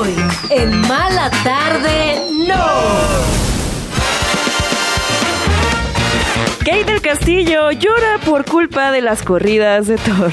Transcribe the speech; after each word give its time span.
Hoy, 0.00 0.16
en 0.48 0.80
Mala 0.88 1.30
Tarde, 1.44 2.22
no. 2.30 3.39
Kate 6.70 6.84
del 6.84 7.00
Castillo 7.00 7.72
llora 7.72 8.18
por 8.24 8.44
culpa 8.44 8.92
de 8.92 9.00
las 9.00 9.24
corridas 9.24 9.88
de 9.88 9.96
toros. 9.96 10.32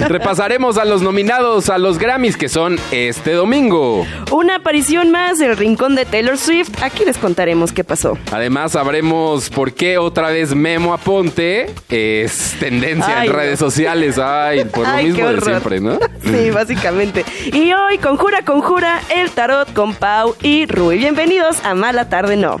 Repasaremos 0.08 0.78
a 0.78 0.84
los 0.84 1.02
nominados 1.02 1.70
a 1.70 1.78
los 1.78 1.98
Grammys 1.98 2.36
que 2.36 2.48
son 2.48 2.78
este 2.92 3.32
domingo. 3.32 4.06
Una 4.30 4.56
aparición 4.56 5.10
más 5.10 5.40
del 5.40 5.56
rincón 5.56 5.96
de 5.96 6.04
Taylor 6.04 6.38
Swift. 6.38 6.80
Aquí 6.84 7.04
les 7.04 7.18
contaremos 7.18 7.72
qué 7.72 7.82
pasó. 7.82 8.16
Además 8.30 8.72
sabremos 8.72 9.50
por 9.50 9.72
qué 9.72 9.98
otra 9.98 10.28
vez 10.30 10.54
Memo 10.54 10.94
Aponte 10.94 11.74
es 11.88 12.54
tendencia 12.60 13.22
Ay, 13.22 13.26
en 13.26 13.32
no. 13.32 13.38
redes 13.40 13.58
sociales. 13.58 14.18
Ay, 14.18 14.66
por 14.66 14.86
lo 14.86 15.02
mismo 15.02 15.26
de 15.26 15.40
siempre, 15.40 15.80
¿no? 15.80 15.98
Sí, 16.22 16.50
básicamente. 16.54 17.24
Y 17.46 17.72
hoy, 17.72 17.98
conjura, 17.98 18.44
conjura, 18.44 19.00
el 19.16 19.32
tarot 19.32 19.72
con 19.72 19.94
Pau 19.96 20.36
y 20.42 20.66
Rui. 20.66 20.98
Bienvenidos 20.98 21.56
a 21.64 21.74
Mala 21.74 22.08
Tarde 22.08 22.36
No. 22.36 22.60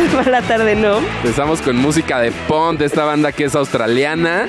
esta 0.14 0.14
Mala 0.14 0.42
Tarde 0.42 0.74
No. 0.74 0.98
Empezamos 0.98 1.60
con 1.60 1.76
música 1.76 2.20
de 2.20 2.32
Pond, 2.32 2.80
esta 2.82 3.04
banda 3.04 3.32
que 3.32 3.44
es 3.44 3.54
australiana. 3.54 4.46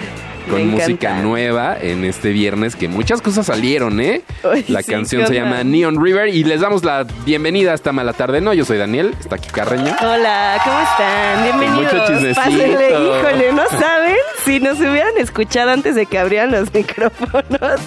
Con 0.51 0.67
música 0.67 1.13
nueva 1.21 1.77
en 1.79 2.03
este 2.03 2.29
viernes, 2.29 2.75
que 2.75 2.87
muchas 2.89 3.21
cosas 3.21 3.45
salieron, 3.45 3.99
¿eh? 4.01 4.21
La 4.67 4.81
sí, 4.81 4.91
canción 4.91 5.25
se 5.25 5.33
llama 5.35 5.63
Neon 5.63 6.03
River 6.03 6.27
y 6.27 6.43
les 6.43 6.59
damos 6.61 6.83
la 6.83 7.05
bienvenida 7.25 7.71
a 7.71 7.75
esta 7.75 7.91
mala 7.93 8.11
tarde. 8.13 8.41
No, 8.41 8.53
yo 8.53 8.65
soy 8.65 8.77
Daniel, 8.77 9.15
está 9.19 9.35
aquí 9.35 9.49
Carreño. 9.49 9.95
Hola, 10.01 10.59
¿cómo 10.63 10.79
están? 10.81 11.43
Bienvenidos. 11.43 11.93
mucho 11.93 12.05
chismecito. 12.07 12.41
Pásenle, 12.41 12.89
híjole, 12.89 13.53
¿no 13.53 13.63
saben? 13.79 14.15
Si 14.43 14.59
nos 14.59 14.77
hubieran 14.79 15.17
escuchado 15.17 15.71
antes 15.71 15.95
de 15.95 16.05
que 16.05 16.17
abrieran 16.19 16.51
los 16.51 16.73
micrófonos. 16.73 17.79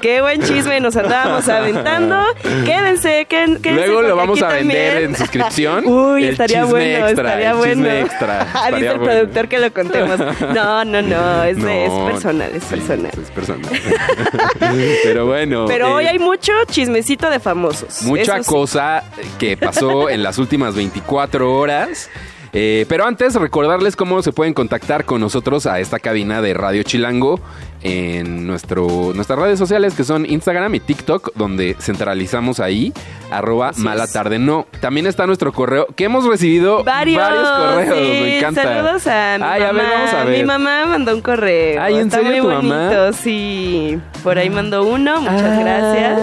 Qué 0.00 0.20
buen 0.20 0.40
chisme 0.42 0.78
nos 0.80 0.94
andábamos 0.96 1.48
aventando. 1.48 2.22
Quédense, 2.64 3.26
quédense 3.28 3.72
Luego 3.72 4.02
lo 4.02 4.14
vamos 4.16 4.40
a 4.42 4.48
vender 4.48 4.92
también- 4.92 5.10
en 5.10 5.16
suscripción. 5.16 5.86
Uy, 5.86 6.24
El 6.24 6.30
estaría 6.30 6.64
bueno, 6.64 7.06
extra, 7.08 7.28
estaría 7.28 7.50
el 7.50 7.56
bueno. 7.56 7.88
extra, 7.88 8.40
Ah, 8.54 8.64
estaría 8.68 8.92
el 8.92 8.98
bueno. 8.98 9.12
productor 9.12 9.48
que 9.48 9.58
lo 9.58 9.72
contemos. 9.72 10.18
No, 10.54 10.84
no, 10.84 11.02
no, 11.02 11.42
es, 11.44 11.56
de- 11.62 11.86
es 11.86 11.90
No, 12.06 12.12
personal, 12.12 12.50
es 12.54 12.64
sí, 12.64 12.76
personal. 12.76 13.12
es 13.20 13.30
personal. 13.30 13.70
Pero 15.02 15.26
bueno. 15.26 15.66
Pero 15.66 15.88
eh, 15.88 15.92
hoy 15.92 16.06
hay 16.06 16.18
mucho 16.18 16.52
chismecito 16.70 17.30
de 17.30 17.40
famosos. 17.40 18.02
Mucha 18.02 18.36
Eso 18.36 18.42
sí. 18.44 18.50
cosa 18.50 19.04
que 19.38 19.56
pasó 19.56 20.08
en 20.08 20.22
las 20.22 20.38
últimas 20.38 20.74
24 20.74 21.54
horas. 21.54 22.10
Eh, 22.56 22.86
pero 22.88 23.04
antes, 23.04 23.34
recordarles 23.34 23.96
cómo 23.96 24.22
se 24.22 24.30
pueden 24.30 24.54
contactar 24.54 25.04
con 25.04 25.20
nosotros 25.20 25.66
a 25.66 25.80
esta 25.80 25.98
cabina 25.98 26.40
de 26.40 26.54
Radio 26.54 26.84
Chilango 26.84 27.40
en 27.84 28.46
nuestro, 28.46 29.12
nuestras 29.14 29.38
redes 29.38 29.58
sociales 29.58 29.94
que 29.94 30.04
son 30.04 30.24
Instagram 30.26 30.74
y 30.74 30.80
TikTok, 30.80 31.30
donde 31.34 31.76
centralizamos 31.78 32.58
ahí, 32.58 32.92
arroba 33.30 33.68
Así 33.68 33.82
mala 33.82 34.04
es. 34.04 34.12
tarde 34.12 34.38
no. 34.38 34.66
También 34.80 35.06
está 35.06 35.26
nuestro 35.26 35.52
correo, 35.52 35.86
que 35.94 36.04
hemos 36.04 36.24
recibido 36.26 36.82
Varios, 36.82 37.22
correos, 37.22 37.94
sí, 37.94 38.00
me 38.22 38.38
encanta. 38.38 38.62
Saludos 38.62 39.06
a 39.06 39.36
mi 39.38 39.44
Ay, 39.44 39.60
mamá. 39.60 39.68
a 39.68 39.72
ver, 39.72 39.84
vamos 39.92 40.12
a 40.14 40.24
ver. 40.24 40.38
Mi 40.38 40.44
mamá 40.44 40.86
mandó 40.86 41.14
un 41.14 41.20
correo. 41.20 41.82
Ay, 41.82 41.94
¿en 41.96 42.00
Está 42.08 42.16
serio 42.22 42.30
muy 42.32 42.40
tu 42.40 42.46
bonito, 42.56 42.74
mamá? 42.74 43.12
sí. 43.12 43.98
Por 44.22 44.38
ahí 44.38 44.48
mandó 44.50 44.84
uno, 44.84 45.20
muchas 45.20 45.42
Ah. 45.42 45.60
gracias. 45.60 46.18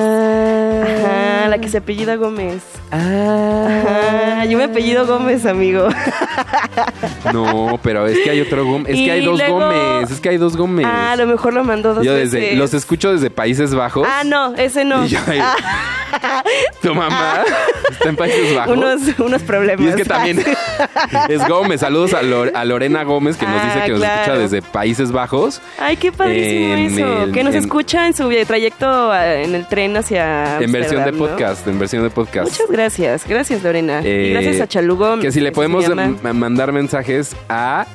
Ajá, 1.05 1.47
la 1.47 1.57
que 1.59 1.69
se 1.69 1.77
apellida 1.77 2.15
Gómez. 2.15 2.63
Ah. 2.91 3.67
Ajá, 4.39 4.45
yo 4.45 4.57
me 4.57 4.63
apellido 4.65 5.05
Gómez, 5.05 5.45
amigo. 5.45 5.87
No, 7.33 7.79
pero 7.83 8.07
es 8.07 8.17
que 8.19 8.29
hay 8.31 8.41
otro 8.41 8.65
Gómez. 8.65 8.89
Es 8.93 8.97
Y 8.97 9.05
que 9.05 9.11
hay 9.11 9.25
dos 9.25 9.37
luego- 9.37 9.59
Gómez. 9.59 10.11
Es 10.11 10.19
que 10.19 10.29
hay 10.29 10.37
dos 10.37 10.57
Gómez. 10.57 10.85
Ah, 10.89 11.11
a 11.11 11.15
lo 11.15 11.27
mejor 11.27 11.50
lo 11.51 11.63
mandó 11.63 11.93
dos 11.93 12.03
Yo 12.05 12.13
veces. 12.13 12.31
desde, 12.31 12.55
los 12.55 12.73
escucho 12.73 13.11
desde 13.13 13.29
Países 13.29 13.73
Bajos. 13.73 14.07
Ah, 14.09 14.23
no, 14.25 14.55
ese 14.55 14.83
no. 14.85 15.05
Y 15.05 15.09
yo 15.09 15.19
ahí- 15.27 15.39
Ah, 15.41 16.43
Tu 16.81 16.93
mamá 16.93 17.43
está 17.89 18.09
en 18.09 18.15
Países 18.15 18.53
Bajos. 18.55 18.75
unos, 18.77 19.01
unos 19.19 19.41
problemas. 19.43 19.85
Y 19.85 19.89
es 19.89 19.95
que 19.95 20.03
también 20.05 20.43
es 21.29 21.47
Gómez. 21.47 21.79
Saludos 21.81 22.13
a, 22.13 22.21
Lor- 22.21 22.51
a 22.53 22.65
Lorena 22.65 23.03
Gómez 23.03 23.37
que 23.37 23.45
nos 23.45 23.61
Ah, 23.61 23.65
dice 23.65 23.85
que 23.85 23.91
nos 23.91 23.99
claro. 23.99 24.21
escucha 24.21 24.37
desde 24.37 24.61
Países 24.61 25.11
Bajos. 25.11 25.61
Ay, 25.79 25.95
qué 25.97 26.11
padrísimo 26.11 26.73
En 26.73 26.79
eso. 26.79 27.23
el- 27.23 27.31
que 27.31 27.43
nos 27.43 27.53
en- 27.55 27.61
escucha 27.61 28.07
en 28.07 28.13
su 28.13 28.29
trayecto 28.45 28.85
ah, 29.11 29.35
en 29.35 29.55
el 29.55 29.67
tren 29.67 29.95
hacia. 29.97 30.59
en 30.59 30.71
versión 30.71 31.05
de 31.05 31.13
podcast, 31.13 31.65
en 31.67 31.79
versión 31.79 32.03
de 32.03 32.09
podcast. 32.09 32.51
Muchas 32.51 32.69
gracias, 32.69 33.25
gracias 33.27 33.63
Lorena. 33.63 34.01
Eh, 34.03 34.27
y 34.27 34.33
gracias 34.33 34.59
a 34.61 34.67
Chalugo. 34.67 35.19
Que 35.19 35.31
si 35.31 35.39
le 35.39 35.49
que 35.49 35.55
podemos 35.55 35.85
mandar 36.33 36.71
mensajes 36.73 37.35
a 37.49 37.85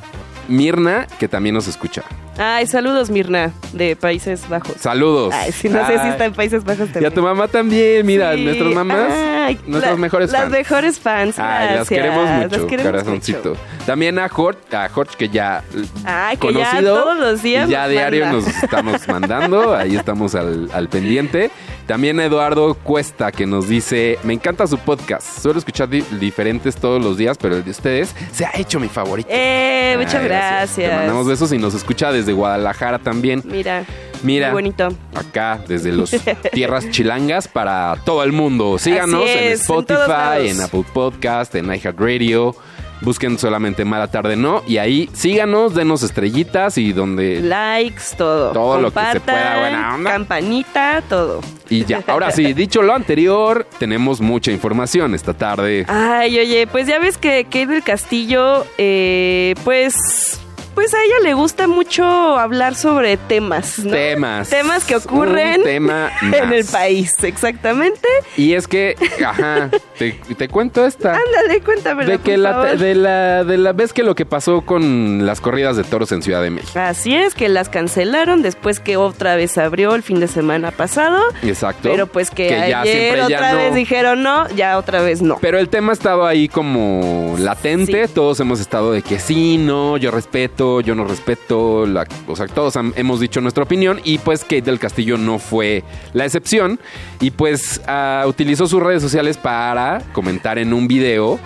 Mirna, 0.49 1.07
que 1.19 1.29
también 1.29 1.55
nos 1.55 1.69
escucha. 1.69 2.03
Ay, 2.39 2.67
saludos 2.67 3.09
Mirna, 3.09 3.51
de 3.73 3.97
Países 3.97 4.47
Bajos. 4.49 4.77
Saludos. 4.79 5.33
Ay, 5.35 5.53
sí, 5.53 5.69
no 5.71 5.87
sé 5.87 5.99
si 6.01 6.09
está 6.09 6.27
en 6.27 6.35
Países 6.35 6.65
Bajos 6.65 6.91
Y 6.91 6.93
también. 6.93 7.13
a 7.13 7.15
tu 7.15 7.23
mamá 7.23 7.49
también, 7.49 8.05
mira, 8.05 8.35
Sí. 8.35 8.45
nuestras 8.45 8.75
mamás, 8.75 9.11
Ay, 9.11 9.59
nuestras 9.67 9.95
la- 9.95 10.01
mejores 10.01 10.33
Las 10.33 10.41
fans. 10.43 10.53
mejores 10.53 10.99
fans, 11.01 11.39
Ay, 11.39 11.45
las 11.45 11.75
gracias. 11.75 11.89
queremos 11.89 12.29
mucho, 12.31 12.57
Las 12.59 12.67
queremos 12.67 12.93
corazoncito. 12.93 13.49
mucho. 13.51 13.61
También 13.87 14.19
a 14.19 14.29
Jorge, 14.29 14.77
a 14.77 14.89
Jorge 14.91 15.17
que 15.17 15.29
ya 15.31 15.63
Ay, 16.05 16.37
que 16.37 16.53
ya 16.53 16.71
conocido. 16.71 16.95
todos 17.03 17.19
los 17.19 17.43
días 17.43 17.69
y 17.69 17.73
ya 17.73 17.83
nos 17.83 17.91
diario 17.91 18.25
manda. 18.27 18.39
nos 18.39 18.63
estamos 18.63 19.09
mandando, 19.09 19.75
ahí 19.75 19.97
estamos 19.97 20.35
al, 20.35 20.69
al 20.75 20.89
pendiente. 20.89 21.51
También 21.87 22.19
a 22.19 22.25
Eduardo 22.25 22.75
Cuesta 22.75 23.31
que 23.31 23.47
nos 23.47 23.69
dice, 23.69 24.19
me 24.25 24.33
encanta 24.35 24.67
su 24.67 24.77
podcast, 24.77 25.39
suelo 25.41 25.61
escuchar 25.61 25.89
di- 25.89 26.05
diferentes 26.19 26.75
todos 26.75 27.01
los 27.01 27.17
días, 27.17 27.39
pero 27.41 27.55
el 27.55 27.65
de 27.65 27.71
ustedes 27.71 28.13
se 28.33 28.45
ha 28.45 28.51
hecho 28.57 28.81
mi 28.81 28.89
favorito. 28.89 29.29
Eh, 29.31 29.95
muchas 29.97 30.17
Ay, 30.17 30.25
gracias. 30.25 30.91
Te 30.91 30.97
mandamos 30.97 31.29
besos 31.29 31.53
y 31.53 31.59
nos 31.59 31.75
escucha 31.75 32.11
desde 32.11 32.26
Guadalajara 32.33 32.99
también. 32.99 33.43
Mira, 33.45 33.85
Mira, 34.23 34.53
muy 34.53 34.63
bonito. 34.63 34.89
acá 35.15 35.61
desde 35.67 35.93
los 35.93 36.11
tierras 36.53 36.91
chilangas 36.91 37.49
para 37.49 37.97
todo 38.05 38.23
el 38.23 38.33
mundo. 38.33 38.79
Síganos 38.79 39.23
en 39.23 39.29
es, 39.29 39.61
en 39.61 39.67
todos 39.67 39.91
Spotify, 39.91 40.49
en, 40.49 40.61
Apple 40.61 40.85
Podcast, 40.93 41.55
en 41.55 41.67
iHeartRadio. 41.73 42.57
Busquen 43.03 43.39
solamente 43.39 43.85
Mala 43.85 44.11
Tarde 44.11 44.37
No 44.37 44.63
y 44.67 44.79
ahí 44.79 45.11
síganos, 45.13 45.75
denos 45.75 46.03
estrellitas 46.03 46.79
y 46.79 46.93
donde 46.93 47.41
Likes, 47.43 48.03
todo. 48.17 48.53
Todo 48.53 48.81
lo 48.81 48.91
que 48.91 49.01
se 49.13 49.21
pueda, 49.21 49.61
buena 49.61 49.95
onda. 49.95 50.13
Campanita, 50.13 51.03
todo. 51.07 51.41
y 51.69 51.85
ya. 51.85 52.03
Ahora 52.07 52.31
sí, 52.31 52.53
dicho 52.55 52.81
lo 52.81 52.95
anterior, 52.95 53.67
tenemos 53.79 54.23
mucha 54.23 54.51
información 54.51 55.15
esta 55.15 55.35
tarde. 55.35 55.85
Ay, 55.89 56.39
oye, 56.39 56.67
pues 56.67 56.87
ya 56.87 56.99
ves 56.99 57.19
que 57.19 57.45
Kate 57.45 57.67
del 57.67 57.83
Castillo, 57.83 58.65
eh, 58.79 59.55
pues, 59.63 60.41
pues 60.77 60.93
a 60.93 61.03
ella 61.03 61.15
le 61.23 61.33
gusta 61.33 61.67
mucho 61.67 62.05
hablar 62.05 62.75
sobre 62.75 63.17
temas, 63.17 63.79
¿no? 63.79 63.93
Temas. 63.93 64.51
Temas 64.51 64.85
que 64.85 64.95
ocurren 64.95 65.63
tema 65.63 66.13
en 66.21 66.53
el 66.53 66.67
país, 66.67 67.15
exactamente. 67.23 68.07
Y 68.37 68.53
es 68.53 68.69
que, 68.69 68.95
ajá, 69.25 69.71
te, 69.99 70.13
te 70.13 70.49
cuento 70.49 70.85
esta. 70.85 71.17
Ándale, 71.17 71.63
cuéntamelo, 71.63 72.11
De 72.11 72.19
que 72.19 72.33
por 72.33 72.41
la, 72.41 72.53
favor. 72.53 72.77
de 72.77 72.95
la 72.95 73.45
de 73.45 73.57
la 73.57 73.73
vez 73.73 73.95
que 73.95 74.03
lo 74.03 74.15
que 74.15 74.27
pasó 74.27 74.67
con 74.67 75.25
las 75.25 75.41
corridas 75.41 75.79
de 75.79 75.85
toros 75.85 76.13
en 76.13 76.21
Ciudad 76.21 76.43
de 76.43 76.51
México. 76.51 76.79
Así 76.79 77.17
es, 77.17 77.35
que 77.35 77.49
las 77.49 77.71
cancelaron 77.71 78.43
después 78.43 78.79
que 78.79 78.99
otra 78.99 79.35
vez 79.35 79.57
abrió 79.57 79.95
el 79.95 80.03
fin 80.03 80.21
de 80.21 80.29
semana 80.29 80.73
pasado. 80.73 81.23
Exacto. 81.43 81.89
Pero 81.91 82.07
pues 82.07 82.31
que, 82.31 82.55
ayer 82.55 83.17
ya 83.17 83.25
otra 83.25 83.55
vez 83.55 83.75
dijeron 83.75 84.23
no, 84.23 84.47
ya 84.51 84.77
otra 84.77 85.01
vez 85.01 85.23
no. 85.23 85.39
Pero 85.41 85.59
el 85.59 85.71
tema 85.71 85.95
estaba 85.95 86.29
ahí 86.29 86.49
como 86.49 87.35
latente. 87.39 88.09
Sí. 88.09 88.13
Todos 88.13 88.39
hemos 88.41 88.61
estado 88.61 88.93
de 88.93 89.01
que 89.01 89.19
sí, 89.19 89.57
no, 89.57 89.97
yo 89.97 90.11
respeto, 90.11 90.66
yo 90.83 90.95
no 90.95 91.05
respeto. 91.05 91.87
La, 91.87 92.07
o 92.27 92.37
sea, 92.37 92.47
todos 92.47 92.77
hemos 92.97 93.21
dicho 93.21 93.41
nuestra 93.41 93.65
opinión. 93.65 94.01
Y 94.05 94.19
pues 94.19 94.43
Kate 94.43 94.63
del 94.63 94.79
Castillo 94.79 95.17
no 95.17 95.39
fue 95.39 95.85
la 96.13 96.25
excepción. 96.25 96.79
Y 97.21 97.31
pues 97.31 97.81
ah, 97.87 98.25
utilizó 98.27 98.67
sus 98.67 98.83
redes 98.83 99.03
sociales 99.03 99.37
para 99.37 100.03
comentar 100.13 100.59
en 100.59 100.73
un 100.73 100.89
video. 100.89 101.39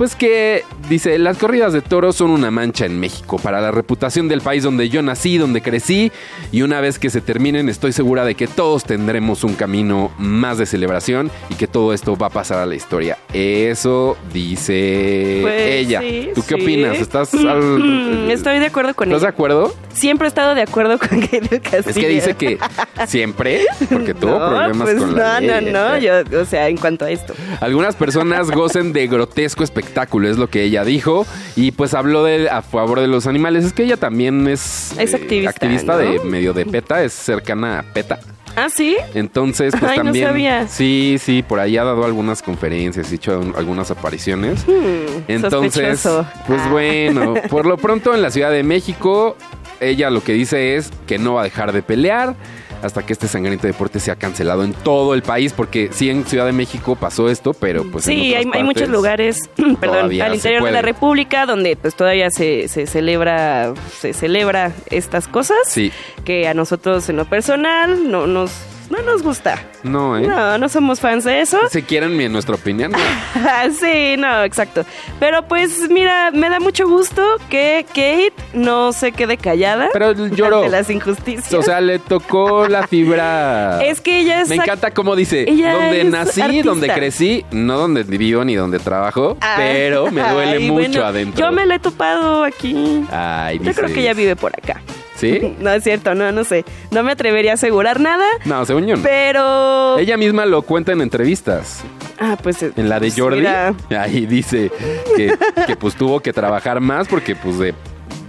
Pues 0.00 0.16
que 0.16 0.64
dice, 0.88 1.18
las 1.18 1.36
corridas 1.36 1.74
de 1.74 1.82
toros 1.82 2.16
son 2.16 2.30
una 2.30 2.50
mancha 2.50 2.86
en 2.86 2.98
México 2.98 3.38
para 3.38 3.60
la 3.60 3.70
reputación 3.70 4.28
del 4.28 4.40
país 4.40 4.62
donde 4.62 4.88
yo 4.88 5.02
nací, 5.02 5.36
donde 5.36 5.60
crecí, 5.60 6.10
y 6.52 6.62
una 6.62 6.80
vez 6.80 6.98
que 6.98 7.10
se 7.10 7.20
terminen 7.20 7.68
estoy 7.68 7.92
segura 7.92 8.24
de 8.24 8.34
que 8.34 8.46
todos 8.46 8.84
tendremos 8.84 9.44
un 9.44 9.52
camino 9.56 10.10
más 10.16 10.56
de 10.56 10.64
celebración 10.64 11.30
y 11.50 11.54
que 11.56 11.66
todo 11.66 11.92
esto 11.92 12.16
va 12.16 12.28
a 12.28 12.30
pasar 12.30 12.60
a 12.60 12.64
la 12.64 12.74
historia. 12.76 13.18
Eso 13.34 14.16
dice 14.32 15.40
Pues 15.42 15.62
ella. 15.70 16.00
sí, 16.00 16.30
¿Tú 16.34 16.42
qué 16.48 16.54
sí. 16.54 16.62
opinas? 16.62 16.98
¿Estás 16.98 17.34
al- 17.34 18.30
Estoy 18.30 18.58
de 18.58 18.66
acuerdo 18.66 18.94
con 18.94 19.08
¿Estás 19.08 19.20
de 19.20 19.26
ella. 19.28 19.34
acuerdo? 19.34 19.74
Siempre 19.92 20.26
he 20.26 20.28
estado 20.28 20.54
de 20.54 20.62
acuerdo 20.62 20.98
con 20.98 21.20
Kate 21.20 21.60
Castillo. 21.60 21.90
Es 21.90 21.94
que 21.98 22.08
dice 22.08 22.34
que 22.36 22.58
siempre, 23.06 23.66
porque 23.90 24.14
tuvo 24.14 24.30
no, 24.38 24.48
problemas 24.48 24.88
pues 24.88 24.98
con 24.98 25.14
la 25.14 25.40
no, 25.42 25.60
no, 25.60 25.70
no, 25.70 25.98
yo, 25.98 26.12
o 26.40 26.44
sea, 26.46 26.68
en 26.68 26.78
cuanto 26.78 27.04
a 27.04 27.10
esto. 27.10 27.34
Algunas 27.60 27.96
personas 27.96 28.50
gocen 28.50 28.94
de 28.94 29.06
grotesco 29.06 29.62
espectáculo, 29.62 29.89
es 29.92 30.38
lo 30.38 30.48
que 30.48 30.62
ella 30.62 30.84
dijo. 30.84 31.26
Y 31.56 31.72
pues 31.72 31.94
habló 31.94 32.24
de, 32.24 32.48
a 32.50 32.62
favor 32.62 33.00
de 33.00 33.08
los 33.08 33.26
animales. 33.26 33.64
Es 33.64 33.72
que 33.72 33.84
ella 33.84 33.96
también 33.96 34.46
es, 34.48 34.92
Es 34.98 35.14
activista, 35.14 35.92
¿no? 35.94 35.98
de 35.98 36.20
medio 36.20 36.52
de 36.52 36.66
PETA, 36.66 37.02
es 37.02 37.12
cercana 37.12 37.80
a 37.80 37.82
PETA. 37.82 38.18
Ah, 38.56 38.68
sí. 38.68 38.96
Entonces, 39.14 39.72
pues 39.78 39.92
Ay, 39.92 39.98
no 39.98 40.04
también. 40.06 40.26
sabía. 40.26 40.66
Sí, 40.68 41.16
sí, 41.20 41.44
por 41.46 41.60
ahí 41.60 41.76
ha 41.76 41.84
dado 41.84 42.04
algunas 42.04 42.42
conferencias, 42.42 43.10
ha 43.10 43.14
hecho 43.14 43.40
algunas 43.56 43.90
apariciones. 43.92 44.66
Hmm, 44.66 45.22
Entonces, 45.28 46.00
sospechoso. 46.00 46.26
pues 46.48 46.60
Ah. 46.64 46.68
bueno, 46.70 47.34
por 47.48 47.64
lo 47.66 47.76
pronto 47.76 48.12
en 48.12 48.22
la 48.22 48.30
Ciudad 48.32 48.50
de 48.50 48.64
México, 48.64 49.36
ella 49.78 50.10
lo 50.10 50.22
que 50.24 50.32
dice 50.32 50.74
es 50.76 50.90
que 51.06 51.18
no 51.18 51.34
va 51.34 51.42
a 51.42 51.44
dejar 51.44 51.72
de 51.72 51.82
pelear 51.82 52.34
hasta 52.82 53.04
que 53.04 53.12
este 53.12 53.28
sangriento 53.28 53.66
deporte 53.66 54.00
sea 54.00 54.16
cancelado 54.16 54.64
en 54.64 54.72
todo 54.72 55.14
el 55.14 55.22
país, 55.22 55.52
porque 55.52 55.90
sí 55.92 56.10
en 56.10 56.24
Ciudad 56.24 56.46
de 56.46 56.52
México 56.52 56.96
pasó 56.96 57.28
esto, 57.28 57.54
pero 57.54 57.84
pues 57.90 58.06
en 58.08 58.14
sí, 58.14 58.30
otras 58.30 58.46
hay, 58.46 58.60
hay 58.60 58.64
muchos 58.64 58.88
lugares, 58.88 59.50
perdón, 59.80 60.20
al 60.20 60.34
interior 60.34 60.64
de 60.64 60.72
la. 60.72 60.82
República 60.82 61.46
donde 61.46 61.76
pues 61.76 61.94
todavía 61.94 62.30
se, 62.30 62.66
se 62.68 62.86
celebra 62.86 63.74
se 64.00 64.12
celebra 64.12 64.72
estas 64.88 65.28
cosas 65.28 65.58
Sí, 65.66 65.92
que 66.24 66.48
a 66.48 66.54
nosotros 66.54 67.08
en 67.08 67.16
lo 67.16 67.26
personal 67.26 68.10
no 68.10 68.26
nos 68.26 68.52
no 68.90 69.00
nos 69.02 69.22
gusta. 69.22 69.58
no, 69.82 70.18
¿eh? 70.18 70.26
No, 70.26 70.58
no 70.58 70.68
somos 70.68 71.00
fans 71.00 71.24
de 71.24 71.40
eso. 71.40 71.58
Si 71.70 71.82
quieren 71.82 72.16
mi- 72.16 72.28
nuestra 72.28 72.54
opinión, 72.56 72.92
no. 72.92 72.98
sí, 73.80 74.16
no, 74.18 74.42
exacto. 74.44 74.84
Pero 75.18 75.46
pues 75.48 75.88
mira, 75.88 76.30
me 76.32 76.50
da 76.50 76.60
mucho 76.60 76.86
gusto 76.88 77.22
que 77.48 77.84
Kate 77.88 78.32
no 78.52 78.92
se 78.92 79.12
quede 79.12 79.36
callada 79.36 79.88
pero 79.92 80.12
lloró. 80.12 80.58
ante 80.58 80.70
las 80.70 80.90
injusticias. 80.90 81.52
O 81.54 81.62
sea, 81.62 81.80
le 81.80 81.98
tocó 81.98 82.66
la 82.68 82.86
fibra. 82.86 83.82
es 83.84 84.00
que 84.00 84.20
ella 84.20 84.42
es 84.42 84.48
Me 84.48 84.56
encanta 84.56 84.90
cómo 84.90 85.16
dice, 85.16 85.44
Ella 85.48 85.72
donde 85.74 86.04
nací, 86.04 86.40
artista. 86.40 86.68
donde 86.68 86.88
crecí, 86.92 87.44
no 87.52 87.78
donde 87.78 88.02
vivo 88.02 88.44
ni 88.44 88.54
donde 88.56 88.78
trabajo, 88.80 89.36
Ah, 89.40 89.54
pero 89.56 90.10
me 90.10 90.20
duele 90.22 90.52
ay, 90.58 90.68
mucho 90.70 90.88
bueno, 90.88 91.04
adentro. 91.04 91.46
Yo 91.46 91.52
me 91.52 91.64
la 91.66 91.76
he 91.76 91.78
topado 91.78 92.44
aquí. 92.44 93.04
Ay, 93.10 93.58
Yo 93.62 93.72
creo 93.72 93.88
que 93.92 94.00
ella 94.00 94.14
vive 94.14 94.36
por 94.36 94.52
acá. 94.52 94.80
¿Sí? 95.20 95.56
No 95.60 95.70
es 95.70 95.84
cierto, 95.84 96.14
no, 96.14 96.32
no 96.32 96.44
sé. 96.44 96.64
No 96.90 97.02
me 97.02 97.12
atrevería 97.12 97.52
a 97.52 97.54
asegurar 97.54 98.00
nada, 98.00 98.24
No, 98.44 98.64
según 98.64 98.86
yo 98.86 98.96
no. 98.96 99.02
pero. 99.02 99.98
Ella 99.98 100.16
misma 100.16 100.46
lo 100.46 100.62
cuenta 100.62 100.92
en 100.92 101.00
entrevistas. 101.02 101.82
Ah, 102.18 102.36
pues. 102.42 102.62
En 102.62 102.88
la 102.88 103.00
de 103.00 103.08
pues, 103.08 103.20
Jordi, 103.20 103.38
mira, 103.38 103.74
ahí 103.98 104.26
dice 104.26 104.70
que, 105.16 105.34
que, 105.66 105.76
pues 105.76 105.94
tuvo 105.94 106.20
que 106.20 106.32
trabajar 106.32 106.80
más 106.80 107.08
porque 107.08 107.34
pues 107.34 107.58
de 107.58 107.74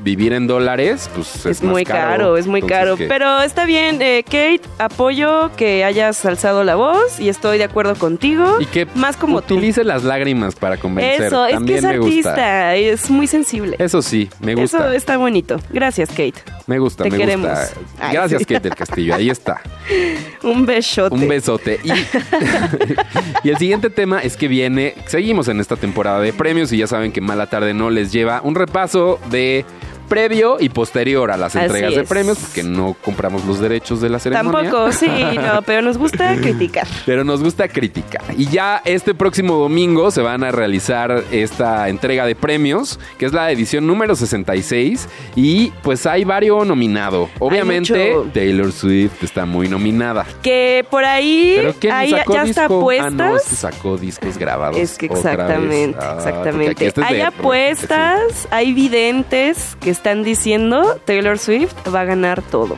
vivir 0.03 0.33
en 0.33 0.47
dólares, 0.47 1.09
pues 1.15 1.35
es, 1.37 1.45
es 1.45 1.63
más 1.63 1.71
muy 1.71 1.83
caro, 1.83 2.37
es 2.37 2.47
muy 2.47 2.61
Entonces, 2.61 2.79
caro. 2.79 2.95
Pero 2.97 3.41
está 3.41 3.65
bien, 3.65 4.01
eh, 4.01 4.23
Kate, 4.25 4.61
apoyo 4.79 5.51
que 5.55 5.83
hayas 5.83 6.23
alzado 6.25 6.63
la 6.63 6.75
voz 6.75 7.19
y 7.19 7.29
estoy 7.29 7.57
de 7.57 7.63
acuerdo 7.65 7.95
contigo. 7.95 8.57
y 8.59 8.65
que 8.65 8.87
más 8.95 9.17
como 9.17 9.41
tú. 9.41 9.55
utilice 9.55 9.83
las 9.83 10.03
lágrimas 10.03 10.55
para 10.55 10.77
convencer. 10.77 11.27
Eso, 11.27 11.45
es 11.45 11.59
que 11.63 11.75
es 11.75 11.85
artista, 11.85 12.75
es 12.75 13.09
muy 13.09 13.27
sensible. 13.27 13.75
Eso 13.79 14.01
sí, 14.01 14.29
me 14.39 14.55
gusta. 14.55 14.77
Eso 14.79 14.91
está 14.93 15.17
bonito. 15.17 15.59
Gracias, 15.69 16.09
Kate. 16.09 16.33
Me 16.67 16.79
gusta, 16.79 17.03
Te 17.03 17.11
me 17.11 17.17
queremos. 17.17 17.49
gusta. 17.49 17.73
Ay, 17.99 18.13
Gracias, 18.13 18.39
sí. 18.39 18.45
Kate 18.45 18.69
del 18.69 18.75
Castillo. 18.75 19.15
Ahí 19.15 19.29
está. 19.29 19.61
Un 20.43 20.65
besote. 20.65 21.15
Un 21.15 21.27
besote. 21.27 21.79
Y, 21.83 21.91
y 23.43 23.49
el 23.49 23.57
siguiente 23.57 23.89
tema 23.89 24.19
es 24.19 24.37
que 24.37 24.47
viene. 24.47 24.95
Seguimos 25.05 25.47
en 25.47 25.59
esta 25.59 25.75
temporada 25.75 26.19
de 26.19 26.33
premios 26.33 26.71
y 26.71 26.77
ya 26.77 26.87
saben 26.87 27.11
que 27.11 27.21
Mala 27.21 27.47
Tarde 27.47 27.73
no 27.73 27.89
les 27.89 28.11
lleva 28.11 28.41
un 28.43 28.55
repaso 28.55 29.19
de 29.29 29.65
previo 30.11 30.57
y 30.59 30.67
posterior 30.67 31.31
a 31.31 31.37
las 31.37 31.55
Así 31.55 31.63
entregas 31.63 31.95
de 31.95 32.01
es. 32.01 32.09
premios, 32.09 32.37
porque 32.37 32.63
no 32.63 32.97
compramos 33.01 33.45
los 33.45 33.61
derechos 33.61 34.01
de 34.01 34.09
la 34.09 34.19
ceremonia. 34.19 34.69
Tampoco, 34.69 34.91
sí, 34.91 35.07
no, 35.35 35.61
pero 35.61 35.81
nos 35.81 35.97
gusta 35.97 36.35
criticar. 36.35 36.85
Pero 37.05 37.23
nos 37.23 37.41
gusta 37.41 37.69
criticar. 37.69 38.21
Y 38.37 38.47
ya 38.47 38.81
este 38.83 39.15
próximo 39.15 39.55
domingo 39.55 40.11
se 40.11 40.21
van 40.21 40.43
a 40.43 40.51
realizar 40.51 41.23
esta 41.31 41.87
entrega 41.87 42.25
de 42.25 42.35
premios, 42.35 42.99
que 43.17 43.25
es 43.25 43.31
la 43.31 43.51
edición 43.51 43.87
número 43.87 44.13
66. 44.13 45.07
Y 45.37 45.71
pues 45.81 46.05
hay 46.05 46.25
varios 46.25 46.67
nominados. 46.67 47.29
Obviamente. 47.39 48.13
Taylor 48.33 48.73
Swift 48.73 49.23
está 49.23 49.45
muy 49.45 49.69
nominada. 49.69 50.25
Que 50.41 50.85
por 50.89 51.05
ahí, 51.05 51.53
¿Pero 51.55 51.73
quién 51.79 51.93
ahí 51.93 52.11
ya 52.11 52.43
está 52.43 52.63
disco? 52.63 52.81
puestas. 52.81 53.13
Ah, 53.13 53.29
no, 53.29 53.37
es 53.37 53.43
que 53.45 53.55
sacó 53.55 53.97
discos 53.97 54.37
grabados. 54.37 54.77
Es 54.77 54.97
que 54.97 55.05
otra 55.05 55.17
exactamente, 55.19 55.87
vez. 55.87 55.95
Ah, 56.01 56.15
exactamente. 56.17 56.87
este 56.87 57.01
es 57.01 57.07
hay 57.07 57.21
apuestas, 57.21 58.47
hay 58.51 58.73
videntes 58.73 59.77
que 59.79 60.00
están 60.01 60.23
diciendo 60.23 60.99
Taylor 61.05 61.37
Swift 61.37 61.75
va 61.93 62.01
a 62.01 62.05
ganar 62.05 62.41
todo. 62.41 62.77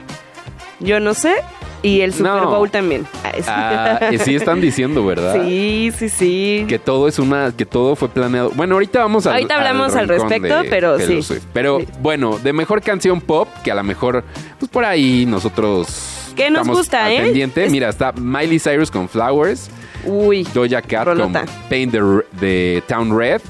Yo 0.81 0.99
no 0.99 1.13
sé. 1.13 1.35
Y 1.81 1.99
el 2.01 2.13
Super 2.13 2.31
No. 2.33 2.49
Bowl 2.49 2.69
también. 2.71 3.05
Ah, 3.47 3.99
sí 4.23 4.35
están 4.35 4.61
diciendo, 4.61 5.05
¿verdad? 5.05 5.35
sí, 5.43 5.91
sí, 5.97 6.07
sí. 6.09 6.65
Que 6.69 6.79
todo 6.79 7.07
es 7.09 7.19
una, 7.19 7.51
que 7.55 7.65
todo 7.65 7.95
fue 7.97 8.07
planeado. 8.09 8.51
Bueno, 8.55 8.75
ahorita 8.75 8.99
vamos 8.99 9.25
a 9.27 9.31
Ahorita 9.33 9.55
hablamos 9.57 9.93
al 9.95 10.07
respecto, 10.07 10.61
pero 10.69 10.97
sí. 10.99 11.19
Pero 11.53 11.79
Sí. 11.79 11.87
bueno, 12.01 12.39
de 12.39 12.53
mejor 12.53 12.81
canción 12.81 13.19
pop, 13.19 13.47
que 13.65 13.71
a 13.71 13.75
lo 13.75 13.83
mejor, 13.83 14.23
pues 14.59 14.69
por 14.71 14.85
ahí 14.85 15.25
nosotros. 15.25 16.31
¿Qué 16.37 16.49
nos 16.49 16.67
gusta, 16.67 17.11
eh? 17.11 17.21
pendiente. 17.21 17.65
Es- 17.65 17.71
Mira, 17.71 17.89
está 17.89 18.11
Miley 18.13 18.59
Cyrus 18.59 18.89
con 18.89 19.07
Flowers, 19.09 19.69
Uy. 20.05 20.47
Doja 20.53 20.81
Cat 20.81 21.05
Rolota. 21.07 21.41
con 21.41 21.49
Paint 21.69 21.91
the, 21.91 21.99
the 22.39 22.83
Town 22.87 23.17
Red, 23.17 23.41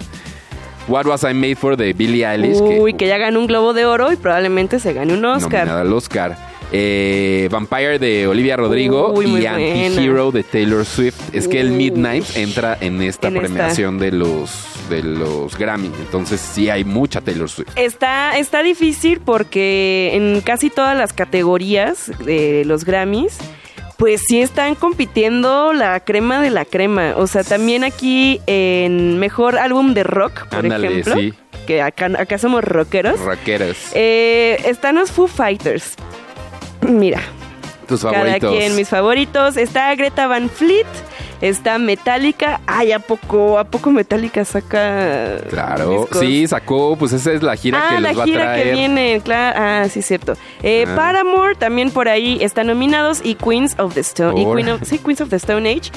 What 0.88 1.06
Was 1.06 1.24
I 1.24 1.34
Made 1.34 1.56
For 1.56 1.78
de 1.78 1.94
Billie 1.94 2.26
Eilish. 2.26 2.60
Uy, 2.60 2.94
que 2.94 3.08
ya 3.08 3.18
ganó 3.18 3.40
un 3.40 3.48
Globo 3.48 3.74
de 3.74 3.86
Oro 3.86 4.12
y 4.12 4.16
probablemente 4.18 4.80
se 4.80 4.94
gane 4.94 5.14
un 5.14 5.24
Oscar. 5.26 5.52
Nominada 5.62 5.82
al 5.82 5.94
Oscar. 5.94 6.54
Eh, 6.76 7.50
Vampire 7.52 8.00
de 8.00 8.26
Olivia 8.28 8.58
Rodrigo 8.58 9.12
Uy, 9.14 9.44
y. 9.44 9.46
Anti-Hero 9.46 10.32
de 10.32 10.44
Taylor 10.44 10.84
Swift. 10.86 11.16
Es 11.32 11.48
que 11.48 11.60
el. 11.60 11.72
Midnight 11.72 12.26
entra 12.36 12.78
en 12.82 13.02
esta 13.02 13.28
En 13.28 13.38
esta. 13.38 13.48
premiación 13.48 14.00
de 14.00 14.12
los 14.12 14.50
de 14.90 15.04
los 15.04 15.58
Grammy. 15.58 15.92
Entonces 16.00 16.42
sí 16.42 16.70
hay 16.70 16.84
mucha 16.84 17.22
Taylor 17.22 17.50
Swift. 17.50 17.70
Está, 17.76 18.38
está 18.38 18.64
difícil 18.64 19.22
porque 19.22 20.12
en 20.14 20.42
casi 20.42 20.70
todas 20.70 20.98
las 20.98 21.14
categorías 21.14 22.12
de 22.26 22.64
los 22.66 22.84
Grammys, 22.86 23.38
pues 23.98 24.22
sí 24.28 24.42
están 24.42 24.76
compitiendo 24.76 25.74
la 25.74 26.00
crema 26.00 26.42
de 26.42 26.50
la 26.50 26.66
crema. 26.66 27.14
O 27.18 27.28
sea, 27.28 27.44
también 27.44 27.84
aquí 27.84 28.42
en 28.48 29.20
mejor 29.20 29.58
álbum 29.58 29.94
de 29.94 30.04
rock, 30.04 30.48
por 30.48 30.60
Ándale, 30.60 30.88
ejemplo, 30.88 31.16
sí. 31.16 31.34
que 31.68 31.82
acá, 31.82 32.10
acá 32.18 32.38
somos 32.38 32.64
rockeros, 32.64 33.20
Rockeras. 33.20 33.92
eh, 33.94 34.62
están 34.66 34.96
los 34.96 35.12
Foo 35.12 35.28
Fighters. 35.28 35.94
Mira, 36.82 37.22
Tus 37.88 38.02
cada 38.02 38.14
favoritos. 38.16 38.56
quien, 38.58 38.76
mis 38.76 38.90
favoritos. 38.90 39.58
Está 39.58 39.94
Greta 39.96 40.28
Van 40.28 40.50
Fleet, 40.50 40.88
está 41.50 41.78
Metallica. 41.78 42.62
Ay, 42.66 42.92
¿a 42.94 43.00
poco, 43.00 43.60
a 43.60 43.64
poco 43.66 43.92
Metallica 43.92 44.46
saca 44.46 45.38
Claro, 45.50 45.90
discos? 46.02 46.20
sí, 46.20 46.48
sacó, 46.48 46.96
pues 46.98 47.14
esa 47.14 47.32
es 47.34 47.44
la 47.44 47.56
gira 47.56 47.80
ah, 47.84 47.96
que 47.96 48.02
la 48.02 48.10
los 48.10 48.20
va 48.20 48.24
a 48.24 48.26
gira 48.26 48.42
traer. 48.44 48.64
que 48.68 48.72
viene, 48.74 49.22
claro. 49.24 49.60
Ah, 49.60 49.88
sí, 49.90 50.02
cierto. 50.02 50.34
Eh, 50.62 50.86
Ah. 50.88 50.96
Paramore 50.96 51.56
también 51.56 51.92
por 51.92 52.08
ahí 52.10 52.38
están 52.42 52.68
nominados 52.68 53.22
y 53.24 53.36
Queens 53.36 53.76
of 53.80 53.94
the 53.94 54.00
Stone. 54.02 54.40
Y. 54.42 54.46
Queen 54.46 54.70
of, 54.70 54.82
sí, 54.84 55.00
Queens 55.00 55.22
of 55.22 55.30
the 55.30 55.36
Stone 55.38 55.70
Age. 55.70 55.92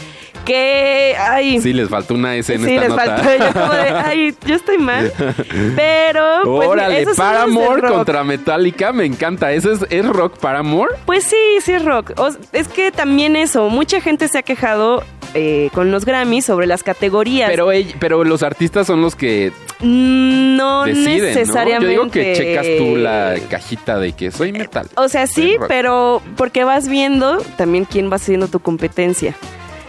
Que, 0.47 1.15
ay. 1.19 1.61
Sí, 1.61 1.73
les 1.73 1.89
faltó 1.89 2.15
una 2.15 2.35
S 2.37 2.55
en 2.55 2.65
sí, 2.65 2.71
esta 2.75 2.81
les 2.81 2.89
nota. 2.91 3.05
faltó. 3.19 3.45
Yo 3.45 3.53
como 3.53 3.73
de, 3.75 3.89
ay, 3.91 4.35
yo 4.47 4.55
estoy 4.55 4.79
mal. 4.79 5.13
Pero, 5.77 6.23
pues, 6.45 6.69
Órale, 6.69 7.03
esos 7.03 7.17
son 7.17 7.27
los 7.27 7.35
de 7.35 7.41
Paramore 7.41 7.81
rock. 7.83 7.93
contra 7.93 8.25
Metallica, 8.25 8.93
me 8.93 9.05
encanta. 9.05 9.53
¿Ese 9.53 9.73
es, 9.73 9.81
es 9.91 10.07
rock 10.07 10.39
Paramore? 10.39 10.95
Pues 11.05 11.25
sí, 11.25 11.37
sí 11.63 11.73
es 11.73 11.85
rock. 11.85 12.13
O- 12.17 12.31
es 12.53 12.69
que 12.69 12.91
también 12.93 13.37
eso, 13.37 13.69
mucha 13.69 14.01
gente 14.01 14.29
se 14.29 14.39
ha 14.39 14.43
quejado 14.43 15.03
eh, 15.35 15.69
con 15.75 15.91
los 15.91 16.05
Grammys 16.05 16.45
sobre 16.47 16.67
las 16.67 16.83
categorías. 16.83 17.51
Pero, 17.51 17.73
ell- 17.73 17.95
pero 17.99 18.25
los 18.25 18.43
artistas 18.43 18.87
son 18.87 19.03
los 19.03 19.15
que 19.17 19.53
Mm, 19.81 20.57
no 20.57 20.85
deciden, 20.85 21.19
¿no? 21.19 21.25
necesariamente. 21.25 21.85
Yo 21.85 21.91
digo 22.01 22.11
que 22.11 22.33
checas 22.35 22.67
tú 22.79 22.97
la 22.97 23.35
cajita 23.51 23.99
de 23.99 24.13
que 24.15 24.31
soy 24.31 24.51
metal. 24.51 24.89
O 24.97 25.09
sea, 25.11 25.27
sí, 25.27 25.57
rock. 25.59 25.69
pero 25.69 26.23
porque 26.37 26.65
vas 26.65 26.89
viendo 26.89 27.37
también 27.59 27.85
quién 27.85 28.11
va 28.11 28.19
siendo 28.19 28.49
tu 28.49 28.61
competencia. 28.61 29.35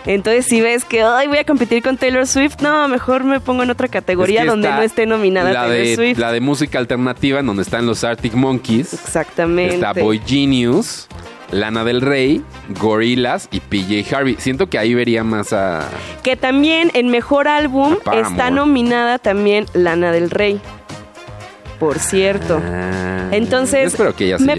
Entonces, 0.08 0.46
si 0.46 0.62
ves 0.62 0.86
que 0.86 1.04
ay, 1.04 1.28
voy 1.28 1.38
a 1.38 1.44
competir 1.44 1.84
con 1.84 1.98
Taylor 1.98 2.26
Swift, 2.26 2.62
no, 2.62 2.88
mejor 2.88 3.24
me 3.24 3.40
pongo 3.40 3.64
en 3.64 3.70
otra 3.70 3.88
categoría 3.88 4.40
Es 4.40 4.46
que 4.46 4.50
donde 4.50 4.70
no 4.70 4.82
esté 4.82 5.06
nominada 5.06 5.52
la 5.52 5.68
Taylor 5.68 5.78
de, 5.78 5.96
Swift. 5.96 6.18
La 6.18 6.32
de 6.32 6.40
música 6.42 6.80
alternativa, 6.80 7.40
en 7.40 7.46
donde 7.46 7.64
están 7.64 7.86
los 7.86 8.04
Arctic 8.04 8.34
Monkeys. 8.34 8.94
Exactamente. 8.94 9.76
Está 9.76 9.94
Boy 9.94 10.22
Genius. 10.26 11.08
Lana 11.52 11.86
del 11.86 12.02
Rey, 12.02 12.44
Gorillaz 12.80 13.48
y 13.52 13.62
PJ 13.62 14.14
Harvey. 14.14 14.36
Siento 14.38 14.68
que 14.68 14.78
ahí 14.78 14.94
vería 14.94 15.24
más 15.24 15.54
a... 15.54 15.88
Que 16.22 16.36
también 16.36 16.92
en 16.94 17.08
mejor 17.08 17.48
álbum 17.48 17.96
está 18.14 18.52
nominada 18.52 19.18
también 19.18 19.66
Lana 19.74 20.12
del 20.12 20.30
Rey. 20.30 20.60
Por 21.80 22.00
cierto. 22.00 22.62
Ah, 22.64 23.28
Entonces, 23.32 23.88
espero 23.94 24.16
que 24.16 24.26
ella 24.26 24.38
se 24.40 24.46
me 24.46 24.56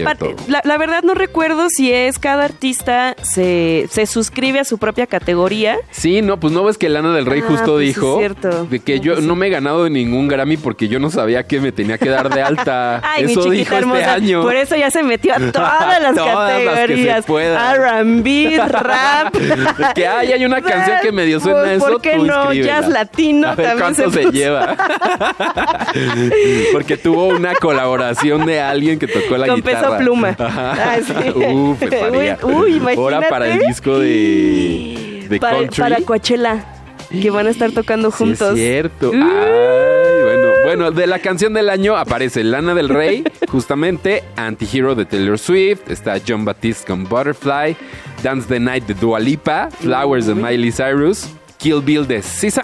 la, 0.47 0.61
la 0.63 0.77
verdad 0.77 1.03
no 1.03 1.13
recuerdo 1.13 1.67
si 1.69 1.91
es 1.91 2.17
cada 2.19 2.45
artista 2.45 3.15
se, 3.21 3.87
se 3.91 4.05
suscribe 4.05 4.59
a 4.59 4.63
su 4.63 4.77
propia 4.77 5.05
categoría. 5.07 5.77
Sí, 5.91 6.21
no, 6.21 6.39
pues 6.39 6.53
no 6.53 6.63
ves 6.63 6.77
que 6.77 6.87
Lana 6.89 7.13
del 7.13 7.25
Rey 7.25 7.41
Ah, 7.43 7.47
justo 7.49 7.73
pues 7.73 7.85
dijo 7.87 8.13
es 8.13 8.19
cierto. 8.19 8.65
de 8.65 8.79
que 8.79 8.97
No, 8.97 9.03
yo 9.03 9.13
pues 9.13 9.23
sí. 9.23 9.27
no 9.27 9.35
me 9.35 9.47
he 9.47 9.49
ganado 9.49 9.83
de 9.83 9.89
ningún 9.89 10.27
Grammy 10.27 10.57
porque 10.57 10.87
yo 10.87 10.99
no 10.99 11.09
sabía 11.09 11.43
que 11.43 11.59
me 11.59 11.71
tenía 11.71 11.97
que 11.97 12.09
dar 12.09 12.29
de 12.33 12.41
alta. 12.41 13.01
Ay, 13.03 13.25
mi 13.25 13.31
Eso 13.33 13.43
chiquita 13.43 13.55
dijo 13.59 13.75
hermosa. 13.75 13.99
este 13.99 14.11
año. 14.11 14.41
Por 14.41 14.55
eso 14.55 14.75
ya 14.75 14.89
se 14.91 15.03
metió 15.03 15.33
a 15.33 15.39
todas 15.51 16.01
las 16.01 16.15
Todas 16.15 16.57
se 16.59 16.65
categorías. 16.65 17.25
R&B, 17.27 18.57
rap. 18.69 19.35
que 19.95 20.07
ay, 20.07 20.31
hay 20.33 20.45
una 20.45 20.61
canción 20.61 20.97
que 21.01 21.11
medio 21.11 21.39
suena 21.39 21.59
Pues, 21.61 21.71
eso. 21.77 21.85
¿Por 21.87 22.01
qué 22.01 22.15
tú 22.17 22.25
no? 22.25 22.53
Jazz 22.53 22.87
latino 22.87 23.47
A 23.49 23.55
ver 23.55 23.67
también 23.77 23.95
cuánto 23.95 24.11
se, 24.11 24.19
puso. 24.19 24.31
lleva. 24.31 24.75
Porque 26.71 26.97
tuvo 27.11 27.27
una 27.27 27.55
colaboración 27.55 28.45
de 28.45 28.59
alguien 28.61 28.99
que 28.99 29.07
tocó 29.07 29.37
la 29.37 29.47
Con 29.47 29.55
guitarra. 29.57 29.81
Peso 29.81 29.97
Pluma. 29.97 30.35
Ah, 30.39 30.97
sí. 31.05 31.13
Uf. 31.31 31.81
Uy, 32.43 32.75
imagínate. 32.75 32.95
Ahora 32.97 33.29
para 33.29 33.47
el 33.47 33.59
disco 33.59 33.99
de, 33.99 35.25
de 35.29 35.39
para, 35.39 35.57
country. 35.57 35.81
para 35.81 36.01
Coachella. 36.01 36.65
Que 37.09 37.31
van 37.31 37.47
a 37.47 37.49
estar 37.49 37.71
tocando 37.71 38.11
Sí, 38.11 38.17
juntos. 38.17 38.49
es 38.51 38.55
cierto. 38.59 39.09
Uh. 39.09 39.13
Ay, 39.13 40.23
bueno, 40.23 40.47
bueno, 40.63 40.91
de 40.91 41.07
la 41.07 41.17
canción 41.17 41.53
del 41.55 41.69
año 41.71 41.97
aparece 41.97 42.43
Lana 42.43 42.75
del 42.75 42.87
Rey, 42.87 43.23
justamente, 43.49 44.23
Antihero 44.35 44.93
de 44.93 45.05
Taylor 45.05 45.39
Swift, 45.39 45.89
está 45.89 46.17
John 46.25 46.45
Baptiste 46.45 46.85
con 46.85 47.05
Butterfly, 47.05 47.75
Dance 48.21 48.47
the 48.47 48.59
Night 48.59 48.85
de 48.85 48.93
Dua 48.93 49.19
Lipa, 49.19 49.69
Flowers 49.79 50.27
de 50.27 50.35
Miley 50.35 50.71
Cyrus, 50.71 51.29
Kill 51.57 51.81
Bill 51.81 52.05
de 52.07 52.21
SZA, 52.21 52.63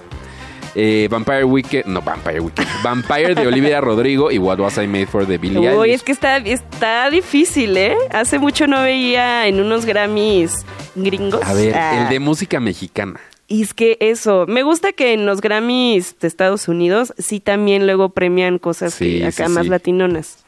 eh, 0.75 1.07
Vampire 1.09 1.43
Weekend, 1.45 1.85
no 1.87 2.01
Vampire 2.01 2.39
Weekend, 2.41 2.67
Vampire 2.83 3.33
de 3.33 3.47
Olivia 3.47 3.79
Rodrigo 3.81 4.29
y 4.31 4.37
What 4.37 4.59
Was 4.59 4.77
I 4.77 4.87
Made 4.87 5.07
For 5.07 5.25
de 5.25 5.37
Billie 5.37 5.59
Uy, 5.59 5.67
Eilish. 5.67 5.95
es 5.95 6.03
que 6.03 6.11
está, 6.11 6.37
está 6.37 7.09
difícil, 7.09 7.77
¿eh? 7.77 7.95
Hace 8.11 8.39
mucho 8.39 8.67
no 8.67 8.81
veía 8.83 9.47
en 9.47 9.59
unos 9.61 9.85
Grammys 9.85 10.65
gringos. 10.95 11.41
A 11.43 11.53
ver, 11.53 11.75
Ah, 11.75 12.03
el 12.03 12.09
de 12.09 12.19
música 12.19 12.59
mexicana. 12.59 13.19
Y 13.47 13.61
es 13.61 13.73
que 13.73 13.97
eso, 13.99 14.45
me 14.47 14.63
gusta 14.63 14.91
que 14.91 15.13
en 15.13 15.25
los 15.25 15.39
Grammys 15.39 16.17
de 16.19 16.27
Estados 16.27 16.67
Unidos 16.67 17.13
sí 17.17 17.39
también 17.39 17.85
luego 17.85 18.09
premian 18.09 18.57
cosas 18.57 18.93
Sí, 18.95 19.19
que 19.19 19.27
acá 19.27 19.47
sí, 19.47 19.51
más 19.53 19.63
sí. 19.65 19.69
latinonas. 19.69 20.39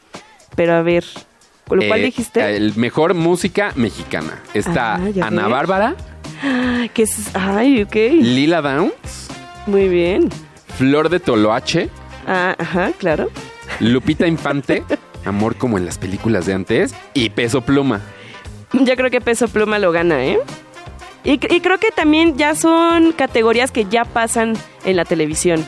Pero 0.56 0.74
a 0.74 0.82
ver, 0.82 1.04
¿con 1.68 1.78
lo 1.78 1.86
cual 1.86 2.00
Eh, 2.00 2.04
dijiste? 2.06 2.56
El 2.56 2.74
mejor 2.76 3.14
música 3.14 3.72
mexicana. 3.76 4.42
Está 4.52 4.96
Ah, 4.96 5.00
Ana 5.22 5.42
ves. 5.44 5.50
Bárbara, 5.52 5.94
Que 6.94 7.02
es, 7.04 7.30
ay, 7.34 7.82
ok. 7.82 7.94
Lila 8.20 8.60
Downs, 8.62 9.28
Muy 9.68 9.88
bien. 9.88 10.30
Flor 10.76 11.08
de 11.10 11.20
Toloache, 11.20 11.88
Ah, 12.26 12.54
ajá, 12.58 12.90
claro. 12.98 13.28
Lupita 13.80 14.26
Infante, 14.26 14.82
Amor 15.24 15.56
como 15.56 15.76
en 15.78 15.84
las 15.84 15.98
películas 15.98 16.46
de 16.46 16.54
antes, 16.54 16.94
y 17.14 17.30
Peso 17.30 17.60
Pluma. 17.60 18.00
Yo 18.72 18.96
creo 18.96 19.10
que 19.10 19.20
Peso 19.20 19.46
Pluma 19.48 19.78
lo 19.78 19.92
gana, 19.92 20.24
¿eh? 20.24 20.38
Y, 21.24 21.32
y 21.32 21.60
creo 21.60 21.78
que 21.78 21.90
también 21.90 22.36
ya 22.38 22.54
son 22.54 23.12
categorías 23.12 23.70
que 23.70 23.84
ya 23.84 24.04
pasan 24.04 24.54
en 24.84 24.96
la 24.96 25.04
televisión. 25.04 25.64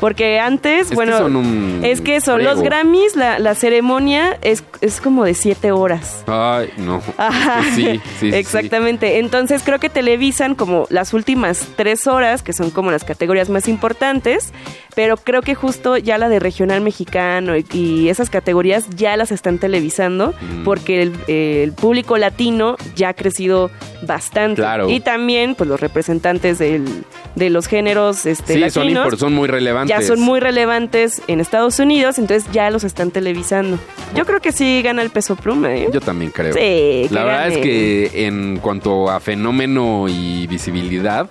Porque 0.00 0.40
antes, 0.40 0.88
que 0.88 0.94
bueno, 0.94 1.18
son 1.18 1.36
un 1.36 1.80
es 1.84 2.00
que 2.00 2.20
son 2.20 2.42
los 2.44 2.60
Grammys, 2.62 3.14
la, 3.16 3.38
la 3.38 3.54
ceremonia 3.54 4.36
es, 4.42 4.64
es 4.80 5.00
como 5.00 5.24
de 5.24 5.34
siete 5.34 5.70
horas. 5.72 6.24
Ay, 6.26 6.70
no. 6.76 7.00
Ajá, 7.16 7.60
Es 7.60 7.66
que 7.66 7.72
sí, 7.94 8.00
sí, 8.20 8.30
exactamente. 8.34 9.18
Entonces 9.18 9.62
creo 9.64 9.78
que 9.78 9.88
televisan 9.88 10.54
como 10.54 10.86
las 10.90 11.12
últimas 11.14 11.68
tres 11.76 12.06
horas, 12.06 12.42
que 12.42 12.52
son 12.52 12.70
como 12.70 12.90
las 12.90 13.04
categorías 13.04 13.48
más 13.48 13.68
importantes, 13.68 14.52
pero 14.94 15.16
creo 15.16 15.40
que 15.42 15.54
justo 15.54 15.96
ya 15.96 16.18
la 16.18 16.28
de 16.28 16.38
regional 16.38 16.80
mexicano 16.80 17.56
y, 17.56 17.64
y 17.72 18.08
esas 18.08 18.28
categorías 18.28 18.88
ya 18.90 19.16
las 19.16 19.30
están 19.32 19.58
televisando 19.58 20.34
Mm. 20.42 20.64
porque 20.64 21.02
el, 21.02 21.12
el 21.28 21.72
público 21.72 22.16
latino 22.18 22.76
ya 22.96 23.10
ha 23.10 23.14
crecido 23.14 23.70
bastante. 24.02 24.56
Claro. 24.62 24.88
Y 24.88 25.00
también 25.00 25.54
pues 25.54 25.68
los 25.68 25.80
representantes 25.80 26.58
del- 26.58 27.04
de 27.34 27.48
los 27.48 27.66
géneros 27.66 28.26
este, 28.26 28.54
Sí, 28.54 28.70
son, 28.70 28.82
latinos 28.92 29.18
son 29.18 29.32
muy 29.32 29.48
relevantes. 29.48 29.81
Ya 29.86 30.00
son 30.02 30.20
muy 30.20 30.40
relevantes 30.40 31.22
en 31.26 31.40
Estados 31.40 31.78
Unidos, 31.78 32.18
entonces 32.18 32.50
ya 32.52 32.70
los 32.70 32.84
están 32.84 33.10
televisando. 33.10 33.78
Yo 34.14 34.24
creo 34.26 34.40
que 34.40 34.52
sí 34.52 34.82
gana 34.82 35.02
el 35.02 35.10
peso 35.10 35.36
pluma, 35.36 35.74
¿eh? 35.74 35.88
Yo 35.92 36.00
también 36.00 36.30
creo. 36.30 36.52
Sí, 36.54 37.08
La 37.10 37.20
que 37.20 37.26
verdad 37.26 37.42
gane. 37.44 37.54
es 37.54 37.60
que 37.60 38.26
en 38.26 38.58
cuanto 38.58 39.10
a 39.10 39.20
fenómeno 39.20 40.06
y 40.08 40.46
visibilidad, 40.46 41.28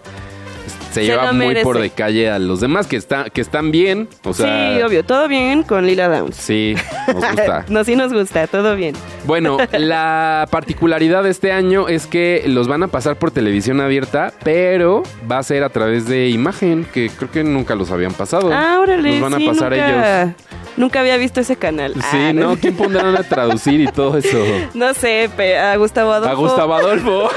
se, 0.91 1.01
Se 1.01 1.05
lleva 1.05 1.31
muy 1.31 1.55
por 1.63 1.79
de 1.79 1.89
calle 1.89 2.29
a 2.29 2.39
los 2.39 2.60
demás 2.60 2.88
que, 2.88 2.98
está, 2.98 3.25
que 3.29 3.41
están 3.41 3.71
bien. 3.71 4.07
O 4.24 4.33
sea, 4.33 4.75
sí, 4.75 4.81
obvio, 4.81 5.03
todo 5.03 5.27
bien 5.27 5.63
con 5.63 5.86
Lila 5.86 6.07
Downs. 6.10 6.36
Sí, 6.36 6.75
nos 7.07 7.15
gusta. 7.15 7.65
no, 7.69 7.83
sí 7.83 7.95
nos 7.95 8.13
gusta, 8.13 8.48
todo 8.48 8.75
bien. 8.75 8.95
Bueno, 9.25 9.57
la 9.71 10.48
particularidad 10.51 11.24
de 11.24 11.29
este 11.29 11.51
año 11.51 11.88
es 11.88 12.07
que 12.07 12.43
los 12.48 12.67
van 12.67 12.83
a 12.83 12.88
pasar 12.88 13.15
por 13.17 13.31
televisión 13.31 13.79
abierta, 13.81 14.33
pero 14.43 15.03
va 15.29 15.38
a 15.39 15.43
ser 15.43 15.63
a 15.63 15.69
través 15.69 16.07
de 16.07 16.29
imagen, 16.29 16.86
que 16.91 17.10
creo 17.10 17.31
que 17.31 17.43
nunca 17.43 17.75
los 17.75 17.91
habían 17.91 18.13
pasado. 18.13 18.51
Ah, 18.53 18.79
órale, 18.81 19.19
Los 19.19 19.21
van 19.31 19.41
a 19.41 19.45
pasar 19.45 19.71
nunca, 19.71 20.21
ellos. 20.24 20.36
Nunca 20.77 21.00
había 21.01 21.17
visto 21.17 21.39
ese 21.41 21.55
canal. 21.55 21.93
Sí, 21.95 22.17
Ah, 22.21 22.33
¿no? 22.33 22.55
¿Quién 22.57 22.75
pondrán 22.75 23.15
a 23.15 23.24
traducir 23.24 23.79
y 23.81 23.88
todo 23.88 24.17
eso? 24.17 24.38
No 24.74 24.93
sé, 24.93 25.29
a 25.57 25.75
Gustavo 25.75 26.12
Adolfo. 26.13 26.31
A 26.31 26.36
Gustavo 26.36 26.74
Adolfo. 26.75 27.29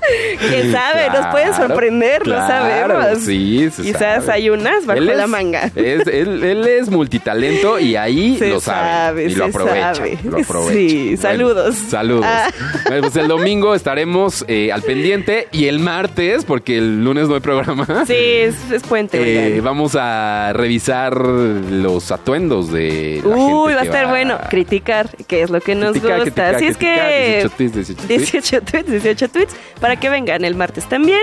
¿Quién 0.48 0.72
sabe? 0.72 1.08
Nos 1.10 1.26
pueden 1.26 1.48
Claro, 1.50 1.66
sorprender, 1.68 2.18
no 2.26 2.34
claro, 2.34 2.94
sabemos. 2.94 3.22
Sí, 3.24 3.70
se 3.70 3.82
Quizás 3.82 4.24
sabe. 4.24 4.32
hay 4.38 4.50
unas 4.50 4.86
bajo 4.86 4.98
Él 4.98 5.06
la 5.06 5.24
es- 5.24 5.28
manga. 5.28 5.64
es- 5.74 6.06
él, 6.06 6.42
él 6.44 6.66
es 6.66 6.90
multitalento 6.90 7.78
y 7.78 7.96
ahí 7.96 8.36
Se 8.38 8.48
lo 8.48 8.60
sabe. 8.60 8.88
sabe, 8.88 9.24
y 9.24 9.34
lo 9.34 9.44
aprovecha. 9.46 9.94
sabe. 9.94 10.18
Lo 10.24 10.38
aprovecha. 10.38 10.72
Sí, 10.72 11.04
Bueno, 11.06 11.22
saludos. 11.22 11.74
saludos. 11.88 12.24
Ah. 12.28 12.48
Bueno, 12.86 13.02
pues 13.02 13.16
el 13.16 13.28
domingo 13.28 13.74
estaremos 13.74 14.44
eh, 14.48 14.72
al 14.72 14.82
pendiente 14.82 15.46
y 15.52 15.66
el 15.66 15.78
martes, 15.78 16.44
porque 16.44 16.78
el 16.78 17.04
lunes 17.04 17.28
no 17.28 17.34
hay 17.34 17.40
programa. 17.40 17.86
Sí, 18.06 18.14
es, 18.16 18.56
es 18.72 18.82
puente. 18.82 19.56
eh, 19.56 19.60
vamos 19.60 19.96
a 19.98 20.52
revisar 20.54 21.16
los 21.16 22.10
atuendos 22.10 22.72
de 22.72 23.20
la 23.24 23.28
Uy, 23.36 23.62
gente 23.68 23.74
va 23.74 23.80
a 23.80 23.84
estar 23.84 24.08
bueno. 24.08 24.38
Criticar, 24.48 25.08
que 25.28 25.42
es 25.42 25.50
lo 25.50 25.60
que 25.60 25.74
nos 25.74 25.92
Criticar, 25.92 26.20
gusta. 26.24 26.24
criticar, 26.50 26.54
Así 26.56 26.66
es 26.66 26.76
criticar, 26.76 27.08
que. 27.08 27.48
18 27.48 27.50
tweets, 27.56 27.74
18 27.74 27.96
tweets. 28.06 28.18
18 28.30 28.62
tweets, 28.62 28.90
18 28.90 29.28
tweets, 29.28 29.56
para 29.80 29.89
que 29.96 30.08
vengan 30.10 30.44
el 30.44 30.54
martes 30.54 30.88
también. 30.88 31.22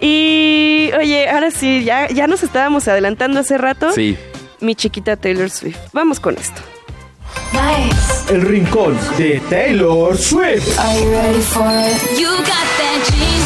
Y 0.00 0.90
oye, 0.98 1.28
ahora 1.28 1.50
sí, 1.50 1.84
ya, 1.84 2.08
ya 2.08 2.26
nos 2.26 2.42
estábamos 2.42 2.88
adelantando 2.88 3.40
hace 3.40 3.56
rato. 3.58 3.92
Sí. 3.92 4.16
Mi 4.60 4.74
chiquita 4.74 5.16
Taylor 5.16 5.50
Swift. 5.50 5.78
Vamos 5.92 6.20
con 6.20 6.36
esto. 6.36 6.60
Nice. 7.52 8.32
El 8.34 8.42
rincón 8.42 8.98
de 9.18 9.40
Taylor 9.48 10.16
Swift. 10.16 10.78
Are 10.78 11.00
you 11.00 11.10
ready 11.10 11.40
for 11.40 11.62
it? 11.66 12.18
You 12.20 12.28
got 12.28 12.46
that 12.46 13.08
dream. 13.08 13.42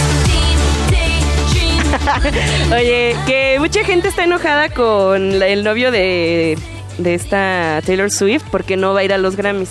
Oye, 2.72 3.16
que 3.26 3.56
mucha 3.58 3.84
gente 3.84 4.08
está 4.08 4.24
enojada 4.24 4.68
con 4.70 5.38
la- 5.38 5.46
el 5.48 5.64
novio 5.64 5.90
de, 5.90 6.58
de 6.98 7.14
esta 7.14 7.80
Taylor 7.84 8.10
Swift 8.10 8.44
porque 8.50 8.76
no 8.76 8.92
va 8.94 9.00
a 9.00 9.04
ir 9.04 9.12
a 9.12 9.18
los 9.18 9.36
Grammys. 9.36 9.70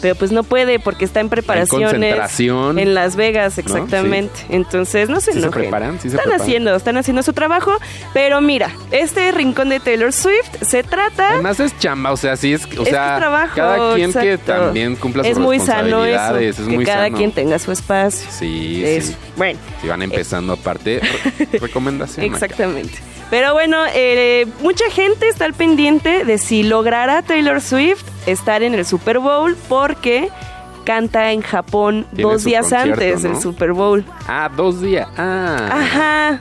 Pero 0.00 0.14
pues 0.14 0.32
no 0.32 0.42
puede 0.44 0.78
porque 0.78 1.04
está 1.04 1.20
en 1.20 1.28
preparaciones 1.28 1.90
concentración. 1.90 2.78
en 2.78 2.94
Las 2.94 3.16
Vegas, 3.16 3.56
¿No? 3.58 3.60
exactamente. 3.62 4.40
Entonces, 4.48 5.08
no 5.08 5.20
se 5.20 5.32
Sí 5.32 5.40
se 5.40 5.44
enojen. 5.46 5.62
preparan, 5.62 5.94
sí 6.00 6.02
se 6.02 6.08
están 6.08 6.22
preparan. 6.24 6.40
haciendo, 6.40 6.74
están 6.76 6.96
haciendo 6.96 7.22
su 7.22 7.32
trabajo, 7.32 7.72
pero 8.14 8.40
mira, 8.40 8.70
este 8.90 9.30
rincón 9.32 9.68
de 9.68 9.80
Taylor 9.80 10.12
Swift 10.12 10.48
se 10.62 10.82
trata 10.82 11.30
Además 11.34 11.60
es 11.60 11.78
chamba, 11.78 12.12
o 12.12 12.16
sea, 12.16 12.36
sí 12.36 12.52
es, 12.54 12.64
o 12.64 12.68
es 12.68 12.78
que 12.78 12.84
sea, 12.90 13.16
trabajo, 13.18 13.52
cada 13.56 13.94
quien 13.94 14.12
que 14.12 14.32
exacto. 14.32 14.62
también 14.64 14.96
cumpla 14.96 15.22
sus 15.22 15.32
Es 15.32 15.38
muy 15.38 15.58
sano 15.60 16.04
eso, 16.04 16.06
responsabilidades, 16.06 16.58
es 16.58 16.66
que 16.68 16.74
muy 16.74 16.84
cada 16.84 17.04
sano. 17.04 17.16
quien 17.16 17.32
tenga 17.32 17.58
su 17.58 17.72
espacio. 17.72 18.30
Sí, 18.30 18.82
Es- 18.84 19.06
sí. 19.08 19.16
Bueno, 19.36 19.58
Si 19.82 19.88
van 19.88 20.02
empezando 20.02 20.54
aparte, 20.54 21.00
re- 21.00 21.58
recomendación. 21.60 22.24
acá. 22.26 22.46
Pero 23.30 23.52
bueno, 23.52 23.78
eh, 23.94 24.46
mucha 24.60 24.90
gente 24.90 25.28
está 25.28 25.44
al 25.44 25.54
pendiente 25.54 26.24
de 26.24 26.36
si 26.38 26.64
logrará 26.64 27.22
Taylor 27.22 27.60
Swift 27.60 28.02
estar 28.26 28.62
en 28.62 28.74
el 28.74 28.84
Super 28.84 29.20
Bowl 29.20 29.56
porque 29.68 30.28
canta 30.84 31.30
en 31.30 31.40
Japón 31.42 32.06
Tiene 32.14 32.30
dos 32.32 32.44
días 32.44 32.72
antes 32.72 33.22
¿no? 33.22 33.28
del 33.30 33.40
Super 33.40 33.72
Bowl. 33.72 34.04
Ah, 34.26 34.50
dos 34.54 34.80
días. 34.80 35.06
Ah. 35.16 35.68
Ajá. 35.70 36.40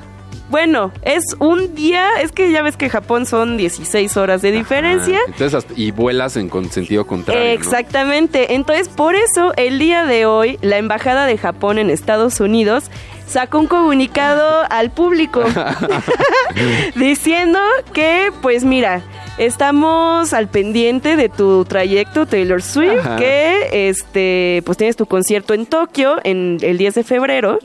bueno, 0.49 0.91
es 1.03 1.23
un 1.37 1.75
día, 1.75 2.19
es 2.21 2.31
que 2.31 2.51
ya 2.51 2.63
ves 2.63 2.75
que 2.75 2.89
Japón 2.89 3.27
son 3.27 3.57
16 3.57 4.17
horas 4.17 4.41
de 4.41 4.51
diferencia. 4.51 5.19
Entonces, 5.27 5.67
y 5.75 5.91
vuelas 5.91 6.37
en 6.37 6.49
con 6.49 6.71
sentido 6.71 7.05
contrario. 7.05 7.43
¿no? 7.43 7.49
Exactamente. 7.51 8.55
Entonces, 8.55 8.89
por 8.89 9.13
eso, 9.13 9.53
el 9.57 9.77
día 9.77 10.05
de 10.05 10.25
hoy, 10.25 10.57
la 10.61 10.77
Embajada 10.77 11.27
de 11.27 11.37
Japón 11.37 11.77
en 11.77 11.91
Estados 11.91 12.39
Unidos 12.39 12.85
sacó 13.29 13.59
un 13.59 13.67
comunicado 13.67 14.65
al 14.69 14.89
público 14.91 15.43
diciendo 16.95 17.59
que, 17.93 18.31
pues 18.41 18.63
mira, 18.63 19.01
estamos 19.37 20.33
al 20.33 20.47
pendiente 20.47 21.15
de 21.15 21.29
tu 21.29 21.65
trayecto 21.65 22.25
Taylor 22.25 22.61
Swift, 22.61 22.99
Ajá. 22.99 23.15
que 23.17 23.89
este, 23.89 24.61
pues 24.65 24.77
tienes 24.77 24.95
tu 24.95 25.05
concierto 25.05 25.53
en 25.53 25.65
Tokio 25.65 26.17
en 26.23 26.57
el 26.61 26.77
10 26.77 26.95
de 26.95 27.03
febrero 27.03 27.59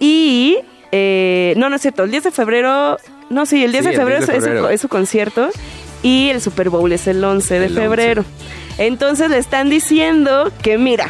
y 0.00 0.58
eh, 0.92 1.54
no, 1.56 1.68
no 1.70 1.76
es 1.76 1.82
cierto, 1.82 2.04
el 2.04 2.10
10 2.10 2.24
de 2.24 2.30
febrero, 2.30 2.96
no, 3.30 3.46
sí, 3.46 3.64
el 3.64 3.72
10 3.72 3.84
Sí, 3.84 3.90
de 3.90 3.96
febrero, 3.96 4.18
10 4.20 4.26
de 4.28 4.32
es 4.36 4.38
su- 4.42 4.44
febrero. 4.48 4.68
Es, 4.70 4.80
su, 4.80 4.88
concierto 4.88 5.48
y 6.02 6.30
el 6.30 6.40
Super 6.40 6.70
Bowl 6.70 6.90
es 6.92 7.06
el 7.06 7.22
11 7.22 7.58
de 7.58 7.66
El 7.66 7.72
11. 7.72 7.80
febrero. 7.82 8.24
Entonces 8.78 9.30
le 9.30 9.38
están 9.38 9.70
diciendo 9.70 10.50
que 10.62 10.78
mira, 10.78 11.08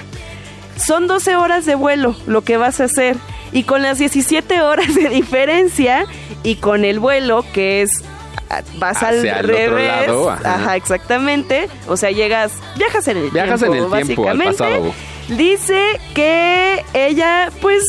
son 0.77 1.07
12 1.07 1.37
horas 1.37 1.65
de 1.67 1.75
vuelo 1.75 2.15
lo 2.27 2.43
que 2.43 2.57
vas 2.57 2.81
a 2.81 2.85
hacer 2.85 3.17
y 3.55 3.63
con 3.63 3.83
las 3.83 3.99
17 3.99 4.61
horas 4.61 4.95
de 4.95 5.09
diferencia 5.09 6.05
y 6.43 6.57
con 6.57 6.85
el 6.85 6.99
vuelo 6.99 7.45
que 7.55 7.83
es 7.83 8.03
ah, 8.51 8.61
vas 8.77 9.03
al 9.03 9.25
el 9.25 9.33
otro 9.33 9.47
revés, 9.47 9.89
lado, 9.89 10.31
ajá. 10.31 10.55
ajá. 10.57 10.77
exactamente, 10.77 11.69
o 11.87 11.97
sea, 11.97 12.11
llegas, 12.11 12.53
viajas 12.77 13.09
en 13.09 13.17
el 13.17 13.31
Viajas 13.31 13.61
tiempo, 13.61 13.77
en 13.77 14.01
el 14.01 14.07
tiempo, 14.07 14.29
al 14.29 14.39
pasado. 14.43 14.95
Dice 15.29 15.99
que 16.15 16.85
ella, 16.93 17.51
pues. 17.63 17.85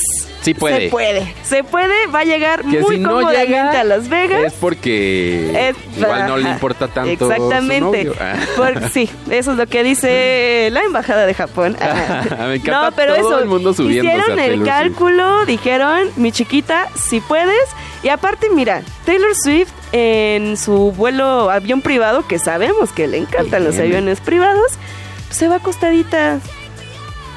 Sí 0.45 0.53
puede. 0.53 0.79
Se 0.85 0.89
puede. 0.89 1.35
Se 1.43 1.63
puede, 1.63 2.07
va 2.07 2.19
a 2.19 2.23
llegar 2.23 2.61
Que 2.61 2.79
muy 2.79 2.95
si 2.97 3.01
no 3.01 3.09
cómodamente 3.09 3.47
llega 3.47 3.79
a 3.79 3.83
Las 3.83 4.07
Vegas. 4.09 4.43
Es 4.45 4.53
porque 4.53 5.69
Es- 5.69 5.97
igual 5.97 6.27
no 6.27 6.37
le 6.37 6.49
importa 6.49 6.87
tanto. 6.87 7.25
su 7.25 7.31
Exactamente. 7.31 7.81
novio. 7.81 8.13
Ah. 8.21 8.35
Porque, 8.55 8.89
sí, 8.89 9.09
eso 9.31 9.51
es 9.53 9.57
lo 9.57 9.65
que 9.67 9.83
dice 9.83 10.69
la 10.71 10.81
embajada 10.83 11.25
de 11.25 11.33
Japón. 11.33 11.75
Me 12.47 12.55
encanta 12.55 12.89
no, 12.89 12.95
pero 12.95 13.15
todo 13.15 13.27
eso, 13.29 13.39
el 13.39 13.45
mundo 13.49 13.73
subiéndose 13.73 14.15
hicieron 14.17 14.31
el 14.31 14.37
Taylor 14.37 14.57
Swift. 14.57 14.67
cálculo, 14.69 15.45
dijeron, 15.45 16.09
mi 16.15 16.31
chiquita, 16.31 16.87
si 16.95 17.19
puedes. 17.21 17.57
Y 18.03 18.09
aparte, 18.09 18.49
mira, 18.51 18.83
Taylor 19.05 19.31
Swift 19.43 19.71
en 19.91 20.57
su 20.57 20.91
vuelo 20.91 21.49
avión 21.49 21.81
privado, 21.81 22.27
que 22.27 22.37
sabemos 22.37 22.91
que 22.91 23.07
le 23.07 23.17
encantan 23.17 23.63
los 23.63 23.79
aviones 23.79 24.19
privados, 24.21 24.73
se 25.31 25.47
va 25.47 25.55
acostadita. 25.55 26.39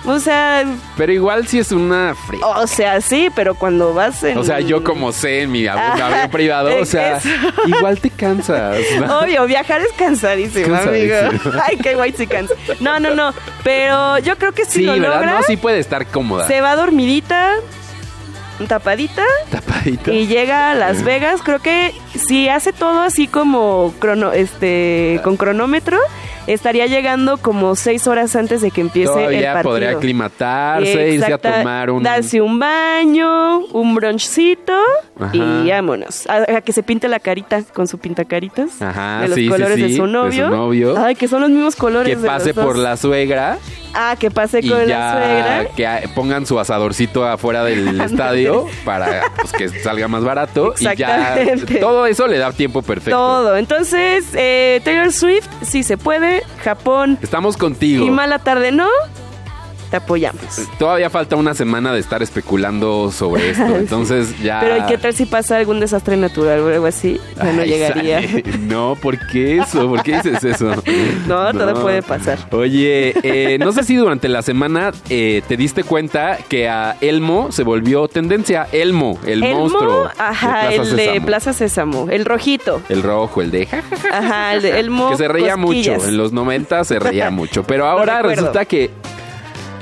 O 0.04 0.18
sea, 0.20 0.64
Pero 0.96 1.12
igual 1.12 1.46
sí 1.48 1.58
es 1.58 1.72
una 1.72 2.14
fría. 2.26 2.46
o 2.46 2.66
sea, 2.66 3.00
sí, 3.00 3.28
pero 3.34 3.54
cuando 3.54 3.92
vas 3.94 4.22
en... 4.22 4.38
O 4.38 4.44
sea, 4.44 4.60
yo 4.60 4.82
como 4.84 5.12
sé 5.12 5.42
en 5.42 5.50
mi 5.52 5.66
avión, 5.66 5.84
Ajá, 5.92 6.06
avión 6.06 6.30
privado, 6.30 6.70
o 6.80 6.84
sea, 6.84 7.16
eso. 7.18 7.28
igual 7.66 8.00
te 8.00 8.08
cansas. 8.10 8.76
¿no? 9.00 9.18
Obvio, 9.20 9.44
viajar 9.46 9.80
es 9.80 9.92
cansadísimo, 9.98 10.68
Cansadísimo. 10.74 11.18
amigo. 11.30 11.60
Ay, 11.66 11.76
qué 11.78 11.94
guay 11.94 12.12
si 12.12 12.26
cansa. 12.26 12.54
No, 12.80 12.98
no, 13.00 13.14
no. 13.14 13.34
Pero 13.64 14.18
yo 14.18 14.38
creo 14.38 14.52
que 14.52 14.64
si 14.64 14.78
Sí, 14.80 14.84
lo 14.84 14.92
¿verdad? 14.92 15.14
logra, 15.16 15.32
No, 15.38 15.42
sí 15.42 15.56
puede 15.56 15.78
estar 15.80 16.06
cómoda. 16.06 16.46
se 16.46 16.60
va 16.60 16.76
dormidita, 16.76 17.54
tapadita 18.66 19.24
Tapadita. 19.50 20.12
y 20.12 20.26
llega 20.26 20.70
a 20.70 20.74
Las 20.74 21.02
Vegas. 21.04 21.40
Creo 21.44 21.58
que 21.60 21.92
si 22.14 22.48
hace 22.48 22.72
todo 22.72 23.02
así 23.02 23.26
como 23.28 23.94
crono, 23.98 24.32
este, 24.32 25.20
con 25.22 25.36
cronómetro, 25.36 25.98
estaría 26.52 26.86
llegando 26.86 27.36
como 27.38 27.74
seis 27.76 28.06
horas 28.06 28.34
antes 28.36 28.60
de 28.62 28.70
que 28.70 28.80
empiece 28.80 29.12
el 29.12 29.18
Todavía 29.18 29.52
partido. 29.54 29.70
podría 29.70 29.90
aclimatarse, 29.90 31.08
irse 31.10 31.32
a 31.32 31.38
tomar 31.38 31.90
un... 31.90 32.02
Darse 32.02 32.40
un 32.40 32.58
baño, 32.58 33.58
un 33.72 33.94
brunchcito 33.94 34.72
Ajá. 35.20 35.30
y 35.34 35.68
vámonos. 35.70 36.26
A, 36.26 36.56
a 36.56 36.60
que 36.60 36.72
se 36.72 36.82
pinte 36.82 37.08
la 37.08 37.20
carita 37.20 37.62
con 37.72 37.86
su 37.86 37.98
pintacaritas. 37.98 38.80
Ajá, 38.82 39.20
de 39.22 39.28
los 39.28 39.34
sí, 39.36 39.42
sí, 39.44 39.48
colores 39.48 39.76
sí, 39.76 39.82
de 39.82 39.96
su 39.96 40.06
de 40.06 40.12
novio. 40.12 40.48
su 40.48 40.54
novio. 40.54 40.94
Ay, 40.98 41.14
que 41.14 41.28
son 41.28 41.40
los 41.42 41.50
mismos 41.50 41.76
colores. 41.76 42.08
que 42.08 42.16
de 42.16 42.22
los 42.26 42.30
pase 42.36 42.52
dos. 42.52 42.64
por 42.64 42.76
la 42.78 42.96
suegra 42.96 43.58
Ah, 43.94 44.16
que 44.18 44.30
pase 44.30 44.60
con 44.60 44.86
ya 44.86 44.98
la 44.98 45.12
suegra. 45.74 46.00
que 46.02 46.08
pongan 46.10 46.44
su 46.46 46.60
asadorcito 46.60 47.26
afuera 47.26 47.64
del 47.64 47.98
estadio 48.02 48.66
para 48.84 49.22
pues, 49.40 49.52
que 49.52 49.68
salga 49.80 50.06
más 50.08 50.22
barato 50.22 50.74
y 50.78 50.94
ya 50.94 51.36
todo 51.80 52.06
eso 52.06 52.26
le 52.28 52.36
da 52.38 52.52
tiempo 52.52 52.82
perfecto. 52.82 53.16
Todo. 53.18 53.56
Entonces, 53.56 54.26
eh, 54.34 54.80
Taylor 54.84 55.10
Swift, 55.12 55.48
si 55.62 55.82
se 55.82 55.96
puede. 55.96 56.38
Japón 56.62 57.18
Estamos 57.23 57.57
contigo. 57.57 58.04
y 58.04 58.11
mala 58.11 58.38
tarde, 58.38 58.73
¿no? 58.73 58.88
Te 59.90 59.97
apoyamos. 59.97 60.42
Todavía 60.78 61.09
falta 61.09 61.37
una 61.37 61.54
semana 61.54 61.92
de 61.92 62.00
estar 62.00 62.23
especulando 62.23 63.11
sobre 63.11 63.50
esto, 63.50 63.76
entonces 63.76 64.38
ya. 64.42 64.61
Pero 64.61 64.76
¿y 64.78 64.83
qué 64.87 64.99
tal 64.99 65.14
si 65.14 65.25
pasa 65.26 65.57
algún 65.57 65.80
desastre 65.80 66.16
natural 66.16 66.61
o 66.61 66.68
algo 66.68 66.87
así? 66.87 67.18
Ya 67.37 67.52
no 67.52 67.64
llegaría. 67.64 68.21
sale. 68.23 68.45
No, 68.68 68.97
¿por 69.00 69.18
qué 69.28 69.59
eso? 69.59 69.88
¿Por 69.88 70.02
qué 70.02 70.16
dices 70.21 70.45
eso? 70.45 70.73
No, 71.26 71.52
todo 71.52 71.80
puede 71.80 72.02
pasar. 72.02 72.38
Oye, 72.50 73.14
eh, 73.23 73.57
no 73.59 73.73
sé 73.73 73.83
si 73.85 73.97
durante 73.97 74.28
la 74.28 74.42
semana 74.42 74.92
eh, 75.09 75.42
te 75.49 75.57
diste 75.57 75.85
cuenta 75.85 76.37
que 76.49 76.68
a 76.68 76.97
Elmo 77.00 77.50
se 77.50 77.62
volvió 77.62 78.09
tendencia. 78.09 78.66
Elmo, 78.73 79.18
el 79.26 79.42
Elmo, 79.42 79.61
monstruo. 79.61 80.11
ajá, 80.18 80.68
de 80.68 80.76
el 80.76 80.97
de 80.97 81.04
Sésamo. 81.07 81.26
Plaza 81.26 81.52
Sésamo, 81.54 82.07
el 82.11 82.25
rojito. 82.26 82.83
El 82.90 83.02
rojo, 83.02 83.40
el 83.40 83.50
de 83.50 83.66
ja, 83.66 83.83
ja, 83.83 83.97
ja, 83.97 84.18
Ajá, 84.18 84.54
el 84.54 84.62
de 84.62 84.80
Elmo. 84.80 85.11
que 85.11 85.16
se 85.16 85.28
reía 85.28 85.54
Cosquillas. 85.57 85.97
mucho. 85.99 86.09
En 86.09 86.16
los 86.18 86.33
90 86.33 86.85
se 86.85 86.99
reía 86.99 87.30
mucho. 87.30 87.62
Pero 87.64 87.87
ahora 87.87 88.21
resulta 88.23 88.64
que. 88.66 88.90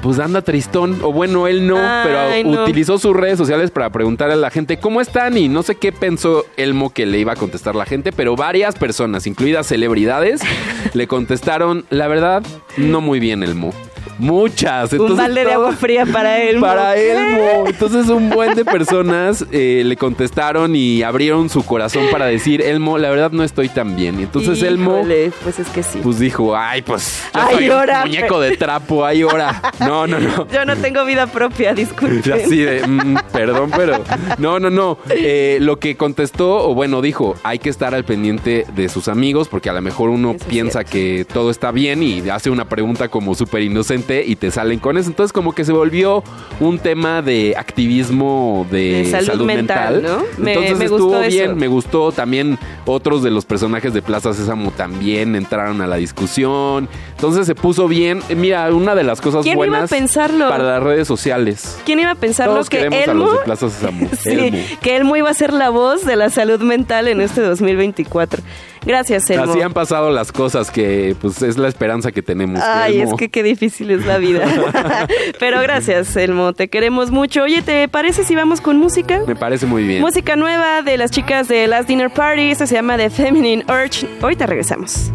Pues 0.03 0.19
anda 0.21 0.43
tristón, 0.43 0.99
o 1.03 1.13
bueno, 1.13 1.47
él 1.49 1.67
no, 1.67 1.79
Ay, 1.79 2.45
pero 2.45 2.55
no. 2.55 2.63
utilizó 2.63 2.99
sus 2.99 3.17
redes 3.17 3.39
sociales 3.39 3.71
para 3.71 3.91
preguntarle 3.91 4.35
a 4.35 4.37
la 4.37 4.51
gente 4.51 4.79
cómo 4.79 5.01
están 5.01 5.37
y 5.37 5.49
no 5.49 5.63
sé 5.63 5.75
qué 5.77 5.91
pensó 5.91 6.45
Elmo 6.57 6.91
que 6.93 7.07
le 7.07 7.19
iba 7.19 7.33
a 7.33 7.37
contestar 7.37 7.75
la 7.75 7.87
gente, 7.87 8.13
pero 8.13 8.37
varias 8.37 8.77
personas, 8.77 9.27
incluidas 9.27 9.67
celebridades, 9.67 10.43
le 10.95 11.09
contestaron, 11.09 11.87
la 11.91 12.07
verdad, 12.07 12.43
no 12.77 13.01
muy 13.01 13.19
bien 13.19 13.43
Elmo. 13.43 13.73
Muchas. 14.19 14.93
Un 14.93 15.01
Entonces, 15.01 15.17
balde 15.27 15.45
de 15.45 15.53
agua 15.53 15.73
fría 15.73 16.07
para 16.07 16.43
Elmo. 16.43 16.61
Para. 16.67 16.97
Elmo. 16.97 17.65
Entonces 17.67 18.09
un 18.09 18.31
buen 18.31 18.55
de 18.55 18.65
personas 18.65 19.45
eh, 19.53 19.83
le 19.85 19.97
contestaron 19.97 20.75
y 20.75 21.03
abrieron 21.03 21.49
su 21.51 21.65
corazón 21.65 22.07
para 22.11 22.27
decir, 22.27 22.63
Elmo, 22.63 22.99
la 22.99 23.11
verdad 23.11 23.31
no 23.33 23.43
estoy 23.43 23.69
tan 23.69 23.97
bien. 23.97 24.21
Entonces 24.21 24.63
Elmo 24.63 24.99
Híjole, 24.99 25.33
pues 25.43 25.59
es 25.59 25.69
que 25.69 25.83
sí. 25.83 26.01
pues 26.03 26.19
dijo, 26.19 26.57
ay, 26.57 26.83
pues 26.83 27.23
yo 27.35 27.41
Ay, 27.41 27.55
soy 27.57 27.69
ahora, 27.69 28.03
un 28.05 28.09
muñeco 28.09 28.41
de 28.41 28.57
trapo, 28.57 29.05
ay, 29.05 29.23
ahora. 29.23 29.61
No, 29.81 30.07
no, 30.07 30.19
no. 30.19 30.49
Yo 30.51 30.65
no 30.65 30.77
tengo 30.77 31.05
vida 31.05 31.27
propia, 31.27 31.75
disculpe. 31.75 32.33
Así 32.33 32.59
de, 32.59 32.87
mm, 32.87 33.17
perdón, 33.33 33.71
pero 33.77 34.03
no, 34.39 34.59
no, 34.59 34.71
no. 34.71 34.99
Eh, 35.11 35.59
lo 35.61 35.79
que 35.79 35.97
contestó, 35.97 36.69
o 36.69 36.75
bueno, 36.75 37.03
dijo, 37.03 37.37
hay 37.43 37.59
que 37.59 37.69
estar 37.69 37.95
al 37.95 38.05
pendiente 38.05 38.67
de 38.75 38.89
sus 38.89 39.09
amigos, 39.09 39.49
porque 39.49 39.71
a 39.71 39.73
lo 39.73 39.83
mejor 39.83 40.11
uno 40.11 40.33
Eso 40.33 40.47
piensa 40.47 40.85
que 40.85 41.27
todo 41.31 41.51
está 41.51 41.71
bien 41.71 42.03
y 42.03 42.29
hace 42.31 42.51
una 42.51 42.69
pregunta 42.69 43.09
como 43.09 43.35
súper 43.35 43.63
inocente 43.63 44.06
y 44.27 44.37
te 44.37 44.51
salen 44.51 44.79
con 44.79 44.97
eso. 44.99 45.09
Entonces, 45.11 45.33
como 45.33 45.53
que 45.55 45.65
se 45.65 45.73
volvió 45.73 46.23
un 46.61 46.79
tema 46.79 47.23
de 47.23 47.55
activismo 47.57 48.67
de, 48.71 49.03
De 49.05 49.11
salud 49.11 49.27
salud, 49.27 49.47
mental, 49.47 49.95
mental. 50.03 50.19
¿no? 50.39 50.43
Me- 50.45 50.53
Entonces 50.55 50.79
me 50.79 50.85
estuvo 50.85 51.07
gustó 51.09 51.23
eso. 51.23 51.31
bien, 51.31 51.57
me 51.57 51.69
gustó 51.69 52.13
también 52.13 52.59
otros 52.85 53.23
de 53.23 53.31
los 53.31 53.45
personajes 53.45 53.93
de 53.95 54.03
Plaza 54.03 54.33
Sésamo 54.35 54.71
también 54.71 55.35
entraron 55.37 55.81
a 55.81 55.87
la 55.87 55.97
discusión. 55.97 56.89
Entonces 57.11 57.47
se 57.47 57.55
puso 57.55 57.89
bien. 57.89 58.21
Eh, 58.29 58.35
Mira, 58.35 58.73
una 58.73 58.95
de 58.95 59.03
las 59.03 59.21
cosas 59.21 59.43
¿Quién 59.43 59.55
iba 59.59 59.65
a 59.65 59.69
buenas 59.71 59.91
pensarlo? 59.91 60.49
para 60.49 60.65
las 60.65 60.83
redes 60.83 61.09
sociales. 61.09 61.79
¿Quién 61.85 62.01
iba 62.01 62.11
a 62.11 62.15
pensarlo 62.15 62.55
Todos 62.55 62.69
que 62.71 62.79
queremos 62.79 62.99
Elmo... 63.09 63.25
a 63.25 63.27
los 63.27 63.39
de 63.39 63.45
Plaza 63.45 63.71
Sésamo. 63.71 64.09
Sí, 64.21 64.31
Elmo. 64.31 64.59
que 64.81 64.97
Elmo 64.97 65.17
iba 65.17 65.31
a 65.31 65.35
ser 65.35 65.53
la 65.53 65.71
voz 65.71 66.05
de 66.05 66.17
la 66.17 66.31
salud 66.31 66.61
mental 66.61 67.09
en 67.09 67.21
este 67.21 67.41
2024. 67.41 68.43
Gracias, 68.87 69.29
Elmo. 69.31 69.51
Así 69.51 69.61
han 69.61 69.73
pasado 69.73 70.11
las 70.11 70.31
cosas 70.33 70.71
que 70.71 71.17
pues 71.21 71.43
es 71.43 71.59
la 71.59 71.69
esperanza 71.69 72.13
que 72.13 72.23
tenemos. 72.23 72.63
Ay, 72.63 73.01
Elmo- 73.01 73.13
es 73.13 73.19
que 73.19 73.29
qué 73.29 73.43
difícil 73.43 73.91
es 73.91 74.07
la 74.07 74.19
vida. 74.19 74.47
Pero 75.41 75.61
gracias, 75.61 76.15
Elmo. 76.17 76.53
Te 76.53 76.69
queremos 76.69 77.11
mucho. 77.11 77.43
Oye, 77.43 77.63
¿te 77.63 77.89
parece 77.89 78.23
si 78.25 78.35
vamos 78.37 78.61
con 78.61 78.77
música? 78.79 79.21
Me 79.27 79.35
parece 79.37 79.67
muy 79.67 79.83
bien. 79.85 80.01
Música 80.01 80.37
nueva 80.37 80.83
de 80.83 80.97
las 80.97 81.11
chicas 81.11 81.49
de 81.49 81.67
Last 81.67 81.89
Dinner 81.89 82.11
Party. 82.11 82.51
Esta 82.51 82.67
se 82.67 82.77
llama 82.77 82.97
The 82.97 83.11
Feminine 83.11 83.65
Urge. 83.69 84.07
Ahorita 84.23 84.47
regresamos. 84.47 85.11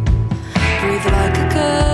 Breathe 0.82 1.06
like 1.06 1.38
a 1.40 1.50
girl 1.54 1.91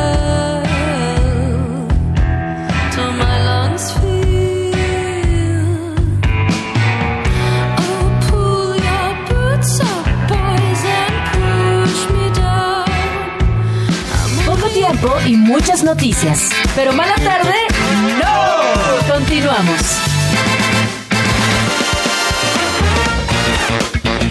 tiempo 15.00 15.16
y 15.26 15.36
muchas 15.36 15.84
noticias. 15.84 16.50
Pero 16.76 16.94
mala 16.94 17.16
tarde, 17.16 17.54
no. 18.20 19.14
Continuamos. 19.14 19.82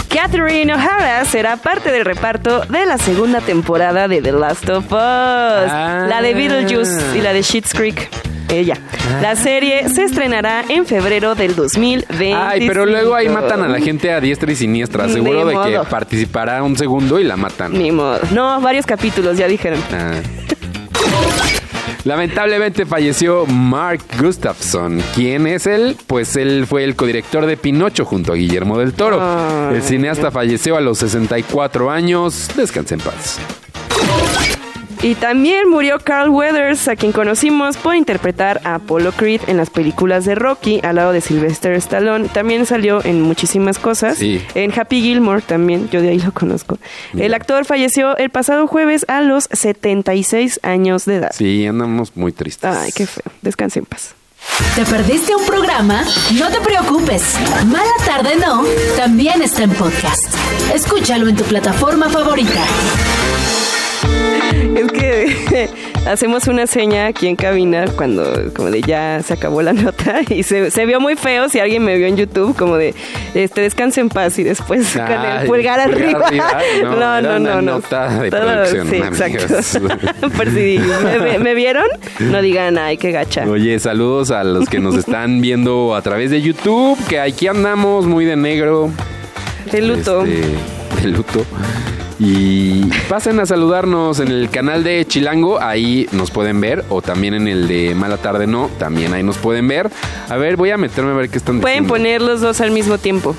Catherine 0.08 0.72
O'Hara 0.74 1.24
será 1.24 1.56
parte 1.56 1.92
del 1.92 2.04
reparto 2.04 2.60
de 2.68 2.86
la 2.86 2.98
segunda 2.98 3.40
temporada 3.40 4.08
de 4.08 4.22
The 4.22 4.32
Last 4.32 4.68
of 4.70 4.86
Us. 4.86 4.90
Ah. 4.92 6.06
La 6.08 6.22
de 6.22 6.34
Beetlejuice 6.34 7.16
y 7.16 7.20
la 7.20 7.32
de 7.32 7.42
Schitt's 7.42 7.72
Creek. 7.72 8.08
ella. 8.48 8.76
La 9.20 9.36
serie 9.36 9.88
se 9.88 10.04
estrenará 10.04 10.64
en 10.68 10.86
febrero 10.86 11.34
del 11.34 11.54
2020. 11.54 12.34
Ay, 12.34 12.66
pero 12.66 12.86
luego 12.86 13.14
ahí 13.14 13.28
matan 13.28 13.62
a 13.62 13.68
la 13.68 13.78
gente 13.78 14.12
a 14.12 14.20
diestra 14.20 14.50
y 14.50 14.56
siniestra. 14.56 15.06
Ni 15.06 15.12
Seguro 15.14 15.44
de 15.46 15.52
que 15.52 15.76
modo. 15.78 15.84
participará 15.84 16.62
un 16.62 16.76
segundo 16.76 17.20
y 17.20 17.24
la 17.24 17.36
matan. 17.36 17.72
Ni 17.72 17.92
modo. 17.92 18.18
No, 18.32 18.60
varios 18.60 18.86
capítulos, 18.86 19.36
ya 19.36 19.46
dijeron. 19.46 19.80
Ah. 19.92 20.12
Lamentablemente 22.04 22.86
falleció 22.86 23.46
Mark 23.46 24.00
Gustafson. 24.20 25.02
¿Quién 25.12 25.48
es 25.48 25.66
él? 25.66 25.96
Pues 26.06 26.36
él 26.36 26.64
fue 26.68 26.84
el 26.84 26.94
codirector 26.94 27.46
de 27.46 27.56
Pinocho 27.56 28.04
junto 28.04 28.32
a 28.32 28.36
Guillermo 28.36 28.78
del 28.78 28.92
Toro. 28.92 29.20
El 29.72 29.82
cineasta 29.82 30.30
falleció 30.30 30.76
a 30.76 30.80
los 30.80 30.98
64 30.98 31.90
años. 31.90 32.48
Descanse 32.56 32.94
en 32.94 33.00
paz. 33.00 33.40
Y 35.02 35.14
también 35.14 35.68
murió 35.68 35.98
Carl 36.02 36.30
Weathers, 36.30 36.88
a 36.88 36.96
quien 36.96 37.12
conocimos 37.12 37.76
por 37.76 37.94
interpretar 37.94 38.60
a 38.64 38.76
Apollo 38.76 39.12
Creed 39.12 39.42
en 39.46 39.56
las 39.56 39.70
películas 39.70 40.24
de 40.24 40.34
Rocky, 40.34 40.80
al 40.82 40.96
lado 40.96 41.12
de 41.12 41.20
Sylvester 41.20 41.72
Stallone. 41.74 42.28
También 42.28 42.66
salió 42.66 43.04
en 43.04 43.20
muchísimas 43.22 43.78
cosas. 43.78 44.18
Sí. 44.18 44.42
En 44.54 44.76
Happy 44.78 45.00
Gilmore 45.00 45.42
también, 45.42 45.88
yo 45.90 46.00
de 46.00 46.10
ahí 46.10 46.18
lo 46.18 46.32
conozco. 46.32 46.78
El 47.16 47.34
actor 47.34 47.64
falleció 47.64 48.16
el 48.16 48.30
pasado 48.30 48.66
jueves 48.66 49.04
a 49.08 49.20
los 49.20 49.48
76 49.52 50.60
años 50.62 51.04
de 51.04 51.16
edad. 51.16 51.30
Sí, 51.32 51.66
andamos 51.66 52.16
muy 52.16 52.32
tristes. 52.32 52.70
Ay, 52.70 52.90
qué 52.92 53.06
feo. 53.06 53.32
Descanse 53.42 53.78
en 53.78 53.86
paz. 53.86 54.14
¿Te 54.74 54.84
perdiste 54.84 55.34
un 55.34 55.44
programa? 55.44 56.04
No 56.34 56.48
te 56.48 56.60
preocupes. 56.60 57.22
Mala 57.66 57.92
tarde 58.04 58.36
no, 58.36 58.64
también 58.96 59.42
está 59.42 59.64
en 59.64 59.70
podcast. 59.70 60.34
Escúchalo 60.72 61.28
en 61.28 61.36
tu 61.36 61.44
plataforma 61.44 62.08
favorita. 62.08 62.62
Es 64.74 64.92
que 64.92 65.68
hacemos 66.06 66.48
una 66.48 66.66
seña 66.66 67.06
aquí 67.06 67.28
en 67.28 67.36
cabina 67.36 67.84
cuando 67.96 68.24
como 68.54 68.70
de 68.70 68.80
ya 68.82 69.20
se 69.22 69.34
acabó 69.34 69.62
la 69.62 69.72
nota 69.72 70.20
y 70.28 70.42
se, 70.42 70.70
se 70.70 70.86
vio 70.86 71.00
muy 71.00 71.14
feo 71.16 71.48
si 71.48 71.58
alguien 71.60 71.84
me 71.84 71.96
vio 71.96 72.06
en 72.06 72.16
YouTube 72.16 72.56
como 72.56 72.76
de 72.76 72.94
este 73.34 73.60
descanse 73.60 74.00
en 74.00 74.08
paz 74.08 74.38
y 74.38 74.42
después 74.44 74.92
con 74.92 75.10
el 75.12 75.46
pulgar 75.46 75.80
arriba. 75.80 76.30
No, 76.82 76.96
No, 76.96 77.16
era 77.16 77.20
no, 77.22 77.28
una 77.36 77.38
no, 77.38 77.54
no. 77.56 77.62
nota 77.62 78.08
de 78.20 78.30
Todo- 78.30 78.40
producción, 78.42 78.88
Sí, 78.90 78.96
amigos. 78.96 79.20
exacto. 79.20 80.30
Por 80.36 80.46
si 80.50 80.78
me, 81.04 81.18
me- 81.18 81.38
me 81.38 81.54
vieron, 81.54 81.86
no 82.20 82.42
digan, 82.42 82.78
ay, 82.78 82.96
qué 82.96 83.12
gacha. 83.12 83.44
Oye, 83.48 83.78
saludos 83.78 84.30
a 84.30 84.44
los 84.44 84.68
que 84.68 84.78
nos 84.78 84.94
están 84.96 85.40
viendo 85.40 85.94
a 85.94 86.02
través 86.02 86.30
de 86.30 86.42
YouTube, 86.42 86.98
que 87.08 87.20
aquí 87.20 87.46
andamos 87.46 88.06
muy 88.06 88.24
de 88.24 88.36
negro. 88.36 88.90
De 89.70 89.80
luto. 89.82 90.24
Este, 90.24 91.02
de 91.02 91.08
luto. 91.08 91.44
Y 92.18 92.86
pasen 93.08 93.38
a 93.40 93.46
saludarnos 93.46 94.20
en 94.20 94.28
el 94.28 94.48
canal 94.48 94.82
de 94.82 95.04
Chilango, 95.06 95.60
ahí 95.60 96.08
nos 96.12 96.30
pueden 96.30 96.60
ver, 96.60 96.82
o 96.88 97.02
también 97.02 97.34
en 97.34 97.46
el 97.46 97.68
de 97.68 97.94
Mala 97.94 98.16
Tarde 98.16 98.46
No, 98.46 98.70
también 98.78 99.12
ahí 99.12 99.22
nos 99.22 99.36
pueden 99.36 99.68
ver. 99.68 99.90
A 100.30 100.36
ver, 100.36 100.56
voy 100.56 100.70
a 100.70 100.78
meterme 100.78 101.10
a 101.10 101.14
ver 101.14 101.28
qué 101.28 101.36
están 101.38 101.60
Pueden 101.60 101.84
diciendo. 101.84 101.94
poner 101.94 102.22
los 102.22 102.40
dos 102.40 102.60
al 102.62 102.70
mismo 102.70 102.96
tiempo. 102.98 103.34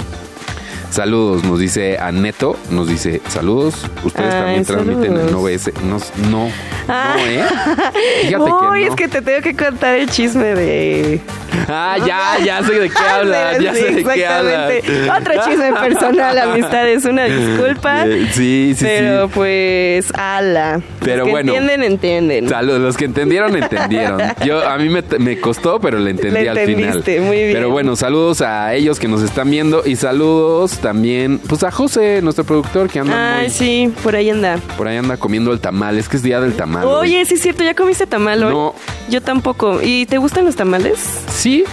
Saludos, 0.90 1.44
nos 1.44 1.60
dice 1.60 1.98
Aneto, 2.00 2.58
nos 2.70 2.88
dice 2.88 3.22
saludos. 3.28 3.76
Ustedes 4.04 4.34
Ay, 4.34 4.42
también 4.42 4.66
transmiten 4.66 5.18
en. 5.30 5.36
OBS. 5.36 5.72
No, 5.84 5.98
no, 6.30 6.50
Ah. 6.90 7.16
no, 7.18 7.26
¿eh? 7.26 7.44
Fíjate 8.22 8.44
Uy, 8.44 8.50
que 8.50 8.66
no. 8.66 8.76
es 8.76 8.96
que 8.96 9.08
te 9.10 9.22
tengo 9.22 9.42
que 9.42 9.56
contar 9.56 9.96
el 9.98 10.10
chisme 10.10 10.56
de... 10.56 11.20
Ah, 11.68 11.98
ya, 12.06 12.38
ya 12.46 12.64
sé 12.64 12.74
de 12.80 12.90
qué 12.90 12.98
habla, 13.14 13.60
ya 13.60 13.74
Sí, 13.74 13.80
sé 13.82 13.92
de 13.92 14.04
qué 14.06 14.26
habla. 14.26 14.74
exactamente. 14.74 15.12
Otro 15.12 15.34
chisme 15.50 15.74
personal, 15.74 16.38
amistades, 16.52 17.04
una 17.06 17.26
disculpa. 17.26 18.06
Eh, 18.08 18.28
Sí, 18.32 18.74
sí, 18.78 18.86
pero 18.86 19.26
sí. 19.28 19.32
pues, 19.36 20.14
ala. 20.16 20.80
Pero 21.02 21.18
Los 21.18 21.26
que 21.26 21.32
bueno. 21.32 21.54
entienden, 21.54 21.84
entienden. 21.84 22.48
Saludos, 22.50 22.80
los 22.80 22.96
que 22.96 23.06
entendieron, 23.06 23.56
entendieron. 23.58 24.22
Yo, 24.46 24.66
a 24.66 24.78
mí 24.78 24.88
me, 24.88 25.04
me 25.20 25.40
costó, 25.42 25.82
pero 25.82 26.00
le 26.00 26.12
entendí 26.12 26.40
Le 26.42 26.50
al 26.50 26.60
final. 26.60 27.04
muy 27.22 27.38
bien. 27.38 27.54
Pero 27.54 27.70
bueno, 27.70 27.98
saludos 27.98 28.42
a 28.42 28.74
ellos 28.74 28.98
que 29.00 29.10
nos 29.10 29.22
están 29.22 29.50
viendo 29.52 29.84
y 29.86 29.98
saludos 29.98 30.77
también, 30.80 31.40
pues 31.40 31.64
a 31.64 31.72
José, 31.72 32.22
nuestro 32.22 32.44
productor, 32.44 32.90
que 32.90 33.00
anda 33.00 33.38
Ay, 33.38 33.48
muy- 33.48 33.54
sí, 33.54 33.94
por 34.04 34.16
ahí 34.16 34.30
anda. 34.30 34.58
por 34.78 34.88
ahí 34.88 34.98
anda 34.98 35.18
comiendo 35.18 35.52
el 35.52 35.60
tamal. 35.60 35.98
Es 35.98 36.08
que 36.10 36.18
es 36.18 36.24
día 36.24 36.40
del 36.40 36.54
tamal. 36.56 36.86
hoy. 36.86 37.10
Oye, 37.10 37.26
sí 37.26 37.36
es 37.36 37.42
cierto, 37.42 37.64
¿ya 37.64 37.74
comiste 37.76 38.06
tamal 38.08 38.44
hoy? 38.44 38.54
No. 38.54 38.76
Yo 39.10 39.22
tampoco. 39.22 39.82
¿Y 39.82 40.06
te 40.06 40.18
gustan 40.18 40.46
los 40.46 40.56
tamales? 40.56 41.00
Sí, 41.34 41.64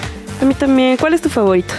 A 0.42 0.44
mí 0.44 0.54
también. 0.54 0.96
¿Cuál 0.96 1.14
es 1.14 1.22
tu 1.22 1.28
favorito? 1.28 1.72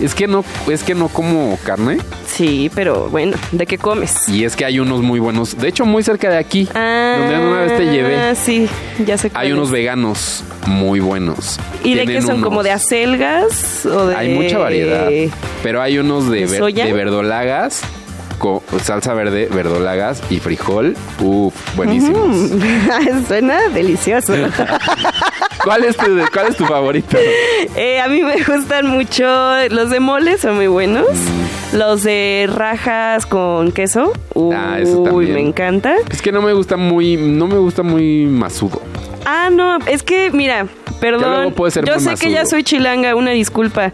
es 0.00 0.14
que 0.14 0.28
no, 0.28 0.44
es 0.70 0.84
que 0.84 0.94
no 0.94 1.08
como 1.08 1.58
carne 1.64 1.98
Sí, 2.38 2.70
pero 2.72 3.08
bueno, 3.08 3.36
¿de 3.50 3.66
qué 3.66 3.78
comes? 3.78 4.14
y 4.28 4.44
es 4.44 4.54
que 4.54 4.64
hay 4.64 4.78
unos 4.78 5.02
muy 5.02 5.18
buenos. 5.18 5.58
De 5.58 5.66
hecho, 5.66 5.84
muy 5.84 6.04
cerca 6.04 6.30
de 6.30 6.36
aquí, 6.36 6.68
Ah, 6.72 7.16
donde 7.18 7.36
una 7.36 7.60
vez 7.62 7.76
te 7.76 7.84
llevé. 7.86 8.36
sí, 8.36 8.68
ya 9.04 9.18
sé 9.18 9.32
Hay 9.34 9.50
unos 9.50 9.72
veganos 9.72 10.44
muy 10.64 11.00
buenos. 11.00 11.58
¿Y 11.82 11.94
de 11.94 12.06
qué 12.06 12.22
son? 12.22 12.40
¿Como 12.40 12.62
de 12.62 12.70
acelgas? 12.70 13.84
O 13.86 14.06
de... 14.06 14.14
Hay 14.14 14.34
mucha 14.34 14.56
variedad. 14.58 15.08
Pero 15.64 15.82
hay 15.82 15.98
unos 15.98 16.30
de, 16.30 16.40
¿De 16.42 16.46
ver- 16.46 16.58
soya? 16.60 16.84
de 16.86 16.92
verdolagas, 16.92 17.80
con 18.38 18.60
salsa 18.84 19.14
verde, 19.14 19.48
verdolagas 19.52 20.22
y 20.30 20.38
frijol. 20.38 20.94
Uf, 21.20 21.52
buenísimos. 21.74 22.28
Mm, 22.52 23.26
Suena 23.26 23.68
delicioso. 23.70 24.32
¿Cuál, 25.64 25.82
es 25.84 25.96
tu, 25.96 26.04
cuál 26.32 26.46
es 26.50 26.56
tu 26.56 26.64
favorito? 26.66 27.18
Eh, 27.74 28.00
a 28.00 28.06
mí 28.06 28.22
me 28.22 28.36
gustan 28.44 28.86
mucho 28.86 29.24
los 29.70 29.90
de 29.90 29.98
mole, 29.98 30.38
son 30.38 30.54
muy 30.54 30.68
buenos. 30.68 31.08
Los 31.72 32.02
de 32.02 32.48
rajas 32.52 33.26
con 33.26 33.72
queso. 33.72 34.12
Uy. 34.34 34.54
Ah, 34.56 34.78
eso 34.80 35.02
también. 35.02 35.34
me 35.34 35.40
encanta. 35.40 35.94
Es 36.10 36.22
que 36.22 36.32
no 36.32 36.40
me 36.42 36.52
gusta 36.54 36.76
muy, 36.76 37.16
no 37.16 37.46
me 37.46 37.58
gusta 37.58 37.82
muy 37.82 38.26
masudo. 38.26 38.80
Ah, 39.26 39.50
no, 39.52 39.76
es 39.86 40.02
que 40.02 40.30
mira, 40.30 40.66
perdón. 41.00 41.30
luego 41.30 41.50
puede 41.50 41.70
ser 41.72 41.84
yo 41.84 42.00
sé 42.00 42.14
que 42.14 42.30
ya 42.30 42.46
soy 42.46 42.62
chilanga, 42.62 43.14
una 43.14 43.32
disculpa. 43.32 43.92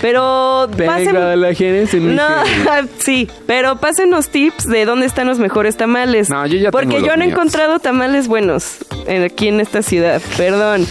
Pero 0.00 0.66
pasen- 0.76 1.06
Venga, 1.12 1.36
la 1.36 1.54
genes 1.54 1.94
en 1.94 2.16
No, 2.16 2.24
genes. 2.44 2.90
sí, 2.98 3.28
pero 3.46 3.76
pásenos 3.76 4.28
tips 4.28 4.66
de 4.66 4.84
dónde 4.84 5.06
están 5.06 5.28
los 5.28 5.38
mejores 5.38 5.76
tamales. 5.76 6.28
No, 6.28 6.44
yo 6.46 6.56
ya 6.58 6.72
Porque 6.72 6.88
tengo 6.96 7.06
yo 7.06 7.16
no 7.16 7.22
he 7.22 7.28
encontrado 7.28 7.78
tamales 7.78 8.26
buenos 8.26 8.78
en- 9.06 9.22
aquí 9.22 9.46
en 9.46 9.60
esta 9.60 9.82
ciudad. 9.82 10.20
Perdón. 10.36 10.84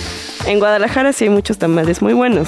En 0.48 0.60
Guadalajara 0.60 1.14
sí 1.14 1.26
hay 1.26 1.30
muchos 1.30 1.58
tamales 1.58 2.02
muy 2.02 2.14
buenos. 2.14 2.48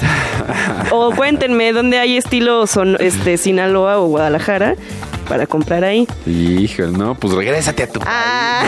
o 0.90 1.12
cuéntenme 1.14 1.72
dónde 1.72 1.98
hay 1.98 2.16
estilo 2.16 2.66
son, 2.66 2.96
este 3.00 3.36
Sinaloa 3.36 3.98
o 3.98 4.06
Guadalajara 4.06 4.74
para 5.28 5.46
comprar 5.46 5.84
ahí. 5.84 6.06
Híjole, 6.26 6.92
no, 6.92 7.14
pues 7.14 7.32
regrésate 7.32 7.84
a 7.84 7.88
tu 7.88 8.00
Ah, 8.04 8.62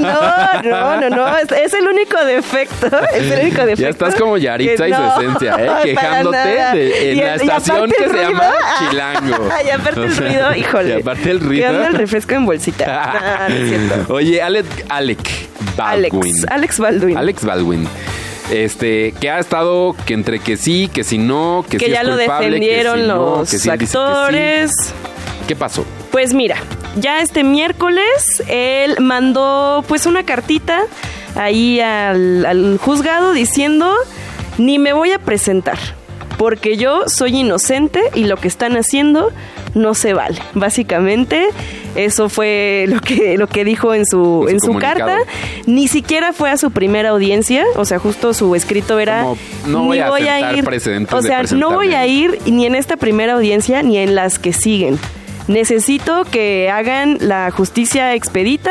no, 0.64 0.70
no, 0.70 1.00
no, 1.00 1.16
no, 1.16 1.38
es, 1.38 1.52
es 1.52 1.72
el 1.74 1.86
único 1.86 2.22
defecto, 2.24 2.86
es 3.14 3.30
el 3.30 3.40
único 3.42 3.60
defecto. 3.62 3.82
Ya 3.82 3.88
estás 3.90 4.16
como 4.16 4.36
Yaritza 4.36 4.88
y 4.88 4.92
su 4.92 4.98
no, 5.00 5.20
esencia, 5.20 5.56
¿eh? 5.58 5.70
Quejándote 5.84 6.38
de- 6.38 7.12
en 7.12 7.18
Y 7.18 7.20
la 7.20 7.34
estación 7.36 7.90
que 7.90 7.96
se 8.04 8.08
ruido, 8.08 8.30
llama 8.30 8.52
ah, 8.60 8.88
Chilango. 8.90 9.48
Y 9.66 9.70
aparte 9.70 10.04
el 10.04 10.16
ruido, 10.16 10.54
híjole. 10.56 10.88
Y 10.88 11.00
aparte 11.00 11.30
el 11.30 11.40
ruido. 11.40 11.62
Que 11.62 11.76
anda 11.76 11.88
el 11.88 11.94
refresco 11.94 12.34
en 12.34 12.46
bolsita. 12.46 13.46
No 13.48 13.54
es 13.54 13.68
cierto. 13.68 14.14
Oye, 14.14 14.42
Alec, 14.42 14.66
Alec 14.88 15.50
Alex. 15.78 16.14
Alex 16.48 16.78
Baldwin. 16.78 17.16
Alex 17.16 17.44
Baldwin. 17.44 17.88
Este, 18.50 19.12
que 19.20 19.30
ha 19.30 19.38
estado 19.38 19.94
que 20.06 20.14
entre 20.14 20.40
que 20.40 20.56
sí, 20.56 20.90
que 20.92 21.04
si 21.04 21.18
no, 21.18 21.64
que, 21.68 21.78
que 21.78 21.86
sí 21.86 21.92
ya 21.92 22.00
es 22.00 22.06
lo 22.06 22.16
culpable, 22.16 22.46
que 22.46 22.52
defendieron 22.52 23.00
si 23.00 23.06
no, 23.06 23.14
los 23.14 23.50
que 23.50 23.58
sí, 23.58 23.70
él 23.70 23.78
dice 23.78 23.92
que 23.92 23.98
sí. 23.98 23.98
actores. 23.98 24.72
¿Qué 25.46 25.56
pasó? 25.56 25.84
Pues 26.10 26.34
mira, 26.34 26.56
ya 26.96 27.20
este 27.20 27.44
miércoles 27.44 28.42
él 28.48 28.96
mandó 29.00 29.84
pues 29.86 30.06
una 30.06 30.24
cartita 30.24 30.82
ahí 31.36 31.80
al, 31.80 32.44
al 32.44 32.78
juzgado 32.78 33.32
diciendo 33.32 33.94
ni 34.58 34.78
me 34.78 34.92
voy 34.92 35.12
a 35.12 35.18
presentar 35.18 35.78
porque 36.40 36.78
yo 36.78 37.02
soy 37.06 37.36
inocente 37.36 38.00
y 38.14 38.24
lo 38.24 38.38
que 38.38 38.48
están 38.48 38.74
haciendo 38.74 39.30
no 39.74 39.92
se 39.92 40.14
vale. 40.14 40.38
Básicamente 40.54 41.48
eso 41.94 42.30
fue 42.30 42.86
lo 42.88 42.98
que 43.02 43.36
lo 43.36 43.46
que 43.46 43.62
dijo 43.62 43.92
en 43.92 44.06
su 44.06 44.46
En 44.48 44.54
en 44.54 44.60
su 44.60 44.72
carta. 44.78 45.18
Ni 45.66 45.86
siquiera 45.86 46.32
fue 46.32 46.48
a 46.48 46.56
su 46.56 46.70
primera 46.70 47.10
audiencia, 47.10 47.66
o 47.76 47.84
sea, 47.84 47.98
justo 47.98 48.32
su 48.32 48.54
escrito 48.54 48.98
era 48.98 49.20
Como, 49.20 49.36
no 49.66 49.84
voy 49.84 49.98
a 49.98 50.62
precedentes 50.64 51.12
o 51.12 51.20
sea, 51.20 51.42
no 51.42 51.72
voy 51.72 51.92
a 51.92 52.06
ir 52.06 52.38
ni 52.46 52.64
en 52.64 52.74
esta 52.74 52.96
primera 52.96 53.34
audiencia 53.34 53.82
ni 53.82 53.98
en 53.98 54.14
las 54.14 54.38
que 54.38 54.54
siguen. 54.54 54.98
Necesito 55.50 56.24
que 56.26 56.70
hagan 56.70 57.18
la 57.20 57.50
justicia 57.50 58.14
expedita 58.14 58.70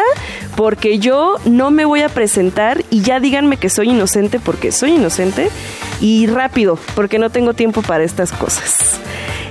porque 0.56 0.98
yo 0.98 1.36
no 1.44 1.72
me 1.72 1.84
voy 1.84 2.04
a 2.04 2.08
presentar 2.10 2.86
y 2.89 3.02
ya 3.02 3.20
díganme 3.20 3.58
que 3.58 3.70
soy 3.70 3.89
inocente 3.89 4.39
porque 4.39 4.72
soy 4.72 4.92
inocente 4.96 5.50
y 6.00 6.28
rápido 6.28 6.80
porque 6.96 7.20
no 7.20 7.30
tengo 7.32 7.54
tiempo 7.54 7.82
para 7.82 8.06
estas 8.06 8.32
cosas. 8.32 8.98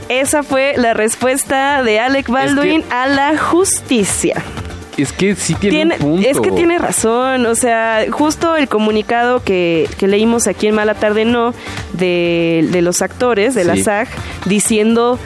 Esa 0.09 0.43
fue 0.43 0.73
la 0.79 0.95
respuesta 0.95 1.83
de 1.83 2.01
Alec 2.01 2.31
Baldwin 2.31 2.83
a 2.91 3.07
la 3.07 3.37
justicia. 3.37 4.43
Es 4.97 5.13
que 5.13 5.37
sí 5.37 5.55
tiene, 5.55 5.77
Tiene- 5.77 5.95
un 5.97 6.01
punto. 6.01 6.29
es 6.29 6.41
que 6.41 6.51
tiene 6.51 6.79
razón, 6.79 7.45
o 7.45 7.55
sea, 7.55 8.07
justo 8.11 8.57
el 8.57 8.69
comunicado 8.69 9.45
que, 9.45 9.87
que 9.99 10.09
leímos 10.09 10.47
aquí 10.49 10.67
en 10.67 10.75
Mala 10.75 10.95
Tarde 10.95 11.25
No 11.27 11.53
de, 11.93 12.67
de 12.73 12.81
los 12.83 13.03
actores 13.03 13.55
de 13.55 13.65
la. 13.65 13.77
SAG 13.77 14.09
diciendo 14.47 15.19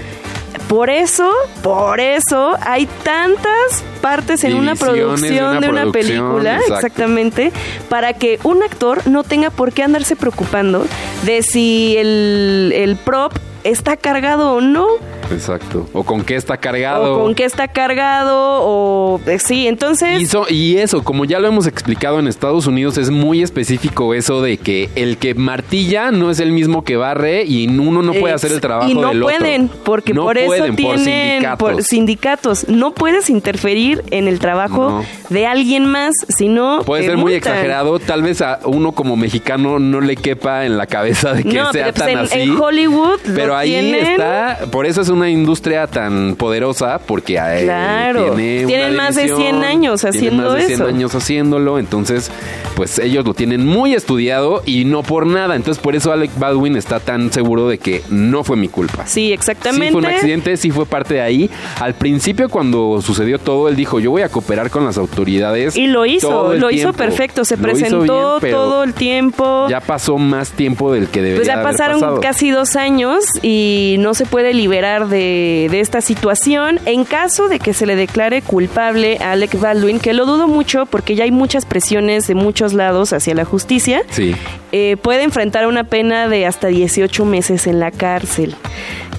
por 0.69 0.91
eso, 0.91 1.31
por 1.62 2.01
eso 2.01 2.57
hay 2.61 2.87
tantas 3.03 3.85
partes 4.01 4.45
en 4.45 4.55
una 4.55 4.73
de 4.73 4.79
producción 4.81 5.57
una 5.57 5.61
de 5.61 5.69
una, 5.69 5.83
producción, 5.83 5.93
película, 5.93 6.55
exacto. 6.55 6.75
exactamente, 6.75 7.53
para 7.88 8.12
que 8.15 8.38
un 8.43 8.62
actor 8.62 9.07
no 9.07 9.25
tenga 9.25 9.51
por 9.51 9.73
qué 9.73 9.83
andarse 9.83 10.17
preocupando 10.17 10.87
de 11.25 11.43
si 11.43 11.97
el, 11.97 12.73
el 12.75 12.97
prop 12.97 13.33
está 13.65 13.97
cargado 13.97 14.53
o 14.53 14.61
no. 14.61 14.88
Exacto. 15.33 15.88
O 15.92 16.05
con 16.05 16.23
qué 16.23 16.37
está 16.37 16.57
cargado. 16.57 17.16
O 17.21 17.23
con 17.25 17.35
qué 17.35 17.45
está 17.45 17.68
cargado, 17.68 18.61
o 18.62 19.21
eh, 19.27 19.38
sí, 19.38 19.66
entonces. 19.66 20.21
Y, 20.21 20.27
so- 20.27 20.47
y 20.49 20.77
eso, 20.79 21.03
como 21.03 21.25
ya 21.25 21.38
lo 21.38 21.49
hemos 21.49 21.66
explicado 21.66 22.18
en 22.18 22.27
Estados 22.29 22.66
Unidos, 22.66 22.99
es 22.99 23.11
muy 23.11 23.42
específico 23.42 24.14
eso 24.14 24.42
de 24.42 24.59
que 24.59 24.88
el 24.95 25.16
que 25.18 25.35
martilla 25.35 26.11
no 26.11 26.31
es 26.31 26.40
el 26.40 26.53
mismo 26.53 26.85
que 26.85 26.97
barre 26.97 27.45
y 27.45 27.66
uno 27.68 28.03
no 28.03 28.12
puede 28.12 28.35
hacer 28.35 28.53
el 28.53 28.61
trabajo 28.61 28.90
y 28.90 28.95
no 28.95 29.09
del 29.09 29.23
otro. 29.23 29.37
pueden 29.38 29.68
porque 29.85 30.14
No 30.14 30.25
por 30.25 30.38
eso 30.38 30.47
pueden, 30.47 30.77
por 30.77 30.77
tienen 30.77 31.05
sindicatos. 31.05 31.59
por 31.73 31.83
sindicatos 31.83 32.68
no 32.68 32.92
puedes 32.92 33.31
interferir 33.31 34.05
en 34.11 34.29
el 34.29 34.38
trabajo 34.38 34.90
No. 34.90 35.05
de 35.31 35.47
alguien 35.47 35.87
más 35.87 36.14
sino 36.29 36.81
Puede 36.85 37.05
ser 37.07 37.16
muy 37.16 37.35
exagerado, 37.35 37.99
tal 37.99 38.23
vez 38.23 38.40
a 38.42 38.61
uno 38.64 38.92
como 38.92 39.16
mexicano 39.16 39.79
no 39.79 40.01
le 40.01 40.16
quepa 40.16 40.64
en 40.66 40.77
la 40.77 40.87
cabeza 40.87 41.33
de 41.33 41.45
que 41.45 41.53
sea 41.53 41.71
pues, 41.71 41.95
tan 41.95 42.09
en- 42.11 42.18
así. 42.18 42.40
en 42.40 42.61
Hollywood 42.61 43.18
lo 43.25 43.35
pero 43.35 43.57
ahí 43.57 43.71
tienen. 43.71 44.07
está, 44.07 44.59
por 44.71 44.87
eso 44.87 45.01
es 45.01 45.09
una 45.23 45.31
industria 45.31 45.87
tan 45.87 46.35
poderosa 46.37 46.99
porque 47.07 47.35
eh, 47.37 47.63
Claro. 47.65 48.35
tiene 48.35 48.67
Tienen 48.67 48.95
una 48.95 49.03
más 49.05 49.15
de 49.15 49.23
división, 49.25 49.51
100 49.61 49.65
años 49.65 50.05
haciendo 50.05 50.43
más 50.45 50.55
de 50.55 50.61
100 50.67 50.73
eso. 50.81 50.87
años 50.87 51.15
haciéndolo, 51.15 51.79
entonces 51.79 52.31
pues 52.75 52.99
ellos 52.99 53.25
lo 53.25 53.35
tienen 53.35 53.67
muy 53.67 53.95
estudiado 53.95 54.63
y 54.67 54.85
no 54.85 55.03
por 55.03 55.27
nada, 55.27 55.55
entonces 55.57 55.83
por 55.83 55.95
eso 55.95 56.13
Alec 56.13 56.31
Baldwin 56.39 56.77
está 56.77 57.01
tan 57.01 57.33
seguro 57.33 57.69
de 57.69 57.79
que 57.79 58.03
no 58.11 58.45
fue 58.45 58.57
mi 58.57 58.69
culpa. 58.69 59.07
sí 59.07 59.33
exactamente 59.33 59.87
Sí 59.89 59.93
fue 59.93 60.01
un 60.01 60.07
accidente, 60.07 60.57
sí 60.57 60.71
fue 60.71 60.87
parte 60.87 61.15
de 61.15 61.21
ahí. 61.21 61.51
Al 61.81 61.95
principio 61.95 62.49
cuando 62.49 63.01
sucedió 63.03 63.39
todo, 63.39 63.69
él 63.69 63.77
dijo, 63.77 64.01
yo 64.01 64.11
voy 64.11 64.23
a 64.23 64.29
cooperar 64.29 64.71
con 64.71 64.85
las 64.85 64.99
autoridades. 64.99 65.77
y 65.77 65.87
lo 65.87 66.05
hizo 66.07 66.55
lo 66.55 66.71
hizo 66.71 66.91
tiempo". 66.93 66.99
perfecto 66.99 67.45
se 67.45 67.57
Lo 67.57 67.63
presentó 67.63 68.41
bien, 68.41 68.53
todo 68.55 68.83
el 68.85 68.95
tiempo 68.95 69.67
Ya 69.69 69.81
pasó 69.81 70.19
más 70.19 70.51
tiempo 70.51 70.93
del 70.93 71.09
que 71.09 71.21
debería 71.21 71.37
Pues 71.39 71.47
ya 71.47 71.55
haber 71.55 71.67
pasaron 71.73 72.01
pasado. 72.01 72.21
casi 72.21 72.51
dos 72.51 72.77
años 72.77 73.25
y 73.43 73.97
no 74.01 74.15
se 74.15 74.27
puede 74.27 74.55
liberar 74.55 75.02
de, 75.07 75.69
de 75.71 75.81
esta 75.81 76.01
situación. 76.01 76.79
En 76.87 77.05
caso 77.05 77.49
de 77.49 77.59
que 77.59 77.73
se 77.75 77.87
le 77.87 77.97
declare 77.97 78.43
culpable 78.43 79.19
a 79.21 79.33
Alec 79.33 79.59
Baldwin, 79.59 79.99
que 80.01 80.12
lo 80.12 80.27
dudo 80.27 80.49
mucho 80.49 80.87
porque 80.87 81.15
ya 81.15 81.25
hay 81.25 81.31
muchas 81.31 81.67
presiones 81.67 82.27
de 82.27 82.35
muchos 82.35 82.73
lados 82.73 83.12
hacia 83.12 83.35
la 83.35 83.45
justicia, 83.45 84.03
Sí. 84.11 84.35
eh, 84.73 84.97
puede 85.01 85.23
enfrentar 85.23 85.67
una 85.67 85.85
pena 85.85 86.29
de 86.29 86.47
hasta 86.47 86.69
18 86.69 87.25
meses 87.25 87.67
en 87.67 87.81
la 87.81 87.91
cárcel. 87.91 88.55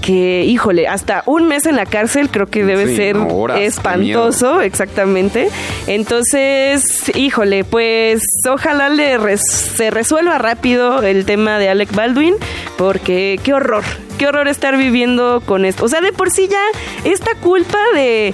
Que, 0.02 0.44
híjole, 0.44 0.90
hasta 0.90 1.24
un 1.28 1.48
mes 1.48 1.66
en 1.66 1.78
la 1.78 1.86
cárcel 1.86 2.30
creo 2.30 2.48
que 2.48 2.66
debe 2.66 2.88
Sí, 2.88 2.96
ser 2.98 3.16
horas, 3.16 3.60
espantoso, 3.62 4.60
exactamente. 4.60 5.48
Entonces, 5.88 6.84
híjole, 7.16 7.64
pues 7.64 8.22
ojalá 8.50 8.90
le 8.90 9.18
res- 9.18 9.42
se 9.78 9.90
resuelva 9.90 10.38
rápido 10.38 11.02
el 11.02 11.24
tema 11.24 11.58
de 11.58 11.70
Alec 11.70 11.94
Baldwin, 11.96 12.36
porque 12.78 13.40
qué 13.44 13.54
horror, 13.54 13.84
qué 14.24 14.28
horror 14.30 14.48
estar 14.48 14.78
viviendo 14.78 15.42
con 15.46 15.66
esto. 15.66 15.84
O 15.84 15.90
sea, 15.90 16.00
de 16.00 16.14
por 16.14 16.32
sí 16.32 16.48
ya 16.50 16.62
esta 17.04 17.36
culpa 17.36 17.78
de... 17.94 18.34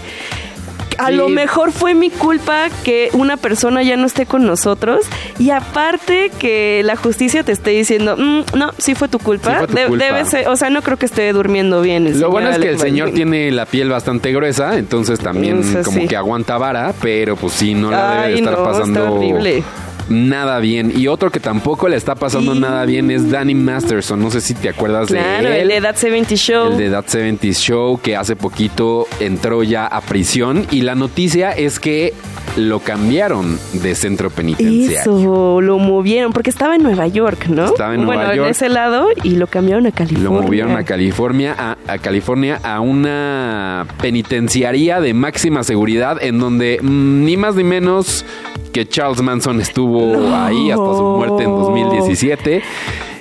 A 1.00 1.08
Sí. 1.08 1.14
lo 1.16 1.30
mejor 1.30 1.72
fue 1.72 1.94
mi 1.96 2.10
culpa 2.10 2.68
que 2.84 3.10
una 3.14 3.38
persona 3.38 3.82
ya 3.84 3.96
no 3.96 4.06
esté 4.06 4.26
con 4.26 4.46
nosotros 4.46 5.06
y 5.40 5.50
aparte 5.52 6.30
que 6.38 6.82
la 6.84 6.98
justicia 6.98 7.42
te 7.44 7.54
esté 7.54 7.70
diciendo, 7.72 8.18
"Mm, 8.18 8.42
no, 8.58 8.72
sí 8.78 8.96
fue 8.96 9.08
tu 9.08 9.18
culpa. 9.18 9.52
Sí 9.52 9.58
fue 9.60 9.68
tu 9.68 9.74
De- 9.76 9.86
culpa. 9.88 10.04
Debe 10.06 10.26
ser, 10.26 10.48
o 10.50 10.58
sea, 10.58 10.70
no 10.70 10.82
creo 10.82 10.98
que 10.98 11.06
esté 11.06 11.32
durmiendo 11.32 11.82
bien. 11.82 12.20
Lo 12.20 12.30
bueno 12.30 12.50
es 12.50 12.58
que 12.60 12.70
el 12.70 12.80
señor 12.80 13.12
tiene 13.12 13.50
la 13.50 13.66
piel 13.66 13.88
bastante 13.90 14.34
gruesa, 14.34 14.78
entonces 14.78 15.20
también 15.20 15.64
como 15.86 16.02
sí. 16.02 16.08
que 16.08 16.18
aguanta 16.18 16.58
vara, 16.58 16.94
pero 17.02 17.38
pues 17.38 17.54
sí, 17.54 17.74
no 17.76 17.92
la 17.92 18.12
debe 18.16 18.28
de 18.28 18.36
estar 18.40 18.54
no, 18.54 18.60
está 18.60 18.72
pasando 18.72 19.14
horrible. 19.14 19.64
Nada 20.10 20.60
bien. 20.60 20.92
Y 20.96 21.08
otro 21.08 21.32
que 21.32 21.40
tampoco 21.40 21.88
le 21.88 21.96
está 21.98 22.16
pasando 22.16 22.54
Sí. 22.54 22.60
nada 22.60 22.86
bien 22.86 23.12
es 23.12 23.30
Danny 23.32 23.56
Masterson. 23.56 24.20
No 24.20 24.32
sé 24.32 24.42
si 24.42 24.54
te 24.54 24.70
acuerdas 24.70 25.08
Claro, 25.08 25.50
de 25.50 25.62
el 25.62 25.72
él. 25.72 25.82
de 25.82 25.82
That 25.88 25.96
70 25.96 26.36
Show. 26.36 26.72
El 26.72 26.78
de 26.78 26.90
That 26.90 27.06
70 27.08 27.48
Show, 27.54 28.00
que 28.02 28.16
hace 28.16 28.36
poquito 28.36 29.08
entró 29.20 29.64
ya 29.64 29.86
a 29.88 30.02
prisión. 30.02 30.66
Y 30.72 30.82
la 30.82 30.96
noticia 30.96 31.52
es 31.52 31.80
que 31.80 32.14
lo 32.58 32.80
cambiaron 32.80 33.60
de 33.74 33.94
centro 33.96 34.30
penitenciario. 34.32 35.00
Eso, 35.00 35.62
lo 35.62 35.78
movieron, 35.78 36.34
porque 36.34 36.50
estaba 36.50 36.76
en 36.76 36.84
Nueva 36.84 37.08
York, 37.08 37.46
¿no? 37.48 37.66
Estaba 37.66 37.94
en 37.94 38.04
Nueva 38.04 38.16
bueno, 38.24 38.34
York. 38.36 38.46
en 38.48 38.52
ese 38.52 38.70
lado 38.70 39.08
y 39.24 39.36
lo 39.36 39.48
cambiaron 39.48 39.86
a 39.86 39.90
Lo 39.90 39.96
California. 39.96 40.30
movieron 40.42 40.76
a 40.76 40.84
California, 40.84 41.56
a, 41.58 41.78
a 41.88 41.98
California, 42.00 42.60
a 42.64 42.80
una 42.80 43.86
penitenciaría 44.02 45.00
de 45.00 45.14
máxima 45.14 45.64
seguridad, 45.64 46.18
en 46.22 46.40
donde 46.40 46.80
mm, 46.82 47.24
ni 47.26 47.38
más 47.38 47.56
ni 47.56 47.64
menos 47.64 48.26
que 48.72 48.88
Charles 48.88 49.22
Manson 49.22 49.60
estuvo 49.62 50.18
No. 50.18 50.36
ahí 50.46 50.72
hasta 50.72 50.96
su 50.98 51.04
muerte 51.04 51.44
en 51.44 51.52
2017. 51.52 52.62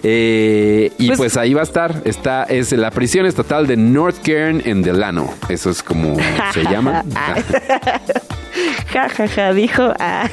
Eh, 0.03 0.93
y 0.99 1.07
pues, 1.09 1.19
Pues- 1.19 1.37
ahí 1.37 1.55
va 1.55 1.61
a 1.61 1.65
estar. 1.65 2.03
Está, 2.05 2.45
es 2.45 2.73
la 2.73 2.91
prisión 2.91 3.27
estatal 3.27 3.67
de 3.67 3.77
North 3.77 4.19
Cairn 4.23 4.63
en 4.65 4.83
Delano. 4.83 5.29
Eso 5.49 5.71
es 5.71 5.83
como 5.83 6.17
se 6.53 6.63
llama. 6.65 7.05
Ja, 8.93 9.09
ja, 9.09 9.29
ja, 9.29 9.53
dijo. 9.53 9.93
ah. 9.99 10.29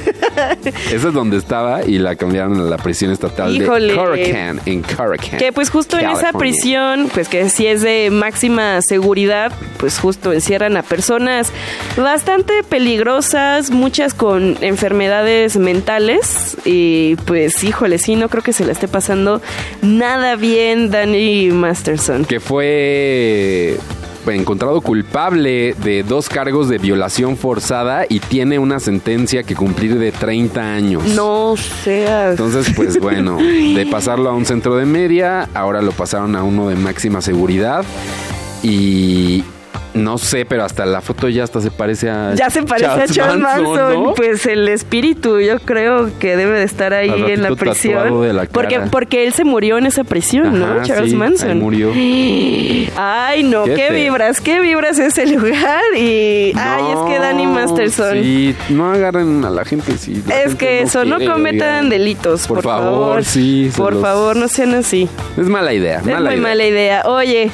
Eso 0.92 1.08
es 1.08 1.14
donde 1.14 1.36
estaba 1.36 1.84
y 1.84 1.98
la 1.98 2.16
cambiaron 2.16 2.60
a 2.60 2.64
la 2.64 2.76
prisión 2.78 3.12
estatal 3.12 3.54
Híjole. 3.54 3.92
de 3.92 3.94
Caracan 3.96 4.60
en 4.66 4.82
Caracan. 4.82 5.38
Que 5.38 5.52
pues 5.52 5.70
justo 5.70 5.98
en 5.98 6.08
esa 6.10 6.32
prisión, 6.32 7.10
pues 7.12 7.28
que 7.28 7.48
si 7.50 7.66
es 7.66 7.82
de 7.82 8.10
máxima 8.10 8.80
seguridad, 8.82 9.52
pues 9.78 9.98
justo 9.98 10.32
encierran 10.32 10.76
a 10.76 10.82
personas 10.82 11.52
bastante 11.96 12.62
peligrosas, 12.68 13.70
muchas 13.70 14.14
con 14.14 14.56
enfermedades 14.60 15.56
mentales 15.56 16.56
y 16.64 17.16
pues 17.26 17.62
híjole, 17.64 17.98
sí, 17.98 18.16
no 18.16 18.28
creo 18.28 18.42
que 18.42 18.52
se 18.52 18.64
la 18.64 18.72
esté 18.72 18.88
pasando 18.88 19.40
nada 19.82 20.36
bien 20.36 20.90
Danny 20.90 21.50
Masterson. 21.50 22.24
que 22.24 22.40
fue 22.40 23.76
encontrado 24.34 24.80
culpable 24.80 25.74
de 25.74 26.02
dos 26.02 26.28
cargos 26.28 26.68
de 26.68 26.78
violación 26.78 27.36
forzada 27.36 28.06
y 28.08 28.20
tiene 28.20 28.58
una 28.58 28.80
sentencia 28.80 29.42
que 29.42 29.54
cumplir 29.54 29.98
de 29.98 30.12
30 30.12 30.60
años. 30.60 31.04
No 31.04 31.54
seas... 31.56 32.32
Entonces, 32.32 32.72
pues 32.74 32.98
bueno, 33.00 33.38
de 33.38 33.86
pasarlo 33.90 34.28
a 34.30 34.34
un 34.34 34.44
centro 34.44 34.76
de 34.76 34.86
media, 34.86 35.48
ahora 35.54 35.82
lo 35.82 35.92
pasaron 35.92 36.36
a 36.36 36.42
uno 36.42 36.68
de 36.68 36.76
máxima 36.76 37.20
seguridad 37.20 37.84
y 38.62 39.44
no 39.96 40.18
sé, 40.18 40.44
pero 40.44 40.64
hasta 40.64 40.86
la 40.86 41.00
foto 41.00 41.28
ya 41.28 41.44
hasta 41.44 41.60
se 41.60 41.70
parece 41.70 42.10
a 42.10 42.34
Ya 42.34 42.50
se 42.50 42.62
parece 42.62 42.86
a 42.86 43.06
Charles 43.06 43.38
Manson, 43.42 44.04
¿no? 44.04 44.14
pues 44.14 44.46
el 44.46 44.68
espíritu 44.68 45.40
yo 45.40 45.58
creo 45.60 46.10
que 46.18 46.36
debe 46.36 46.58
de 46.58 46.64
estar 46.64 46.92
ahí 46.94 47.08
Al 47.10 47.30
en 47.30 47.42
la 47.42 47.50
prisión. 47.56 47.94
tatuado 47.94 48.22
de 48.22 48.32
la 48.32 48.44
porque, 48.44 48.80
porque 48.90 49.26
él 49.26 49.32
se 49.32 49.44
murió 49.44 49.78
en 49.78 49.86
esa 49.86 50.04
prisión, 50.04 50.58
¿no? 50.58 50.82
Charles 50.82 51.10
sí, 51.10 51.16
Manson. 51.16 51.48
ahí 51.50 51.54
murió. 51.56 51.92
Ay, 52.96 53.42
no, 53.42 53.64
Qué 53.64 53.90
vibras, 53.90 54.40
qué 54.40 54.60
vibras 54.60 54.98
ese 54.98 55.26
lugar. 55.26 55.82
Y 55.96 56.52
ay, 56.56 56.84
es 56.92 56.98
que 57.08 57.18
Danny 57.18 57.44
No, 57.46 57.52
Masterson. 57.52 58.14
Sí, 58.22 58.54
no 58.70 58.90
agarren 58.92 59.44
a 59.44 59.50
la 59.50 59.64
gente, 59.64 59.96
sí. 59.98 60.22
la 60.26 60.36
Es 60.36 60.42
gente 60.48 60.56
que 60.58 60.82
eso, 60.82 61.04
no 61.04 61.16
cometan 61.18 61.68
oigan. 61.68 61.88
delitos, 61.90 62.46
por, 62.46 62.56
Por 62.62 62.64
favor, 62.64 63.24
sí, 63.24 63.70
Por 63.76 63.94
los- 63.94 64.02
favor, 64.02 64.36
no 64.36 64.48
sean 64.48 64.74
así. 64.74 65.08
Es 65.36 65.46
mala 65.46 65.72
idea, 65.72 65.98
Es 65.98 66.06
mala 66.06 66.20
muy 66.30 66.34
idea. 66.38 66.42
mala 66.48 66.64
idea. 66.66 67.02
Oye, 67.06 67.50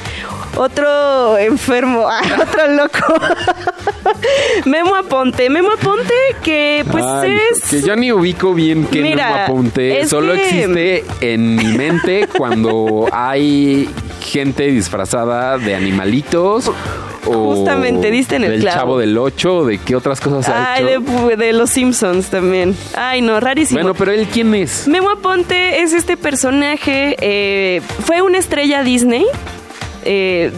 otro 0.55 1.37
enfermo, 1.37 2.05
ah, 2.09 2.21
otro 2.41 2.67
loco. 2.69 3.13
Memo 4.65 4.95
Aponte. 4.95 5.49
Memo 5.49 5.71
Aponte 5.71 6.13
que 6.43 6.85
pues 6.91 7.03
Ay, 7.03 7.37
es... 7.51 7.61
que 7.69 7.81
yo 7.81 7.95
ni 7.95 8.11
ubico 8.11 8.53
bien 8.53 8.85
que 8.87 9.01
Mira, 9.01 9.29
Memo 9.29 9.43
apunte. 9.43 10.01
es 10.01 10.09
Solo 10.09 10.33
que- 10.33 10.43
existe 10.43 11.05
en 11.21 11.55
mi 11.55 11.65
mente 11.77 12.27
cuando 12.37 13.07
hay 13.11 13.89
gente 14.21 14.63
disfrazada 14.67 15.57
de 15.57 15.75
animalitos. 15.75 16.71
O 17.25 17.55
Justamente, 17.55 18.11
diste 18.11 18.35
en 18.35 18.43
el 18.43 18.51
del 18.51 18.61
clavo. 18.63 18.77
chavo 18.77 18.97
del 18.99 19.17
8, 19.17 19.65
de 19.65 19.77
qué 19.77 19.95
otras 19.95 20.19
cosas 20.19 20.49
ha 20.49 20.73
Ay, 20.73 20.85
hecho. 20.89 21.27
de, 21.29 21.37
de 21.37 21.53
los 21.53 21.69
Simpsons 21.69 22.27
también. 22.29 22.75
Ay, 22.97 23.21
no, 23.21 23.39
rarísimo. 23.39 23.79
Bueno, 23.79 23.93
pero 23.93 24.11
él 24.11 24.27
quién 24.31 24.53
es? 24.53 24.89
Memo 24.89 25.09
Aponte 25.09 25.81
es 25.83 25.93
este 25.93 26.17
personaje, 26.17 27.15
eh, 27.21 27.81
fue 28.05 28.21
una 28.21 28.37
estrella 28.39 28.83
Disney. 28.83 29.25
Eh, 30.05 30.51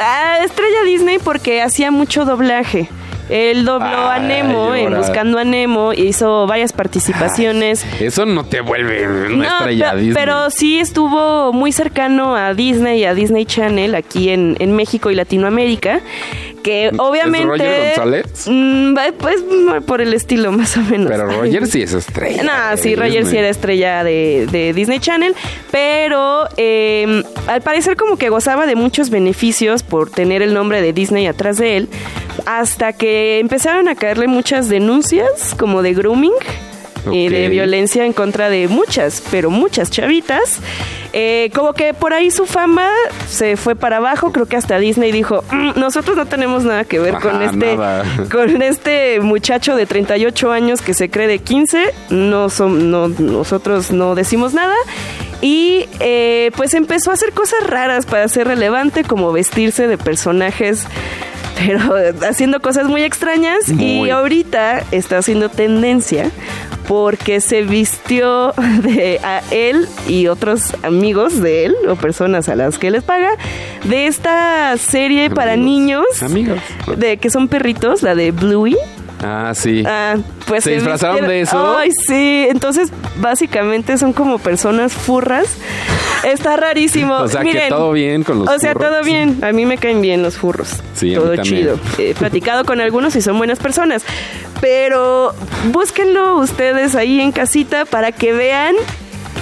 ah, 0.00 0.38
estrella 0.44 0.82
Disney 0.84 1.18
porque 1.18 1.62
hacía 1.62 1.90
mucho 1.90 2.24
doblaje. 2.24 2.88
Él 3.28 3.64
dobló 3.64 4.10
a 4.10 4.18
Nemo 4.18 4.74
en. 4.74 4.94
Buscando 4.94 5.38
a 5.38 5.44
Nemo, 5.44 5.92
hizo 5.94 6.46
varias 6.46 6.72
participaciones. 6.72 7.86
Eso 8.00 8.26
no 8.26 8.44
te 8.44 8.60
vuelve 8.60 9.06
una 9.06 9.36
No, 9.36 9.58
estrella 9.58 9.92
pe- 9.92 9.96
Disney. 9.98 10.14
pero 10.14 10.50
sí 10.50 10.78
estuvo 10.80 11.52
muy 11.52 11.72
cercano 11.72 12.36
a 12.36 12.52
Disney 12.52 13.00
y 13.00 13.04
a 13.04 13.14
Disney 13.14 13.46
Channel 13.46 13.94
aquí 13.94 14.28
en, 14.30 14.56
en 14.58 14.74
México 14.76 15.10
y 15.10 15.14
Latinoamérica. 15.14 16.00
Que 16.62 16.90
obviamente... 16.98 17.46
Roger 17.46 17.86
González? 17.88 18.26
Mm, 18.46 18.96
pues 19.18 19.36
por 19.86 20.00
el 20.00 20.14
estilo, 20.14 20.52
más 20.52 20.76
o 20.76 20.80
menos. 20.80 21.10
Pero 21.10 21.26
Roger 21.26 21.66
sí 21.66 21.82
es 21.82 21.92
estrella. 21.92 22.42
No, 22.42 22.70
de 22.70 22.76
sí, 22.82 22.94
Roger 22.96 23.26
sí 23.26 23.36
era 23.36 23.48
estrella 23.48 24.04
de, 24.04 24.46
de 24.50 24.72
Disney 24.72 24.98
Channel, 25.00 25.34
pero 25.70 26.48
eh, 26.56 27.22
al 27.46 27.60
parecer 27.62 27.96
como 27.96 28.16
que 28.16 28.28
gozaba 28.28 28.66
de 28.66 28.76
muchos 28.76 29.10
beneficios 29.10 29.82
por 29.82 30.10
tener 30.10 30.42
el 30.42 30.54
nombre 30.54 30.80
de 30.82 30.92
Disney 30.92 31.26
atrás 31.26 31.58
de 31.58 31.76
él, 31.76 31.88
hasta 32.46 32.92
que 32.92 33.38
empezaron 33.40 33.88
a 33.88 33.94
caerle 33.94 34.26
muchas 34.26 34.68
denuncias 34.68 35.54
como 35.58 35.82
de 35.82 35.94
grooming. 35.94 36.32
Y 37.10 37.28
de 37.30 37.46
Ok. 37.46 37.50
violencia 37.50 38.06
en 38.06 38.12
contra 38.12 38.48
de 38.48 38.68
muchas, 38.68 39.24
pero 39.28 39.50
muchas 39.50 39.90
chavitas. 39.90 40.60
Eh, 41.14 41.50
como 41.54 41.74
que 41.74 41.92
por 41.92 42.14
ahí 42.14 42.30
su 42.30 42.46
fama 42.46 42.88
se 43.28 43.56
fue 43.56 43.74
para 43.74 43.98
abajo. 43.98 44.32
Creo 44.32 44.46
que 44.46 44.56
hasta 44.56 44.78
Disney 44.78 45.12
dijo: 45.12 45.44
"Mm, 45.50 45.78
Nosotros 45.78 46.16
no 46.16 46.26
tenemos 46.26 46.64
nada 46.64 46.84
que 46.84 46.98
ver 46.98 47.14
con 47.16 47.42
este 47.42 47.76
nada. 47.76 48.04
con 48.32 48.62
este 48.62 49.20
muchacho 49.20 49.76
de 49.76 49.86
38 49.86 50.50
años 50.50 50.80
que 50.80 50.94
se 50.94 51.10
cree 51.10 51.26
de 51.26 51.38
15, 51.38 51.92
no 52.10 52.48
son, 52.48 52.90
no, 52.90 53.08
nosotros 53.08 53.90
no 53.90 54.14
decimos 54.14 54.54
nada. 54.54 54.74
Y 55.42 55.86
eh, 56.00 56.50
pues 56.56 56.72
empezó 56.72 57.10
a 57.10 57.14
hacer 57.14 57.32
cosas 57.32 57.66
raras 57.66 58.06
para 58.06 58.26
ser 58.28 58.46
relevante, 58.46 59.02
como 59.02 59.32
vestirse 59.32 59.88
de 59.88 59.98
personajes, 59.98 60.86
pero 61.66 61.80
haciendo 62.28 62.60
cosas 62.60 62.86
muy 62.86 63.02
extrañas. 63.02 63.68
Muy. 63.68 63.84
Y 63.84 64.10
ahorita 64.10 64.84
está 64.90 65.18
haciendo 65.18 65.48
tendencia 65.48 66.30
porque 66.88 67.40
se 67.40 67.62
vistió 67.62 68.52
de 68.82 69.20
a 69.22 69.42
él 69.50 69.88
y 70.08 70.26
otros 70.26 70.74
amigos 70.82 71.40
de 71.40 71.66
él 71.66 71.74
o 71.88 71.96
personas 71.96 72.48
a 72.48 72.56
las 72.56 72.78
que 72.78 72.90
les 72.90 73.02
paga 73.02 73.30
de 73.84 74.06
esta 74.06 74.76
serie 74.76 75.30
para 75.30 75.56
niños 75.56 76.04
Amigos. 76.20 76.58
de 76.96 77.16
que 77.16 77.30
son 77.30 77.48
perritos, 77.48 78.02
la 78.02 78.14
de 78.14 78.30
Bluey. 78.30 78.76
Ah, 79.22 79.52
sí. 79.54 79.82
Ah, 79.86 80.16
pues 80.46 80.64
¿Se 80.64 80.72
disfrazaron 80.72 81.16
vistieron- 81.16 81.28
de 81.28 81.40
eso? 81.42 81.76
Ay, 81.78 81.90
sí. 82.08 82.46
Entonces, 82.50 82.90
básicamente 83.20 83.96
son 83.98 84.12
como 84.12 84.38
personas 84.38 84.92
furras. 84.92 85.46
Está 86.24 86.56
rarísimo. 86.56 87.14
O 87.22 87.28
sea, 87.28 87.42
que 87.42 87.66
todo 87.68 87.92
bien 87.92 88.22
con 88.24 88.40
los 88.40 88.48
O 88.48 88.58
sea, 88.58 88.72
furros. 88.72 88.90
todo 88.90 89.02
bien. 89.04 89.38
A 89.42 89.52
mí 89.52 89.64
me 89.66 89.78
caen 89.78 90.00
bien 90.00 90.22
los 90.22 90.36
furros. 90.36 90.68
Sí, 90.94 91.14
a 91.14 91.18
mí 91.18 91.24
todo 91.24 91.34
también. 91.34 91.44
chido. 91.62 91.78
He 91.98 92.14
platicado 92.18 92.64
con 92.64 92.80
algunos 92.80 93.14
y 93.16 93.22
son 93.22 93.38
buenas 93.38 93.58
personas. 93.58 94.04
Pero 94.60 95.34
búsquenlo 95.72 96.36
ustedes 96.38 96.94
ahí 96.94 97.20
en 97.20 97.32
casita 97.32 97.84
para 97.84 98.12
que 98.12 98.32
vean. 98.32 98.74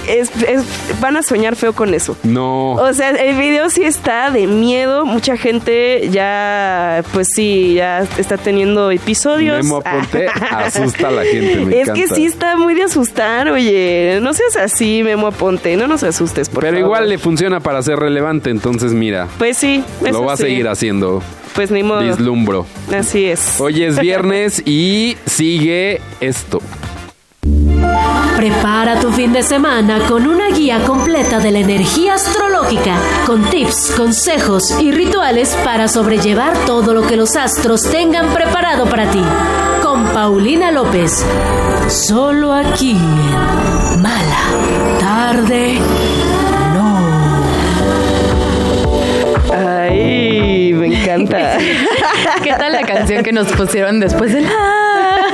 Es- 0.07 0.31
es- 0.47 0.63
van 0.99 1.15
a 1.17 1.23
soñar 1.23 1.55
feo 1.55 1.73
con 1.73 1.93
eso. 1.93 2.17
No. 2.23 2.71
O 2.73 2.93
sea, 2.93 3.09
el 3.11 3.35
video 3.37 3.69
sí 3.69 3.83
está 3.83 4.29
de 4.31 4.47
miedo. 4.47 5.05
Mucha 5.05 5.37
gente 5.37 6.09
ya, 6.11 7.03
pues 7.13 7.27
sí, 7.33 7.75
ya 7.75 7.99
está 8.17 8.37
teniendo 8.37 8.91
episodios. 8.91 9.63
Memo 9.63 9.77
Aponte 9.85 10.27
asusta 10.51 11.07
a 11.09 11.11
la 11.11 11.23
gente, 11.23 11.57
me 11.65 11.81
es 11.81 11.89
que 11.91 12.07
sí 12.07 12.25
está 12.25 12.55
muy 12.57 12.73
de 12.73 12.83
asustar, 12.83 13.47
oye. 13.49 14.19
No 14.21 14.33
seas 14.33 14.57
así, 14.57 15.01
Memo 15.03 15.27
Aponte. 15.27 15.75
No 15.77 15.87
nos 15.87 16.03
asustes, 16.03 16.49
por 16.49 16.61
Pero 16.63 16.73
favor. 16.77 16.87
igual 16.87 17.09
le 17.09 17.17
funciona 17.17 17.59
para 17.59 17.81
ser 17.81 17.99
relevante, 17.99 18.49
entonces 18.49 18.93
mira, 18.93 19.27
Pues 19.37 19.57
sí. 19.57 19.83
lo 20.11 20.23
va 20.25 20.33
a 20.33 20.37
seguir 20.37 20.67
haciendo. 20.67 21.21
Pues 21.53 21.69
ni 21.69 21.83
modo. 21.83 22.01
Vislumbro. 22.01 22.65
Así 22.97 23.25
es. 23.25 23.59
Hoy 23.59 23.83
es 23.83 23.99
viernes 23.99 24.63
y 24.65 25.17
sigue 25.25 25.99
esto. 26.21 26.61
Prepara 28.35 28.99
tu 28.99 29.11
fin 29.11 29.33
de 29.33 29.43
semana 29.43 29.99
con 30.07 30.25
una 30.25 30.47
guía 30.49 30.79
completa 30.83 31.39
de 31.39 31.51
la 31.51 31.59
energía 31.59 32.15
astrológica, 32.15 32.95
con 33.27 33.43
tips, 33.49 33.91
consejos 33.95 34.63
y 34.79 34.91
rituales 34.91 35.55
para 35.63 35.87
sobrellevar 35.87 36.57
todo 36.65 36.93
lo 36.95 37.05
que 37.05 37.17
los 37.17 37.35
astros 37.35 37.83
tengan 37.83 38.33
preparado 38.33 38.85
para 38.85 39.11
ti. 39.11 39.21
Con 39.83 40.05
Paulina 40.05 40.71
López, 40.71 41.23
solo 41.87 42.53
aquí 42.53 42.91
en 42.91 44.01
Mala 44.01 44.41
Tarde 44.99 45.79
No. 46.73 46.99
Ay, 49.53 50.73
me 50.73 50.99
encanta. 50.99 51.57
¿Qué 52.43 52.53
tal 52.53 52.71
la 52.71 52.81
canción 52.81 53.23
que 53.23 53.31
nos 53.31 53.51
pusieron 53.51 53.99
después 53.99 54.33
de 54.33 54.41
la... 54.41 54.80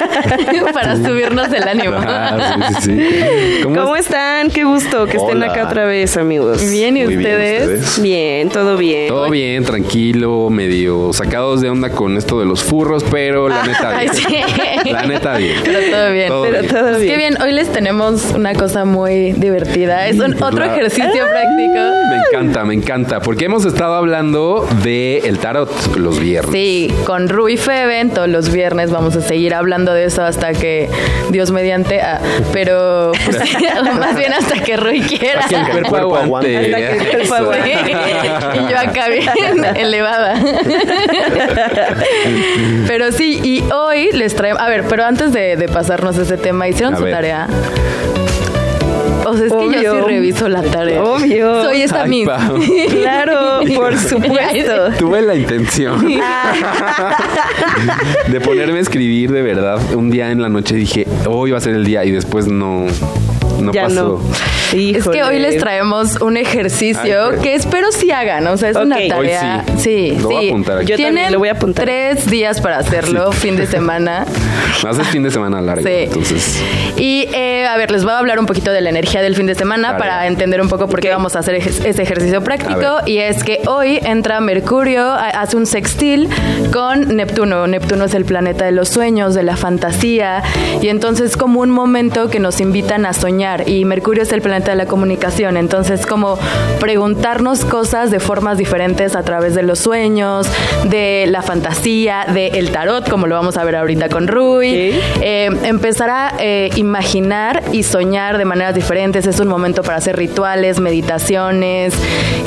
para 0.74 0.96
subirnos 0.96 1.52
el 1.52 1.68
ánimo? 1.68 1.96
Ah, 1.98 2.74
sí, 2.82 2.92
sí, 2.92 3.10
sí. 3.10 3.60
¿Cómo, 3.64 3.76
¿Cómo 3.76 3.96
es- 3.96 4.06
están? 4.06 4.50
Qué 4.50 4.64
gusto 4.64 5.06
que 5.06 5.18
estén 5.18 5.44
acá 5.44 5.66
otra 5.68 5.86
vez, 5.86 6.16
amigos. 6.18 6.62
Bien, 6.70 6.96
¿y 6.98 7.04
Muy 7.04 7.16
bien, 7.18 7.20
ustedes? 7.20 8.02
Bien, 8.02 8.50
todo 8.50 8.78
bien. 8.78 9.08
Todo 9.10 9.30
bien, 9.30 9.64
tranquilo, 9.64 10.50
medio 10.50 11.12
sacados 11.14 11.62
de 11.62 11.70
onda 11.70 11.90
con 11.90 12.18
esto 12.18 12.40
de 12.40 12.46
los 12.46 12.64
furros, 12.64 13.04
pero 13.10 13.50
la 13.50 13.64
neta 13.68 14.00
bien. 14.00 14.14
sí. 14.14 14.92
La 14.92 15.04
neta 15.04 15.38
bien. 15.38 15.58
Pero 15.64 15.80
todo 15.92 16.12
bien. 16.12 16.28
Todo 16.30 16.44
Pero 16.44 16.62
bien. 16.62 16.74
todo 16.74 16.84
Pues 16.90 17.02
bien. 17.02 17.12
qué 17.14 17.18
bien, 17.18 17.42
hoy 17.42 17.52
les 17.52 17.68
tenemos 17.72 18.32
una 18.34 18.54
cosa 18.54 18.86
muy 18.86 19.34
divertida. 19.34 20.08
Es 20.08 20.20
un 20.20 20.42
otro 20.42 20.64
ejercicio 20.64 21.12
práctico. 21.12 21.74
Me 22.10 22.18
encanta, 22.30 22.66
me 22.66 22.74
encanta, 22.74 23.20
porque 23.20 23.46
hemos 23.46 23.66
estado 23.66 23.96
hablando 23.96 24.68
de 24.84 25.20
el 25.26 25.40
tarot 25.40 25.70
los 25.98 26.20
viernes. 26.20 26.52
Sí, 26.54 26.92
con 27.06 27.28
Rui 27.30 27.58
Feven 27.58 28.10
todos 28.12 28.30
los 28.30 28.52
viernes 28.52 28.92
vamos 28.92 29.16
a 29.16 29.22
seguir 29.22 29.54
hablando 29.54 29.87
de 29.94 30.06
eso 30.06 30.24
hasta 30.24 30.54
que 30.54 30.90
Dios 31.30 31.52
mediante, 31.52 32.02
ah, 32.02 32.20
pero 32.54 33.12
pues, 33.26 33.38
más 34.00 34.16
bien 34.16 34.34
hasta 34.34 34.60
que 34.60 34.78
Rui 34.78 35.02
quiera. 35.02 35.42
Hasta 35.42 35.66
que 35.66 35.72
el 35.72 35.78
el 35.78 35.86
cuerpo 35.88 36.10
cuerpo 36.10 36.16
aguante. 36.18 36.58
Hasta 36.58 36.78
que 36.78 36.90
el 36.92 36.98
cuerpo 36.98 37.18
Eso. 37.24 37.36
aguante. 37.36 37.72
y 37.72 38.72
yo 38.72 38.78
acá 38.80 39.08
bien 39.10 39.66
elevada. 39.76 40.36
pero 42.88 43.12
sí, 43.12 43.40
y 43.44 43.64
hoy 43.74 44.10
les 44.14 44.36
traemos. 44.36 44.62
A 44.62 44.70
ver, 44.70 44.86
pero 44.88 45.04
antes 45.06 45.34
de, 45.34 45.56
de 45.58 45.68
pasarnos 45.68 46.18
ese 46.18 46.38
tema, 46.38 46.68
¿hicieron 46.68 46.94
A 46.96 46.98
su 46.98 47.04
ver. 47.04 47.14
tarea? 47.14 47.48
O 49.30 49.36
sea, 49.36 49.46
es 49.48 49.52
que 49.54 49.58
yo 49.60 49.66
Obvio. 49.66 49.94
sí 49.94 50.02
reviso 50.14 50.48
la 50.50 50.62
tarea. 50.64 51.04
Obvio. 51.04 51.64
Soy 51.64 51.82
esa 51.82 52.04
Ay, 52.04 52.10
misma. 52.10 52.38
Pau. 52.38 52.58
Claro, 52.90 53.60
por 53.76 53.98
supuesto. 53.98 54.92
Tuve 55.00 55.22
la 55.22 55.36
intención 55.36 56.08
de 58.30 58.42
ponerme 58.42 58.78
a 58.80 58.82
escribir 58.82 59.32
de 59.32 59.42
verdad. 59.42 59.80
Un 59.96 60.10
día 60.10 60.32
en 60.32 60.42
la 60.42 60.50
noche 60.50 60.76
dije, 60.76 61.06
hoy 61.28 61.52
va 61.52 61.58
a 61.58 61.62
ser 61.62 61.76
el 61.76 61.86
día 61.86 62.06
y 62.06 62.12
después 62.12 62.48
no, 62.48 62.86
no 63.62 63.72
ya 63.74 63.84
pasó. 63.84 64.22
no. 64.24 64.48
Es 64.74 65.08
que 65.08 65.24
hoy 65.24 65.40
les 65.40 65.58
traemos 65.58 66.20
un 66.20 66.36
ejercicio 66.36 67.30
Ay, 67.32 67.40
que 67.42 67.56
espero 67.56 67.90
sí 67.94 68.12
hagan, 68.12 68.46
o 68.48 68.58
sea, 68.58 68.70
es 68.70 68.76
una 68.76 68.98
Ok. 68.98 69.02
Hoy 69.02 69.08
tarea. 69.10 69.64
sí. 69.78 70.12
sí, 70.12 70.18
Lo 70.22 70.28
voy 70.28 70.36
a 70.36 70.40
sí. 70.42 70.48
apuntar 70.50 70.78
aquí. 70.80 70.86
Yo 70.88 70.96
también 70.98 71.14
Tienen 71.16 71.32
lo 71.32 71.40
voy 71.40 71.48
a 71.50 71.52
apuntar. 71.54 71.86
tres 71.86 72.30
días 72.30 72.60
para 72.60 72.78
hacerlo, 72.80 73.32
fin 73.32 73.56
de 73.56 73.66
semana. 73.78 74.26
Haces 74.88 75.08
fin 75.08 75.24
de 75.24 75.32
semana 75.32 75.62
largo, 75.62 75.84
Sí. 75.88 75.94
entonces. 75.94 76.62
Y 76.98 77.28
eh, 77.34 77.66
a 77.66 77.78
ver, 77.78 77.92
les 77.92 78.04
voy 78.04 78.12
a 78.12 78.20
hablar 78.20 78.40
un 78.40 78.46
poquito 78.46 78.72
de 78.72 78.82
la 78.82 78.90
energía 78.90 79.22
del 79.22 79.36
fin 79.36 79.46
de 79.46 79.56
semana 79.56 79.94
Vale. 79.94 80.00
para 80.00 80.28
entender 80.28 80.60
un 80.62 80.68
poco 80.68 80.88
por 80.90 81.00
qué 81.00 81.10
vamos 81.10 81.36
a 81.38 81.40
hacer 81.40 81.56
ej- 81.56 81.86
ese 81.86 82.02
ejercicio 82.04 82.44
práctico. 82.44 82.98
Y 83.06 83.20
es 83.20 83.44
que 83.46 83.62
hoy 83.68 84.00
entra 84.04 84.42
Mercurio, 84.42 85.02
a- 85.12 85.30
hace 85.30 85.56
un 85.56 85.66
sextil 85.66 86.28
con 86.74 87.16
Neptuno. 87.16 87.68
Neptuno 87.68 88.04
es 88.04 88.14
el 88.14 88.26
planeta 88.26 88.66
de 88.66 88.74
los 88.74 88.90
sueños, 88.90 89.34
de 89.34 89.44
la 89.44 89.56
fantasía. 89.56 90.44
Y 90.82 90.90
entonces 90.90 91.38
como 91.38 91.62
un 91.62 91.70
momento 91.70 92.30
que 92.30 92.40
nos 92.42 92.60
invitan 92.60 93.06
a 93.06 93.14
soñar. 93.14 93.47
Y 93.68 93.86
Mercurio 93.86 94.24
es 94.24 94.32
el 94.32 94.42
planeta 94.42 94.72
de 94.72 94.78
la 94.78 94.86
comunicación. 94.86 95.58
Entonces 95.58 96.06
como 96.06 96.38
preguntarnos 96.80 97.66
cosas 97.66 98.12
de 98.12 98.20
formas 98.20 98.58
diferentes 98.58 99.16
a 99.16 99.24
través 99.24 99.56
de 99.56 99.64
los 99.64 99.80
sueños, 99.80 100.48
de 100.86 101.26
la 101.30 101.42
fantasía, 101.42 102.26
del 102.34 102.72
tarot, 102.72 103.10
como 103.10 103.28
lo 103.28 103.36
vamos 103.36 103.58
a 103.58 103.64
ver 103.64 103.76
ahorita 103.76 104.10
con 104.10 104.28
Rui. 104.28 104.68
Eh, 105.22 105.50
empezar 105.64 106.10
a 106.10 106.34
eh, 106.40 106.70
imaginar 106.76 107.64
y 107.72 107.84
soñar 107.84 108.38
de 108.38 108.46
maneras 108.46 108.76
diferentes. 108.76 109.26
Es 109.26 109.40
un 109.40 109.48
momento 109.48 109.82
para 109.84 109.98
hacer 109.98 110.16
rituales, 110.18 110.80
meditaciones. 110.80 111.94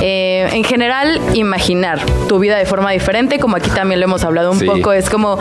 eh, 0.03 0.49
en 0.53 0.65
general, 0.65 1.21
imaginar 1.35 2.01
tu 2.29 2.39
vida 2.39 2.57
de 2.57 2.65
forma 2.65 2.91
diferente, 2.91 3.39
como 3.39 3.57
aquí 3.57 3.69
también 3.71 4.01
lo 4.01 4.05
hemos 4.07 4.25
hablado 4.25 4.51
un 4.51 4.59
Sí. 4.59 4.65
poco. 4.67 4.93
Es 4.93 5.11
como 5.11 5.39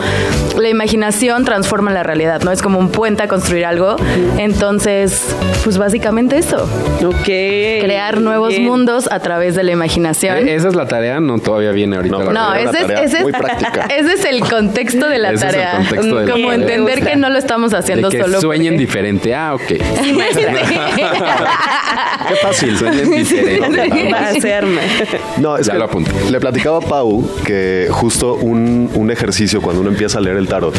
la 0.58 0.68
imaginación 0.68 1.44
transforma 1.44 1.90
la 1.92 2.02
realidad, 2.02 2.42
¿no? 2.42 2.52
Es 2.52 2.60
como 2.60 2.78
un 2.78 2.90
puente 2.90 3.22
a 3.22 3.28
construir 3.28 3.64
algo. 3.64 3.96
Entonces, 4.38 5.34
pues 5.64 5.78
básicamente 5.78 6.38
eso. 6.38 6.68
Ok. 7.04 7.24
Crear 7.24 8.20
nuevos 8.20 8.48
Bien. 8.50 8.64
mundos 8.64 9.08
a 9.10 9.20
través 9.20 9.54
de 9.54 9.62
la 9.62 9.72
imaginación. 9.72 10.48
Eh, 10.48 10.54
Esa 10.54 10.68
es 10.68 10.74
la 10.74 10.86
tarea, 10.86 11.20
no 11.20 11.38
todavía 11.38 11.72
viene 11.72 11.96
ahorita. 11.96 12.16
No, 12.18 12.24
la 12.24 12.32
No, 12.32 12.54
ese 12.54 12.70
es, 12.70 12.86
tarea 12.86 13.02
ese, 13.02 13.16
es, 13.18 13.22
muy 13.22 13.32
práctica. 13.32 13.86
ese 13.96 14.12
es 14.14 14.24
el 14.24 14.40
contexto 14.40 15.08
de 15.08 15.18
la 15.18 15.32
Ese 15.32 15.46
es 15.48 15.54
el 15.54 15.60
tarea. 15.60 15.72
contexto 15.76 16.16
de 16.16 16.26
la 16.26 16.32
Como 16.32 16.48
tarea. 16.50 16.54
entender 16.54 17.06
que 17.06 17.16
no 17.16 17.30
lo 17.30 17.38
estamos 17.38 17.70
De 17.72 17.78
haciendo 17.78 18.08
que 18.10 18.20
solo. 18.22 18.40
sueñen 18.40 18.74
porque- 18.74 18.80
diferente. 18.86 19.34
Ah, 19.34 19.54
ok. 19.54 19.66
Qué 22.28 22.34
fácil. 22.42 22.76
Sueñen 22.78 23.10
diferente. 23.16 24.10
Va 24.12 24.18
a 24.18 24.28
hacerme. 24.28 24.80
No, 25.40 25.56
es 25.56 25.66
Ya 25.66 25.72
que 25.72 25.78
lo 25.78 25.84
apunté. 25.86 26.10
le 26.30 26.38
platicaba 26.40 26.78
a 26.78 26.80
Pau 26.80 27.28
que 27.44 27.88
justo 27.90 28.34
un, 28.34 28.90
un 28.94 29.10
ejercicio 29.10 29.60
cuando 29.62 29.80
uno 29.80 29.90
empieza 29.90 30.18
a 30.18 30.20
leer 30.20 30.36
el 30.36 30.46
tarot 30.48 30.74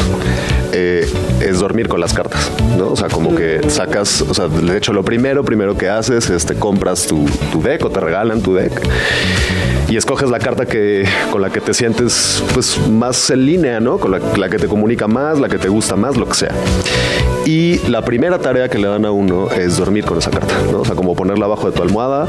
eh, 0.72 1.06
es 1.40 1.58
dormir 1.58 1.88
con 1.88 2.00
las 2.00 2.12
cartas, 2.14 2.50
¿no? 2.78 2.88
O 2.92 2.96
sea, 2.96 3.08
como 3.08 3.34
que 3.34 3.60
sacas, 3.68 4.22
o 4.22 4.32
sea, 4.32 4.48
de 4.48 4.76
hecho, 4.78 4.92
lo 4.92 5.02
primero, 5.04 5.44
primero 5.44 5.76
que 5.76 5.88
haces 5.88 6.30
es 6.30 6.46
te 6.46 6.54
compras 6.54 7.06
tu, 7.06 7.26
tu 7.50 7.60
deck 7.60 7.84
o 7.84 7.90
te 7.90 8.00
regalan 8.00 8.40
tu 8.40 8.54
deck 8.54 8.72
y 9.92 9.98
escoges 9.98 10.30
la 10.30 10.38
carta 10.38 10.64
que 10.64 11.04
con 11.30 11.42
la 11.42 11.50
que 11.50 11.60
te 11.60 11.74
sientes 11.74 12.42
pues 12.54 12.78
más 12.88 13.28
en 13.28 13.44
línea, 13.44 13.78
¿no? 13.78 13.98
Con 13.98 14.12
la, 14.12 14.20
la 14.38 14.48
que 14.48 14.56
te 14.56 14.66
comunica 14.66 15.06
más, 15.06 15.38
la 15.38 15.50
que 15.50 15.58
te 15.58 15.68
gusta 15.68 15.96
más, 15.96 16.16
lo 16.16 16.26
que 16.26 16.32
sea. 16.32 16.54
Y 17.44 17.78
la 17.88 18.02
primera 18.02 18.38
tarea 18.38 18.68
que 18.68 18.78
le 18.78 18.86
dan 18.86 19.04
a 19.04 19.10
uno 19.10 19.50
es 19.50 19.76
dormir 19.76 20.04
con 20.04 20.16
esa 20.18 20.30
carta, 20.30 20.54
¿no? 20.70 20.80
O 20.80 20.84
sea, 20.84 20.94
como 20.94 21.14
ponerla 21.14 21.46
abajo 21.46 21.70
de 21.70 21.76
tu 21.76 21.82
almohada, 21.82 22.28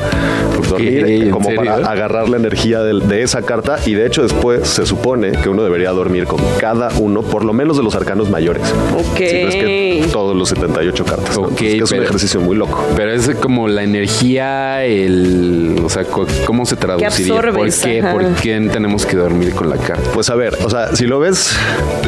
pues, 0.55 0.69
dormir, 0.69 1.05
¿en 1.05 1.29
como 1.29 1.49
serio? 1.49 1.63
para 1.63 1.87
agarrar 1.87 2.29
la 2.29 2.37
energía 2.37 2.81
de, 2.81 3.21
esa 3.21 3.43
carta. 3.43 3.77
Y 3.85 3.93
de 3.93 4.07
hecho, 4.07 4.23
después 4.23 4.67
se 4.67 4.85
supone 4.85 5.31
que 5.31 5.49
uno 5.49 5.63
debería 5.63 5.91
dormir 5.91 6.25
con 6.25 6.39
cada 6.59 6.89
uno, 6.97 7.21
por 7.21 7.45
lo 7.45 7.53
menos 7.53 7.77
de 7.77 7.83
los 7.83 7.95
arcanos 7.95 8.29
mayores. 8.29 8.63
Ok. 8.93 9.17
Si 9.17 9.43
no 9.43 9.49
es 9.49 9.55
que 9.55 10.05
todos 10.11 10.35
los 10.35 10.49
78 10.49 11.05
cartas. 11.05 11.37
¿no? 11.37 11.43
Ok, 11.43 11.61
Entonces, 11.61 11.67
que 11.69 11.77
es 11.77 11.83
un 11.83 11.89
pero- 11.89 12.03
ejercicio 12.03 12.41
muy 12.41 12.55
loco. 12.55 12.83
Pero 12.95 13.11
es 13.11 13.29
como 13.35 13.67
la 13.67 13.83
energía, 13.83 14.83
el, 14.83 15.79
o 15.83 15.89
sea, 15.89 16.05
¿cómo 16.05 16.65
se 16.65 16.75
traduciría? 16.75 17.51
¿Por 17.53 17.69
qué, 17.73 17.99
ajá. 18.01 18.11
¿Por 18.13 18.25
qué 18.35 18.69
tenemos 18.71 19.05
que 19.05 19.15
dormir 19.17 19.53
con 19.53 19.69
la 19.69 19.77
carta? 19.77 20.09
Pues 20.13 20.29
a 20.29 20.35
ver, 20.35 20.57
o 20.63 20.69
sea, 20.69 20.95
si 20.95 21.05
lo 21.05 21.19
ves, 21.19 21.55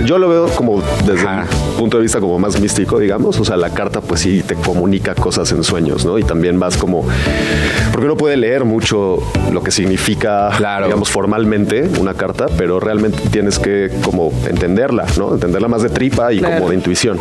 yo 0.05 0.17
lo 0.17 0.29
veo 0.29 0.47
como 0.49 0.81
desde 1.05 1.27
Ajá. 1.27 1.45
un 1.71 1.77
punto 1.77 1.97
de 1.97 2.03
vista 2.03 2.19
como 2.19 2.37
más 2.39 2.59
místico, 2.59 2.99
digamos. 2.99 3.39
O 3.39 3.45
sea, 3.45 3.57
la 3.57 3.69
carta 3.71 4.01
pues 4.01 4.21
sí 4.21 4.41
te 4.45 4.55
comunica 4.55 5.15
cosas 5.15 5.51
en 5.51 5.63
sueños, 5.63 6.05
¿no? 6.05 6.17
Y 6.19 6.23
también 6.23 6.59
vas 6.59 6.77
como... 6.77 7.05
Porque 7.91 8.05
uno 8.05 8.17
puede 8.17 8.37
leer 8.37 8.65
mucho 8.65 9.19
lo 9.51 9.63
que 9.63 9.71
significa, 9.71 10.49
Claro. 10.57 10.85
digamos, 10.85 11.09
formalmente 11.09 11.89
una 11.99 12.13
carta, 12.13 12.47
pero 12.57 12.79
realmente 12.79 13.19
tienes 13.31 13.59
que 13.59 13.89
como 14.03 14.31
entenderla, 14.47 15.05
¿no? 15.17 15.33
Entenderla 15.33 15.67
más 15.67 15.81
de 15.83 15.89
tripa 15.89 16.33
y 16.33 16.39
Claro. 16.39 16.57
como 16.57 16.69
de 16.69 16.75
intuición. 16.75 17.19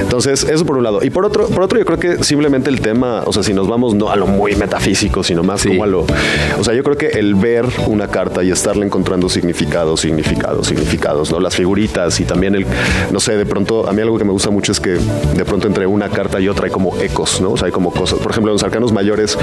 Entonces, 0.00 0.44
eso 0.44 0.64
por 0.64 0.76
un 0.76 0.84
lado. 0.84 1.00
Y 1.02 1.10
por 1.10 1.24
otro, 1.24 1.46
por 1.48 1.62
otro, 1.62 1.78
yo 1.78 1.84
creo 1.84 1.98
que 1.98 2.24
simplemente 2.24 2.70
el 2.70 2.80
tema, 2.80 3.22
o 3.26 3.32
sea, 3.32 3.42
si 3.42 3.52
nos 3.52 3.68
vamos 3.68 3.94
no 3.94 4.10
a 4.10 4.16
lo 4.16 4.26
muy 4.26 4.54
metafísico, 4.56 5.22
sino 5.22 5.42
más 5.42 5.60
Sí. 5.60 5.68
como 5.70 5.84
a 5.84 5.86
lo... 5.86 6.06
O 6.58 6.64
sea, 6.64 6.74
yo 6.74 6.82
creo 6.82 6.96
que 6.96 7.06
el 7.18 7.34
ver 7.34 7.66
una 7.86 8.08
carta 8.08 8.42
y 8.42 8.50
estarle 8.50 8.86
encontrando 8.86 9.28
significados, 9.28 10.00
significados, 10.00 10.66
significados, 10.66 11.30
¿no? 11.30 11.40
Las 11.40 11.56
figuritas 11.56 12.20
y 12.20 12.24
también 12.24 12.54
el, 12.54 12.66
no 13.10 13.20
sé, 13.20 13.36
de 13.36 13.46
pronto, 13.46 13.88
a 13.88 13.92
mí 13.92 14.00
algo 14.02 14.18
que 14.18 14.24
me 14.24 14.32
gusta 14.32 14.50
mucho 14.50 14.72
es 14.72 14.80
que 14.80 14.90
de 15.36 15.44
pronto 15.44 15.66
entre 15.66 15.86
una 15.86 16.08
carta 16.08 16.40
y 16.40 16.48
otra 16.48 16.66
hay 16.66 16.70
como 16.70 16.96
ecos, 17.00 17.40
¿no? 17.40 17.50
O 17.52 17.56
sea, 17.56 17.66
hay 17.66 17.72
como 17.72 17.90
cosas. 17.92 18.18
Por 18.20 18.30
ejemplo, 18.30 18.50
en 18.52 18.54
los 18.54 18.62
arcanos 18.62 18.92
mayores 18.92 19.36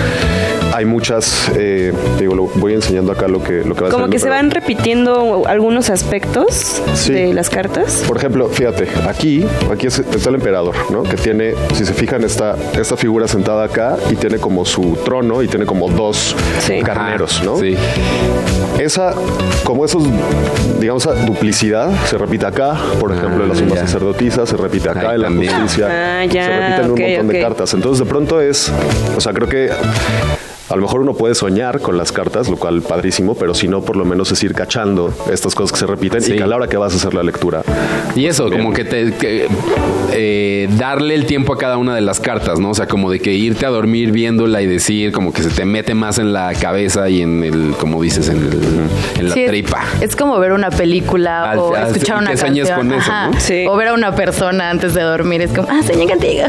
hay 0.73 0.85
muchas, 0.85 1.51
eh, 1.55 1.93
digo, 2.19 2.35
lo 2.35 2.43
voy 2.55 2.73
enseñando 2.73 3.11
acá 3.11 3.27
lo 3.27 3.43
que, 3.43 3.63
lo 3.63 3.75
que 3.75 3.83
va 3.85 3.89
Como 3.89 4.07
que 4.09 4.19
se 4.19 4.29
van 4.29 4.51
repitiendo 4.51 5.43
algunos 5.47 5.89
aspectos 5.89 6.81
Sí. 6.93 7.13
de 7.13 7.33
las 7.33 7.49
cartas. 7.49 8.03
Por 8.07 8.17
ejemplo, 8.17 8.47
fíjate, 8.49 8.87
aquí, 9.07 9.45
aquí 9.71 9.87
es- 9.87 9.99
está 9.99 10.29
el 10.35 10.41
emperador, 10.41 10.75
¿no? 10.91 11.03
Que 11.03 11.15
tiene, 11.17 11.53
si 11.73 11.85
se 11.85 11.93
fijan, 11.93 12.23
esta, 12.23 12.55
esta 12.79 12.97
figura 12.97 13.27
sentada 13.27 13.63
acá 13.63 13.97
y 14.09 14.15
tiene 14.15 14.37
como 14.37 14.65
su 14.65 14.97
trono 15.03 15.41
y 15.41 15.47
tiene 15.47 15.65
como 15.65 15.89
dos 15.89 16.35
Sí. 16.59 16.79
carneros, 16.83 17.37
Ajá, 17.37 17.45
¿no? 17.45 17.57
Sí. 17.57 17.75
Esa, 18.79 19.13
como 19.63 19.85
esos, 19.85 20.03
digamos, 20.79 21.05
esa 21.05 21.15
duplicidad 21.25 21.89
se 22.05 22.17
repite 22.17 22.45
acá, 22.45 22.75
por 22.99 23.13
ejemplo, 23.13 23.43
en 23.43 23.49
la 23.49 23.55
suma 23.55 23.71
Ah, 23.71 23.75
ya. 23.75 23.81
sacerdotisa, 23.87 24.45
se 24.45 24.57
repite 24.57 24.89
acá 24.89 25.09
Ahí 25.09 25.15
en 25.15 25.21
la 25.21 25.27
también. 25.27 25.53
justicia, 25.53 25.87
Ah, 25.89 26.25
ya, 26.25 26.43
se 26.45 26.49
repiten 26.49 26.91
ok, 26.91 26.97
un 26.99 27.05
montón 27.11 27.27
de 27.29 27.41
cartas. 27.41 27.73
Entonces, 27.73 27.99
de 28.05 28.05
pronto 28.09 28.41
es, 28.41 28.71
o 29.15 29.21
sea, 29.21 29.33
creo 29.33 29.47
que 29.47 29.69
a 30.69 30.75
lo 30.75 30.81
mejor 30.81 31.01
uno 31.01 31.13
puede 31.13 31.35
soñar 31.35 31.79
con 31.81 31.97
las 31.97 32.11
cartas, 32.11 32.49
lo 32.49 32.57
cual 32.57 32.81
padrísimo, 32.81 33.35
pero 33.35 33.53
si 33.53 33.67
no, 33.67 33.81
por 33.81 33.95
lo 33.95 34.05
menos 34.05 34.31
es 34.31 34.43
ir 34.43 34.53
cachando 34.53 35.13
estas 35.31 35.53
cosas 35.55 35.71
que 35.73 35.79
se 35.79 35.85
repiten 35.87 36.21
Sí. 36.21 36.33
y 36.33 36.37
que 36.37 36.43
a 36.43 36.47
la 36.47 36.55
hora 36.55 36.67
que 36.67 36.77
vas 36.77 36.93
a 36.93 36.95
hacer 36.97 37.13
la 37.13 37.23
lectura, 37.23 37.61
Y 38.15 38.25
eso, 38.27 38.45
Bien. 38.49 38.61
como 38.61 38.73
que 38.73 38.85
te 38.85 39.13
que, 39.13 39.47
eh, 40.13 40.67
darle 40.77 41.15
el 41.15 41.25
tiempo 41.25 41.53
a 41.53 41.57
cada 41.57 41.77
una 41.77 41.93
de 41.95 42.01
las 42.01 42.19
cartas, 42.19 42.59
¿no? 42.59 42.69
O 42.69 42.73
sea, 42.73 42.87
como 42.87 43.11
de 43.11 43.19
que 43.19 43.33
irte 43.33 43.65
a 43.65 43.69
dormir 43.69 44.11
viéndola 44.11 44.61
y 44.61 44.67
decir, 44.67 45.11
como 45.11 45.33
que 45.33 45.43
se 45.43 45.49
te 45.49 45.65
mete 45.65 45.93
más 45.93 46.17
en 46.19 46.31
la 46.33 46.53
cabeza 46.53 47.09
y 47.09 47.21
en 47.21 47.43
el, 47.43 47.73
como 47.79 48.01
dices, 48.01 48.29
en, 48.29 48.37
el- 48.37 48.89
en 49.19 49.29
la 49.29 49.33
Sí, 49.35 49.45
tripa. 49.47 49.83
Es, 50.01 50.15
como 50.15 50.39
ver 50.39 50.53
una 50.53 50.69
película 50.71 51.51
Al- 51.51 51.59
o 51.59 51.75
al- 51.75 51.87
escuchar 51.87 52.17
una 52.17 52.27
canción. 52.27 52.47
sueñes 52.55 52.71
con 52.71 52.91
eso, 52.93 53.11
Ajá. 53.11 53.27
¿no? 53.31 53.39
Sí. 53.39 53.65
O 53.67 53.75
ver 53.75 53.89
a 53.89 53.93
una 53.93 54.15
persona 54.15 54.69
antes 54.69 54.93
de 54.93 55.01
dormir. 55.01 55.41
Es 55.41 55.51
como, 55.51 55.67
ah, 55.69 55.81
sueñé 55.85 56.07
contigo. 56.07 56.45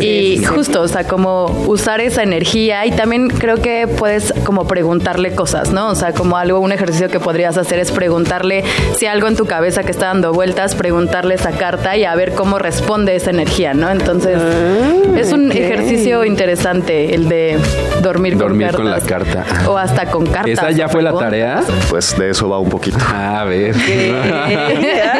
y 0.00 0.44
justo, 0.44 0.82
o 0.82 0.88
sea, 0.88 1.04
como 1.04 1.46
usar 1.66 2.00
esa 2.00 2.22
energía. 2.22 2.84
Y 2.86 2.90
también 2.92 3.28
creo 3.28 3.47
que 3.56 3.86
puedes 3.88 4.32
como 4.44 4.66
preguntarle 4.66 5.34
cosas, 5.34 5.72
¿no? 5.72 5.88
O 5.88 5.94
sea, 5.94 6.12
como 6.12 6.36
algo, 6.36 6.60
un 6.60 6.72
ejercicio 6.72 7.08
que 7.08 7.18
podrías 7.20 7.56
hacer 7.56 7.78
es 7.78 7.90
preguntarle 7.90 8.64
si 8.96 9.06
algo 9.06 9.26
en 9.28 9.36
tu 9.36 9.46
cabeza 9.46 9.82
que 9.82 9.90
está 9.90 10.06
dando 10.06 10.32
vueltas, 10.32 10.74
preguntarle 10.74 11.34
esa 11.34 11.52
carta 11.52 11.96
y 11.96 12.04
a 12.04 12.14
ver 12.14 12.32
cómo 12.34 12.58
responde 12.58 13.16
esa 13.16 13.30
energía, 13.30 13.74
¿no? 13.74 13.90
Entonces, 13.90 14.38
es 15.16 15.32
un 15.32 15.50
ejercicio 15.52 16.24
interesante 16.24 17.14
el 17.14 17.28
de 17.28 17.58
dormir, 18.02 18.36
Dormir 18.36 18.68
con 18.68 18.76
con 18.82 18.90
la 18.90 19.00
cartas. 19.00 19.46
carta. 19.46 19.70
O 19.70 19.76
hasta 19.78 20.06
con 20.10 20.26
cartas. 20.26 20.50
¿Esa 20.58 20.70
ya 20.70 20.88
fue 20.88 21.02
la 21.02 21.12
tarea? 21.12 21.60
pues 21.90 22.16
de 22.18 22.30
eso 22.30 22.48
va 22.48 22.58
un 22.58 22.68
poquito. 22.68 22.98
A 23.14 23.44
ver. 23.44 23.74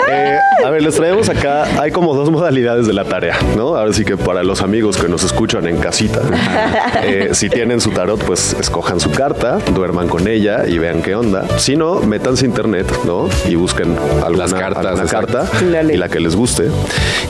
A 0.64 0.70
ver, 0.70 0.82
les 0.82 0.94
traemos 0.96 1.28
acá, 1.28 1.64
hay 1.80 1.90
como 1.92 2.14
dos 2.14 2.30
modalidades 2.30 2.86
de 2.86 2.92
la 2.92 3.04
tarea, 3.04 3.36
¿no? 3.56 3.76
Ahora 3.76 3.92
sí 3.92 4.04
que 4.04 4.16
para 4.16 4.42
los 4.42 4.60
amigos 4.60 4.96
que 4.96 5.08
nos 5.08 5.22
escuchan 5.24 5.66
en 5.68 5.76
casita, 5.78 6.20
eh, 7.04 7.30
si 7.32 7.48
tienen 7.48 7.80
su 7.80 7.90
tarot, 7.90 8.22
pues 8.24 8.56
escojan 8.58 8.98
su 9.00 9.10
carta, 9.12 9.58
duerman 9.74 10.08
con 10.08 10.26
ella 10.26 10.64
y 10.66 10.78
vean 10.78 11.00
qué 11.02 11.14
onda. 11.14 11.44
Si 11.58 11.76
no, 11.76 12.00
métanse 12.00 12.44
a 12.44 12.48
internet, 12.48 12.86
¿no? 13.04 13.28
Y 13.48 13.54
busquen 13.54 13.96
alguna, 14.24 14.38
Las 14.44 14.52
cartas, 14.54 14.84
alguna 14.86 15.04
exacto. 15.04 15.32
carta 15.38 15.64
Dale. 15.70 15.94
y 15.94 15.96
la 15.96 16.08
que 16.08 16.20
les 16.20 16.34
guste. 16.34 16.68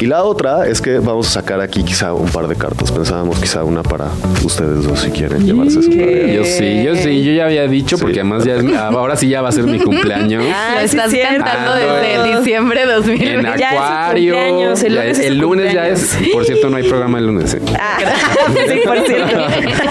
Y 0.01 0.07
la 0.07 0.23
otra 0.25 0.67
es 0.67 0.81
que 0.81 0.99
vamos 0.99 1.27
a 1.29 1.31
sacar 1.31 1.61
aquí 1.61 1.83
quizá 1.85 2.15
un 2.15 2.29
par 2.31 2.49
de 2.49 2.57
cartas. 2.57 2.91
Pensábamos 2.93 3.39
quizá 3.41 3.63
una 3.65 3.83
para 3.83 4.07
ustedes 4.45 4.85
dos 4.85 5.01
si 5.01 5.11
quieren 5.11 5.45
llevarse 5.45 5.83
su 5.83 5.91
tarea. 5.91 6.35
Yo 6.35 6.45
sí, 6.45 6.83
yo 6.83 6.95
sí, 6.97 7.23
yo 7.25 7.33
ya 7.33 7.45
había 7.45 7.67
dicho, 7.67 7.97
Sí. 7.97 8.03
porque 8.03 8.21
además 8.21 8.45
ya 8.45 8.57
es- 8.57 8.77
ahora 8.77 9.17
sí 9.17 9.29
ya 9.29 9.43
va 9.43 9.51
a 9.51 9.53
ser 9.53 9.65
mi 9.65 9.79
cumpleaños. 9.85 10.45
Ah, 10.55 10.77
sí, 10.81 10.97
estás 10.97 11.13
cantando 11.13 11.73
Ah, 11.73 12.01
desde 12.01 12.17
no. 12.33 12.39
diciembre 12.39 12.87
de 12.87 13.03
En 13.21 13.43
2020. 13.43 13.59
Ya 13.61 13.69
es 13.71 13.77
su 13.77 13.83
Acuario. 13.83 14.35
el 14.35 14.43
Ya 14.49 14.49
lunes 14.59 14.83
es- 14.83 15.09
es 15.11 15.17
su 15.19 15.23
el 15.33 15.39
lunes 15.39 15.73
ya 15.73 15.89
es. 15.89 16.19
Por 16.33 16.45
cierto, 16.45 16.71
no 16.71 16.77
hay 16.77 16.83
programa 16.89 17.19
el 17.19 17.27
lunes. 17.27 17.55
¿eh? 17.55 17.61
Ah, 17.79 17.99
sí, 18.69 18.81
por 18.85 18.99
cierto. 19.07 19.37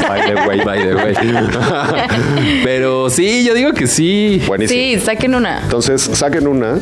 By 0.07 0.21
the 0.25 0.35
way. 0.47 0.59
By 0.63 0.79
the 0.83 0.95
way. 0.95 1.15
Pero 2.63 3.09
sí, 3.09 3.43
yo 3.45 3.53
digo 3.53 3.73
que 3.73 3.87
sí. 3.87 4.41
Buenísimo. 4.47 4.79
Sí, 4.79 4.99
saquen 5.05 5.35
una. 5.35 5.61
Entonces, 5.61 6.01
saquen 6.01 6.47
una. 6.47 6.77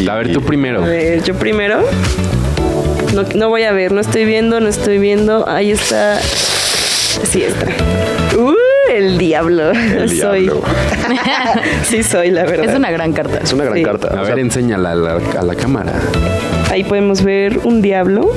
y- 0.00 0.08
A 0.08 0.14
ver, 0.14 0.32
tú 0.32 0.42
primero. 0.42 0.82
A 0.82 0.86
ver, 0.86 1.22
yo 1.22 1.34
primero. 1.34 1.82
No, 3.14 3.24
no 3.34 3.48
voy 3.50 3.64
a 3.64 3.72
ver, 3.72 3.92
no 3.92 4.00
estoy 4.00 4.24
viendo, 4.24 4.58
no 4.60 4.68
estoy 4.68 4.98
viendo. 4.98 5.46
Ahí 5.48 5.70
está. 5.70 6.18
Sí 6.20 7.42
está. 7.42 7.66
El 9.02 9.18
diablo. 9.18 9.70
El 9.72 10.08
soy. 10.20 10.42
diablo. 10.42 10.62
sí 11.84 12.02
soy, 12.02 12.30
la 12.30 12.44
verdad. 12.44 12.70
Es 12.70 12.76
una 12.76 12.90
gran 12.90 13.12
carta. 13.12 13.38
Es 13.42 13.52
una 13.52 13.64
gran 13.64 13.76
Sí. 13.76 13.82
carta. 13.82 14.08
A 14.08 14.22
O 14.22 14.24
sea, 14.24 14.34
ver, 14.34 14.38
enséñala 14.44 14.92
a 14.92 14.94
la, 14.94 15.18
a 15.38 15.42
la 15.42 15.54
cámara. 15.54 15.92
Ahí 16.70 16.84
podemos 16.84 17.22
ver 17.22 17.58
un 17.64 17.82
diablo 17.82 18.30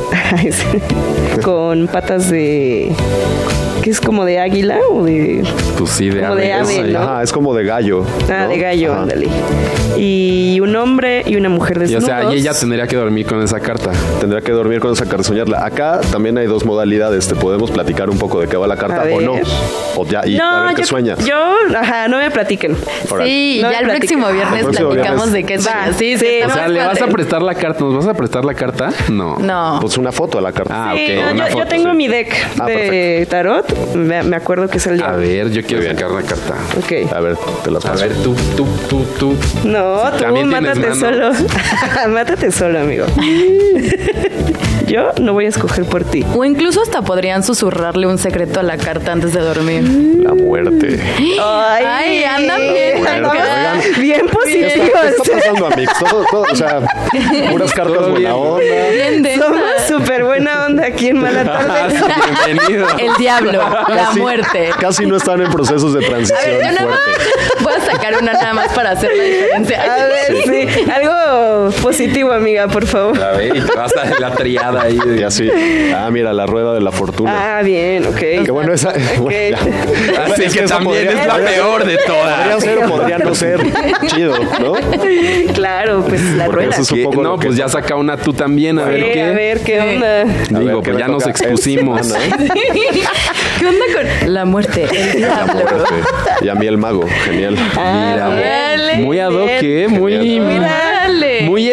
con 1.44 1.88
patas 1.88 2.30
de. 2.30 2.92
¿Qué 3.86 3.92
es 3.92 4.02
como 4.02 4.26
de 4.26 4.40
águila 4.40 4.80
o 4.90 5.04
de.? 5.04 5.44
Pues 5.78 5.92
sí, 5.92 6.10
de 6.10 6.22
Como 6.22 6.36
de 6.38 6.52
ave. 6.54 6.84
¿no? 6.92 7.00
Ajá, 7.04 7.22
es 7.22 7.32
como 7.32 7.54
de 7.54 7.64
gallo. 7.66 8.04
Ah, 8.28 8.46
¿no? 8.46 8.50
de 8.50 8.58
gallo, 8.58 8.92
Ajá. 8.94 9.02
ándale. 9.04 9.28
Y 9.96 10.60
un 10.60 10.76
hombre 10.76 11.22
y 11.26 11.36
una 11.36 11.50
mujer 11.50 11.84
Y 11.88 11.96
o 11.96 12.02
sea, 12.02 12.24
y 12.34 12.38
ella 12.38 12.54
tendría 12.54 12.88
que 12.88 12.96
dormir 12.96 13.28
con 13.28 13.42
esa 13.44 13.60
carta. 13.60 13.92
Tendrá 14.20 14.42
que 14.42 14.52
dormir 14.52 14.80
con 14.80 14.92
esa 14.92 15.06
carta, 15.06 15.24
soñarla. 15.24 15.64
Acá 15.64 16.02
también 16.12 16.36
hay 16.40 16.48
dos 16.48 16.66
modalidades. 16.66 17.28
Te 17.28 17.36
podemos 17.36 17.70
platicar 17.70 18.10
un 18.10 18.18
poco 18.18 18.42
de 18.42 18.48
qué 18.48 18.58
va 18.58 18.66
la 18.66 18.76
carta 18.76 19.02
A 19.04 19.14
o 19.14 19.22
no. 19.22 19.34
ver. 19.34 19.44
O 19.96 20.06
ya, 20.06 20.26
y 20.26 20.36
a 20.38 20.40
no, 20.40 20.66
ver 20.66 20.76
qué 20.76 20.82
yo, 20.82 20.88
sueñas. 20.88 21.20
yo, 21.24 21.36
ajá, 21.78 22.08
no 22.08 22.18
me 22.18 22.32
platiquen. 22.32 22.76
Sí, 23.24 23.60
No 23.62 23.72
ya 23.72 23.80
el 23.80 23.88
próximo 23.90 24.24
platiques. 24.28 24.34
viernes 24.34 24.60
El 24.60 24.64
próximo 24.66 24.90
platicamos 24.90 25.32
viernes. 25.32 25.34
de 25.34 25.44
qué 25.44 25.58
Va. 25.70 25.94
Sí, 25.98 26.18
sí, 26.18 26.26
O 26.46 26.50
sea, 26.50 26.68
¿le 26.68 26.80
vas 26.86 27.02
a 27.02 27.08
prestar 27.08 27.42
la 27.44 27.54
carta? 27.54 27.84
¿Nos 27.84 27.96
vas 27.98 28.08
a 28.08 28.14
prestar 28.16 28.44
la 28.44 28.54
carta? 28.56 28.90
No. 29.12 29.38
No. 29.38 29.78
Pues 29.80 29.98
una 30.00 30.12
foto 30.12 30.40
a 30.40 30.42
la 30.42 30.52
carta. 30.52 30.74
Ah, 30.90 30.94
Sí, 30.98 31.14
ok. 31.18 31.24
no, 31.26 31.32
una 31.34 31.50
yo, 31.50 31.58
yo 31.60 31.68
tengo 31.68 31.92
sí. 31.92 31.96
mi 31.98 32.08
deck 32.08 32.34
Ah, 32.60 32.66
de 32.66 33.28
tarot. 33.30 33.75
Me, 33.96 34.24
me 34.24 34.36
acuerdo 34.36 34.68
que 34.68 34.78
es 34.78 34.88
el 34.88 34.94
A 34.94 35.18
diablo. 35.18 35.18
ver, 35.20 35.50
yo 35.52 35.64
quiero 35.64 35.84
sacar 35.84 36.12
la 36.12 36.22
carta. 36.22 36.56
Ok. 36.78 37.12
A 37.14 37.20
ver, 37.22 37.38
te 37.64 37.72
las 37.72 37.86
A 37.86 37.92
paso. 37.92 38.04
ver, 38.04 38.14
tú, 38.24 38.36
tú, 38.58 38.66
tú, 38.90 39.06
tú. 39.20 39.36
No, 39.64 40.12
Sí, 40.18 40.26
tú 40.28 40.46
mátate 40.46 40.96
solo. 40.96 41.32
mátate 42.10 42.52
solo, 42.52 42.80
amigo. 42.82 43.06
Yo 44.88 45.12
no 45.20 45.34
voy 45.34 45.46
a 45.46 45.50
escoger 45.50 45.86
por 45.86 46.04
ti. 46.04 46.24
O 46.36 46.46
incluso 46.46 46.82
hasta 46.82 47.02
podrían 47.02 47.44
susurrarle 47.44 48.08
un 48.08 48.18
secreto 48.18 48.60
a 48.60 48.64
la 48.64 48.78
carta 48.78 49.12
antes 49.12 49.34
de 49.34 49.40
dormir. 49.42 49.84
La 50.24 50.34
muerte. 50.34 51.00
Ay, 51.18 51.84
Ay, 51.86 52.24
andan 52.24 52.62
bien. 52.74 52.98
Muerte. 53.02 53.28
acá. 53.28 53.32
Oigan, 53.32 54.02
Bien 54.02 54.22
¿Qué 54.44 54.68
está, 54.68 54.76
qué 54.76 54.92
positivos. 54.92 55.06
está 55.06 55.34
pasando, 55.36 55.68
Amix? 55.68 56.00
Todo, 56.00 56.26
todo, 56.32 56.46
o 56.52 56.56
sea, 56.56 56.82
puras 57.52 57.74
cartas 57.74 57.94
Todo 57.98 58.14
bien. 58.14 58.32
buena 58.32 58.36
onda. 58.36 58.60
Bien. 58.92 59.40
Somos 59.40 59.62
súper 59.88 60.24
buena 60.24 60.66
onda 60.68 60.86
aquí 60.86 61.08
en 61.10 61.18
Mala 61.20 61.42
sí, 61.90 61.96
Tarde. 62.00 62.24
bienvenido. 62.46 62.88
El 62.98 63.16
diablo, 63.18 63.52
la 63.54 63.84
Casi- 63.88 64.20
muerte. 64.20 64.70
Casi 64.80 65.06
no 65.06 65.18
están 65.18 65.42
en 65.42 65.52
procesos 65.52 65.94
de 65.94 66.02
transición 66.02 66.40
A 66.40 66.46
ver, 66.48 66.66
yo 66.66 66.72
nada 66.74 66.88
más 66.88 67.00
fuerte. 67.00 67.64
voy 67.64 67.74
a 67.74 67.82
sacar 67.92 68.14
una 68.22 68.34
nada 68.34 68.54
más 68.54 68.72
para 68.74 68.92
hacer 68.92 69.12
la 69.16 69.24
diferencia. 69.24 69.82
A 69.82 70.06
ver, 70.06 70.44
sí. 70.46 70.92
Algo 70.92 71.72
positivo, 71.82 72.32
amiga, 72.32 72.68
por 72.68 72.86
favor. 72.86 73.22
A 73.22 73.32
ver, 73.32 73.56
y 73.56 73.62
te 73.62 73.76
vas 73.76 73.92
a 73.96 74.20
la 74.20 74.32
triada 74.36 74.75
ahí. 74.82 74.98
de- 75.06 75.16
Y 75.20 75.24
así. 75.24 75.50
Ah, 75.96 76.10
mira, 76.12 76.34
la 76.34 76.46
rueda 76.46 76.74
de 76.74 76.82
la 76.82 76.92
fortuna. 76.92 77.58
Ah, 77.58 77.62
bien, 77.64 78.06
ok. 78.06 78.16
que 78.46 78.52
bueno, 78.52 78.74
esa. 78.74 78.94
bueno, 79.20 79.38
ya. 79.50 80.24
Así 80.24 80.44
Es 80.44 80.54
que, 80.54 80.60
que 80.60 80.66
esa 80.66 80.76
también 80.78 81.06
podría- 81.08 81.22
es 81.22 81.28
la 81.28 81.36
peor 81.38 81.86
de 81.86 81.98
Podría 81.98 82.06
todas. 82.06 82.64
ser 82.64 82.78
o 82.78 82.88
podría 82.90 83.18
no 83.20 83.36
ser. 83.36 83.60
Chido, 84.08 84.36
¿no? 84.60 84.74
Claro, 85.54 86.04
pues 86.08 86.22
la 86.22 86.46
Porque 86.46 86.66
rueda. 86.66 86.72
eso 86.76 86.82
es 86.82 86.92
un 86.92 87.04
poco 87.04 87.24
No, 87.24 87.38
que- 87.40 87.48
pues 87.48 87.58
ya 87.58 87.70
saca 87.70 87.96
una 87.96 88.18
tú 88.18 88.34
también, 88.34 88.78
a 88.80 88.86
ver 88.86 89.12
qué. 89.14 89.22
a 89.24 89.32
ver, 89.32 89.60
¿qué 89.62 89.80
onda? 89.80 90.24
Digo, 90.26 90.60
ver, 90.66 90.76
¿qué 90.84 90.92
pues 90.92 90.98
ya 90.98 91.08
nos 91.08 91.28
expusimos. 91.28 92.14
¿Qué 92.14 93.66
onda 93.68 93.86
con 94.22 94.34
la 94.34 94.46
muerte? 94.46 94.86
El 95.14 95.22
La 95.22 95.46
muerte. 95.46 95.94
Y 96.42 96.50
a 96.50 96.56
mí 96.56 96.68
el 96.68 96.78
mago. 96.78 97.06
Genial. 97.26 97.54
Mira, 97.54 98.30
Órale. 98.30 98.96
muy 98.98 99.20
ad 99.20 99.32
hoc. 99.32 99.50
¿eh? 99.62 99.88
Muy, 99.90 100.18
muy 100.40 100.60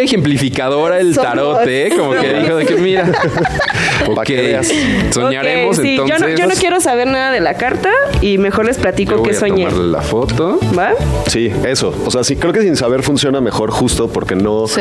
ejemplificadora 0.02 0.98
el 1.00 1.14
tarot, 1.14 1.66
¿eh? 1.66 1.90
Como 1.96 2.12
que 2.12 2.32
dijo 2.34 2.56
de 2.56 2.66
que 2.66 2.76
mira. 2.76 3.10
Pa' 4.14 4.20
ok, 4.22 4.26
que 4.26 4.36
veas. 4.36 4.72
soñaremos 5.10 5.78
Ok, 5.78 5.84
sí, 5.84 5.96
yo 5.96 6.02
entonces. 6.04 6.30
no, 6.30 6.36
yo 6.38 6.46
no 6.46 6.54
quiero 6.54 6.80
saber 6.80 7.06
nada 7.08 7.30
de 7.32 7.40
la 7.40 7.54
carta 7.54 7.90
y 8.20 8.38
mejor 8.38 8.64
les 8.66 8.78
platico 8.78 9.22
qué 9.22 9.34
soñé. 9.34 9.64
tomarle 9.66 9.90
la 9.92 10.02
foto. 10.02 10.58
¿Va? 10.78 10.92
Sí, 11.26 11.52
eso. 11.66 11.94
O 12.06 12.10
sea, 12.10 12.24
sí, 12.24 12.36
creo 12.36 12.52
que 12.52 12.62
sin 12.62 12.76
saber 12.76 13.02
funciona 13.02 13.40
mejor 13.40 13.70
justo 13.70 14.08
porque 14.08 14.34
no. 14.34 14.66
Sí. 14.66 14.80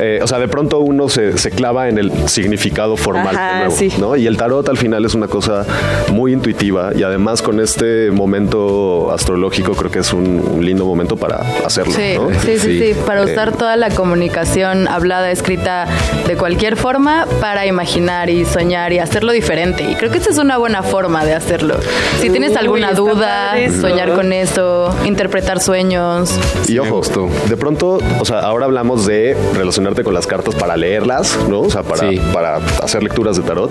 Eh, 0.00 0.20
o 0.22 0.26
sea, 0.26 0.38
de 0.38 0.48
pronto 0.48 0.78
uno 0.80 1.08
se, 1.08 1.36
se 1.38 1.50
clava 1.50 1.88
en 1.88 1.98
el 1.98 2.12
significado 2.28 2.96
formal 2.96 3.34
Ajá, 3.36 3.52
de 3.52 3.58
nuevo, 3.66 3.76
sí. 3.76 3.92
¿no? 3.98 4.16
Y 4.16 4.26
el 4.26 4.36
tarot 4.36 4.68
al 4.68 4.78
final 4.78 5.04
es 5.04 5.14
una 5.14 5.28
cosa 5.28 5.66
muy 6.12 6.32
intuitiva 6.32 6.90
y 6.94 7.02
además 7.02 7.42
con 7.42 7.60
este 7.60 8.10
momento 8.10 9.10
astrológico 9.12 9.72
creo 9.72 9.90
que 9.90 9.98
es 10.00 10.12
un, 10.12 10.42
un 10.54 10.64
lindo 10.64 10.84
momento 10.86 11.16
para 11.16 11.40
hacerlo, 11.64 11.92
Sí, 11.94 12.14
¿no? 12.14 12.30
sí, 12.40 12.58
sí, 12.58 12.58
Sí. 12.58 12.78
sí, 12.78 13.00
para 13.06 13.22
usar 13.22 13.52
toda 13.56 13.76
la 13.76 13.90
comunicación 13.90 14.86
hablada, 14.88 15.30
escrita 15.30 15.86
de 16.26 16.36
cualquier 16.36 16.76
forma 16.76 17.26
para 17.40 17.66
imaginar 17.66 18.30
y 18.30 18.39
soñar 18.44 18.92
y 18.92 18.98
hacerlo 18.98 19.32
diferente. 19.32 19.84
Y 19.90 19.94
creo 19.94 20.10
que 20.10 20.18
esa 20.18 20.30
es 20.30 20.38
una 20.38 20.58
buena 20.58 20.82
forma 20.82 21.24
de 21.24 21.34
hacerlo. 21.34 21.76
Si 22.20 22.30
tienes 22.30 22.56
alguna 22.56 22.92
duda, 22.92 23.54
soñar 23.80 24.14
con 24.14 24.32
eso, 24.32 24.94
interpretar 25.04 25.60
sueños. 25.60 26.34
Y 26.68 26.78
ojo, 26.78 27.02
de 27.48 27.56
pronto, 27.56 27.98
o 28.18 28.24
sea, 28.24 28.40
ahora 28.40 28.66
hablamos 28.66 29.06
de 29.06 29.36
relacionarte 29.56 30.04
con 30.04 30.14
las 30.14 30.26
cartas 30.26 30.54
para 30.54 30.76
leerlas, 30.76 31.38
¿no? 31.48 31.60
O 31.60 31.70
sea, 31.70 31.82
para, 31.82 32.08
Sí. 32.10 32.20
para 32.32 32.56
hacer 32.82 33.02
lecturas 33.02 33.36
de 33.36 33.42
tarot. 33.42 33.70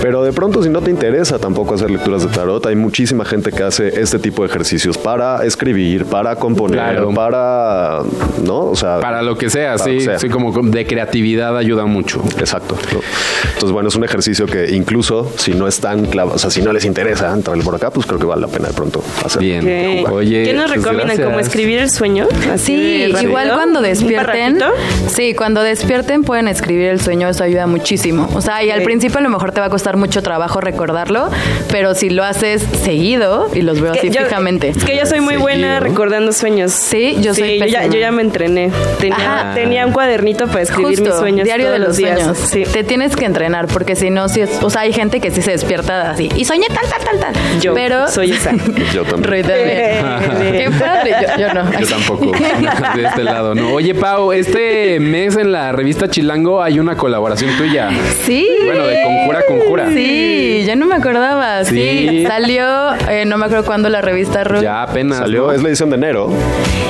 Pero 0.00 0.22
de 0.22 0.32
pronto, 0.32 0.62
si 0.62 0.68
no 0.68 0.80
te 0.80 0.90
interesa 0.90 1.38
tampoco 1.38 1.74
hacer 1.74 1.90
lecturas 1.90 2.22
de 2.22 2.28
tarot, 2.28 2.64
hay 2.66 2.76
muchísima 2.76 3.24
gente 3.24 3.50
que 3.50 3.62
hace 3.64 4.00
este 4.00 4.18
tipo 4.18 4.42
de 4.42 4.48
ejercicios 4.48 4.96
para 4.96 5.44
escribir, 5.44 6.04
para 6.06 6.36
componer, 6.36 6.78
Claro. 6.78 7.12
para, 7.14 8.00
¿no? 8.44 8.60
O 8.66 8.76
sea, 8.76 9.00
Para 9.00 9.22
lo 9.22 9.36
que 9.36 9.50
sea, 9.50 9.76
sí. 9.78 9.90
lo 9.92 9.98
que 9.98 10.04
sea. 10.04 10.18
Sí, 10.18 10.28
como 10.28 10.52
de 10.52 10.86
creatividad 10.86 11.56
ayuda 11.56 11.84
mucho. 11.86 12.22
Exacto. 12.38 12.76
¿no? 12.92 13.00
Entonces, 13.54 13.67
bueno, 13.72 13.88
es 13.88 13.94
un 13.96 14.04
ejercicio 14.04 14.46
que 14.46 14.70
incluso 14.74 15.32
si 15.36 15.54
no 15.54 15.66
es 15.68 15.80
tan 15.80 16.06
clavo, 16.06 16.32
o 16.34 16.38
sea, 16.38 16.50
si 16.50 16.62
no 16.62 16.72
les 16.72 16.84
interesa 16.84 17.32
entrarle 17.32 17.62
por 17.64 17.74
acá, 17.74 17.90
pues 17.90 18.06
creo 18.06 18.18
que 18.18 18.26
vale 18.26 18.42
la 18.42 18.48
pena 18.48 18.68
de 18.68 18.74
pronto 18.74 19.02
hacerlo. 19.24 19.40
Bien. 19.48 20.04
Oye, 20.10 20.44
¿Qué 20.44 20.52
nos 20.52 20.66
pues 20.66 20.76
recomiendan? 20.78 21.06
gracias. 21.08 21.26
¿Como 21.26 21.40
escribir 21.40 21.78
el 21.78 21.90
sueño? 21.90 22.26
Así 22.52 22.66
Sí, 22.76 23.06
rápido? 23.12 23.28
igual 23.30 23.50
cuando 23.54 23.80
¿Un 23.80 23.84
despierten. 23.86 24.58
Sí, 25.08 25.34
cuando 25.34 25.62
despierten 25.62 26.22
pueden 26.24 26.48
escribir 26.48 26.88
el 26.88 27.00
sueño, 27.00 27.28
eso 27.28 27.44
ayuda 27.44 27.66
muchísimo. 27.66 28.28
O 28.34 28.40
sea, 28.40 28.62
y 28.62 28.70
al 28.70 28.82
principio 28.82 29.18
a 29.18 29.22
lo 29.22 29.28
mejor 29.30 29.52
te 29.52 29.60
va 29.60 29.66
a 29.66 29.70
costar 29.70 29.96
mucho 29.96 30.22
trabajo 30.22 30.60
recordarlo, 30.60 31.30
pero 31.70 31.94
si 31.94 32.10
lo 32.10 32.24
haces 32.24 32.62
seguido, 32.82 33.48
y 33.54 33.62
los 33.62 33.80
veo 33.80 33.92
Que 33.92 34.00
así 34.00 34.10
yo- 34.10 34.22
fijamente. 34.24 34.68
Es 34.70 34.84
que 34.84 34.96
yo 34.96 35.06
soy 35.06 35.20
muy 35.20 35.36
buena 35.36 35.80
recordando 35.80 36.32
sueños. 36.32 36.72
Sí, 36.72 37.16
yo 37.20 37.34
soy 37.34 37.58
yo 37.58 37.66
ya, 37.66 37.78
pésima. 37.80 37.94
yo 37.94 38.00
ya 38.00 38.12
me 38.12 38.22
entrené. 38.22 38.70
Tenía, 39.54 39.86
un 39.86 39.92
cuadernito 39.92 40.46
para 40.46 40.62
escribir 40.62 40.98
Justo, 40.98 41.04
mis 41.04 41.14
sueños 41.18 41.44
diario 41.44 41.66
todos 41.66 41.78
de 41.80 41.86
los, 41.86 41.96
días. 41.96 42.18
sueños. 42.18 42.38
Sí. 42.38 42.62
Te 42.72 42.84
tienes 42.84 43.16
que 43.16 43.24
entrenar 43.24 43.57
porque 43.66 43.96
si 43.96 44.10
no, 44.10 44.28
si 44.28 44.42
es, 44.42 44.62
o 44.62 44.70
sea, 44.70 44.82
hay 44.82 44.92
gente 44.92 45.20
que 45.20 45.30
sí 45.32 45.42
se 45.42 45.50
despierta 45.50 46.10
así 46.10 46.28
y 46.36 46.44
soñé 46.44 46.66
tal, 46.68 46.88
tal, 46.88 47.18
tal, 47.20 47.32
tal. 47.32 47.60
Yo 47.60 47.74
pero 47.74 48.06
soy 48.08 48.30
esa. 48.32 48.52
Yo 48.94 49.02
también. 49.04 49.44
Qué 49.46 50.70
padre, 50.78 51.14
yo, 51.36 51.38
yo 51.48 51.54
no. 51.54 51.80
Yo 51.80 51.86
tampoco. 51.86 52.32
de 52.96 53.02
este 53.04 53.24
lado, 53.24 53.54
¿no? 53.54 53.72
Oye, 53.72 53.94
Pau, 53.94 54.32
este 54.32 55.00
mes 55.00 55.36
en 55.36 55.52
la 55.52 55.72
revista 55.72 56.08
Chilango 56.08 56.62
hay 56.62 56.78
una 56.78 56.96
colaboración 56.96 57.56
tuya. 57.56 57.90
Sí. 58.24 58.46
Bueno, 58.64 58.86
de 58.86 59.02
Conjura 59.02 59.42
Conjura. 59.46 59.88
Sí, 59.92 60.62
ya 60.66 60.76
no 60.76 60.86
me 60.86 60.94
acordaba. 60.96 61.64
Sí, 61.64 61.78
Sí. 62.08 62.24
salió, 62.26 62.94
eh, 63.08 63.24
no 63.26 63.38
me 63.38 63.46
acuerdo 63.46 63.64
cuándo 63.64 63.88
la 63.88 64.00
revista 64.00 64.44
Roy. 64.44 64.62
Ya 64.62 64.82
apenas. 64.82 65.18
Salió, 65.18 65.46
¿no? 65.46 65.52
es 65.52 65.62
la 65.62 65.68
edición 65.68 65.90
de 65.90 65.96
enero. 65.96 66.30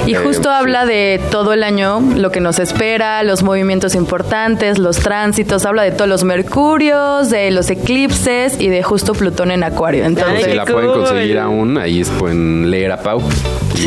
Y 0.07 0.15
Eh, 0.15 0.17
justo 0.17 0.49
sí. 0.49 0.55
habla 0.57 0.87
de 0.87 1.21
todo 1.31 1.53
el 1.53 1.63
año, 1.63 2.01
lo 2.17 2.31
que 2.31 2.41
nos 2.41 2.59
espera, 2.59 3.23
los 3.23 3.43
movimientos 3.43 3.95
importantes, 3.95 4.79
los 4.79 4.99
tránsitos, 4.99 5.67
habla 5.67 5.83
de 5.83 5.91
todos 5.93 6.09
los 6.09 6.25
mercurios, 6.25 6.58
de 6.59 7.51
los 7.53 7.71
eclipses 7.71 8.61
y 8.61 8.69
de 8.69 8.83
justo 8.83 9.13
Plutón 9.13 9.53
en 9.53 9.63
Acuario. 9.63 10.05
Entonces, 10.05 10.45
Si 10.45 10.55
la 10.55 10.65
pueden 10.65 10.91
conseguir 10.91 11.39
aún, 11.39 11.79
ahí 11.79 12.03
pueden 12.19 12.69
leer 12.69 12.91
a 12.93 13.01
Pau. 13.01 13.23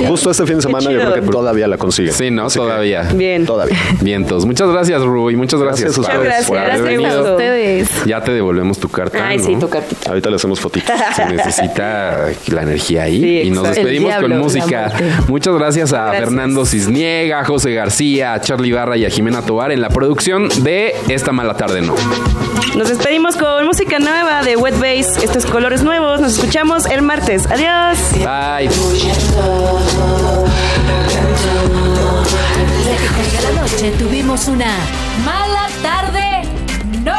Justo 0.07 0.31
este 0.31 0.45
fin 0.45 0.55
de 0.55 0.61
semana 0.61 0.89
yo 0.89 0.99
creo 0.99 1.13
que 1.13 1.21
todavía 1.21 1.67
la 1.67 1.77
consiguen. 1.77 2.13
Sí, 2.13 2.31
¿no? 2.31 2.45
Así 2.45 2.57
que 2.59 2.65
Todavía. 2.65 3.03
Bien. 3.13 3.45
Todavía. 3.45 3.77
Vientos. 3.99 4.45
Muchas 4.45 4.69
gracias, 4.69 5.01
Rui. 5.01 5.35
Muchas 5.35 5.59
gracias, 5.59 5.97
Gracias 5.97 6.15
a 6.15 6.19
ustedes 6.19 6.45
por 6.47 6.57
haber 6.57 6.69
gracias 6.77 6.97
venido. 6.97 7.27
a 7.27 7.31
ustedes. 7.33 8.05
Ya 8.05 8.23
te 8.23 8.31
devolvemos 8.31 8.79
tu 8.79 8.87
carta. 8.87 9.27
Ay, 9.27 9.37
¿no? 9.37 9.43
sí, 9.43 9.55
tu 9.59 9.67
cartita. 9.67 10.09
Ahorita 10.09 10.29
le 10.29 10.35
hacemos 10.37 10.59
fotitos. 10.61 10.95
Se 11.15 11.25
necesita 11.33 12.27
la 12.47 12.61
energía 12.61 13.03
ahí. 13.03 13.19
Sí, 13.19 13.41
y 13.47 13.51
nos 13.51 13.67
despedimos 13.67 14.11
diablo, 14.11 14.29
con 14.29 14.37
música. 14.39 14.93
Muchas 15.27 15.55
gracias 15.55 15.91
a 15.91 16.05
Gracias. 16.05 16.23
Fernando 16.23 16.65
Cisniega, 16.65 17.41
a 17.41 17.45
José 17.45 17.73
García, 17.73 18.33
a 18.33 18.39
Charlie 18.41 18.71
Barra 18.71 18.95
y 18.95 19.05
a 19.05 19.09
Jimena 19.09 19.41
Tobar 19.41 19.71
en 19.73 19.81
la 19.81 19.89
producción 19.89 20.47
de 20.63 20.95
Esta 21.09 21.33
Mala 21.33 21.55
Tarde 21.57 21.81
No. 21.81 21.95
Nos 22.75 22.87
despedimos 22.87 23.35
con 23.35 23.65
música 23.65 23.99
nueva 23.99 24.43
de 24.43 24.55
Wet 24.55 24.79
Bass. 24.79 25.17
Estos 25.21 25.45
colores 25.45 25.83
nuevos. 25.83 26.21
Nos 26.21 26.33
escuchamos 26.33 26.85
el 26.85 27.01
martes. 27.01 27.45
Adiós. 27.47 27.97
Bye. 28.13 28.69
Desde 32.77 32.95
que 32.97 33.07
caiga 33.07 33.41
la 33.51 33.61
noche 33.61 33.91
tuvimos 33.99 34.47
una 34.47 34.73
mala 35.25 35.67
tarde. 35.81 36.47
¡No! 37.03 37.13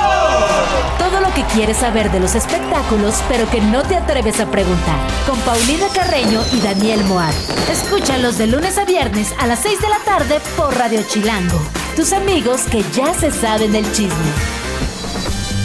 Todo 0.99 1.21
lo 1.21 1.35
que 1.35 1.43
quieres 1.55 1.77
saber 1.77 2.11
de 2.11 2.21
los 2.21 2.35
espectáculos, 2.35 3.23
pero 3.29 3.49
que 3.51 3.61
no 3.61 3.83
te 3.83 3.97
atreves 3.97 4.41
a 4.41 4.51
preguntar. 4.51 4.99
Con 5.29 5.39
Paulina 5.41 5.87
Carreño 5.95 6.41
y 6.53 6.61
Daniel 6.61 7.05
Moat. 7.05 7.35
Escúchalos 7.71 8.39
de 8.39 8.47
lunes 8.47 8.79
a 8.79 8.85
viernes 8.85 9.35
a 9.39 9.47
las 9.47 9.61
6 9.61 9.81
de 9.81 9.89
la 9.89 9.99
tarde 9.99 10.41
por 10.57 10.75
Radio 10.77 11.03
Chilango. 11.07 11.61
Tus 11.95 12.13
amigos 12.13 12.63
que 12.71 12.83
ya 12.95 13.13
se 13.13 13.31
saben 13.31 13.75
el 13.75 13.85
chisme. 13.93 14.62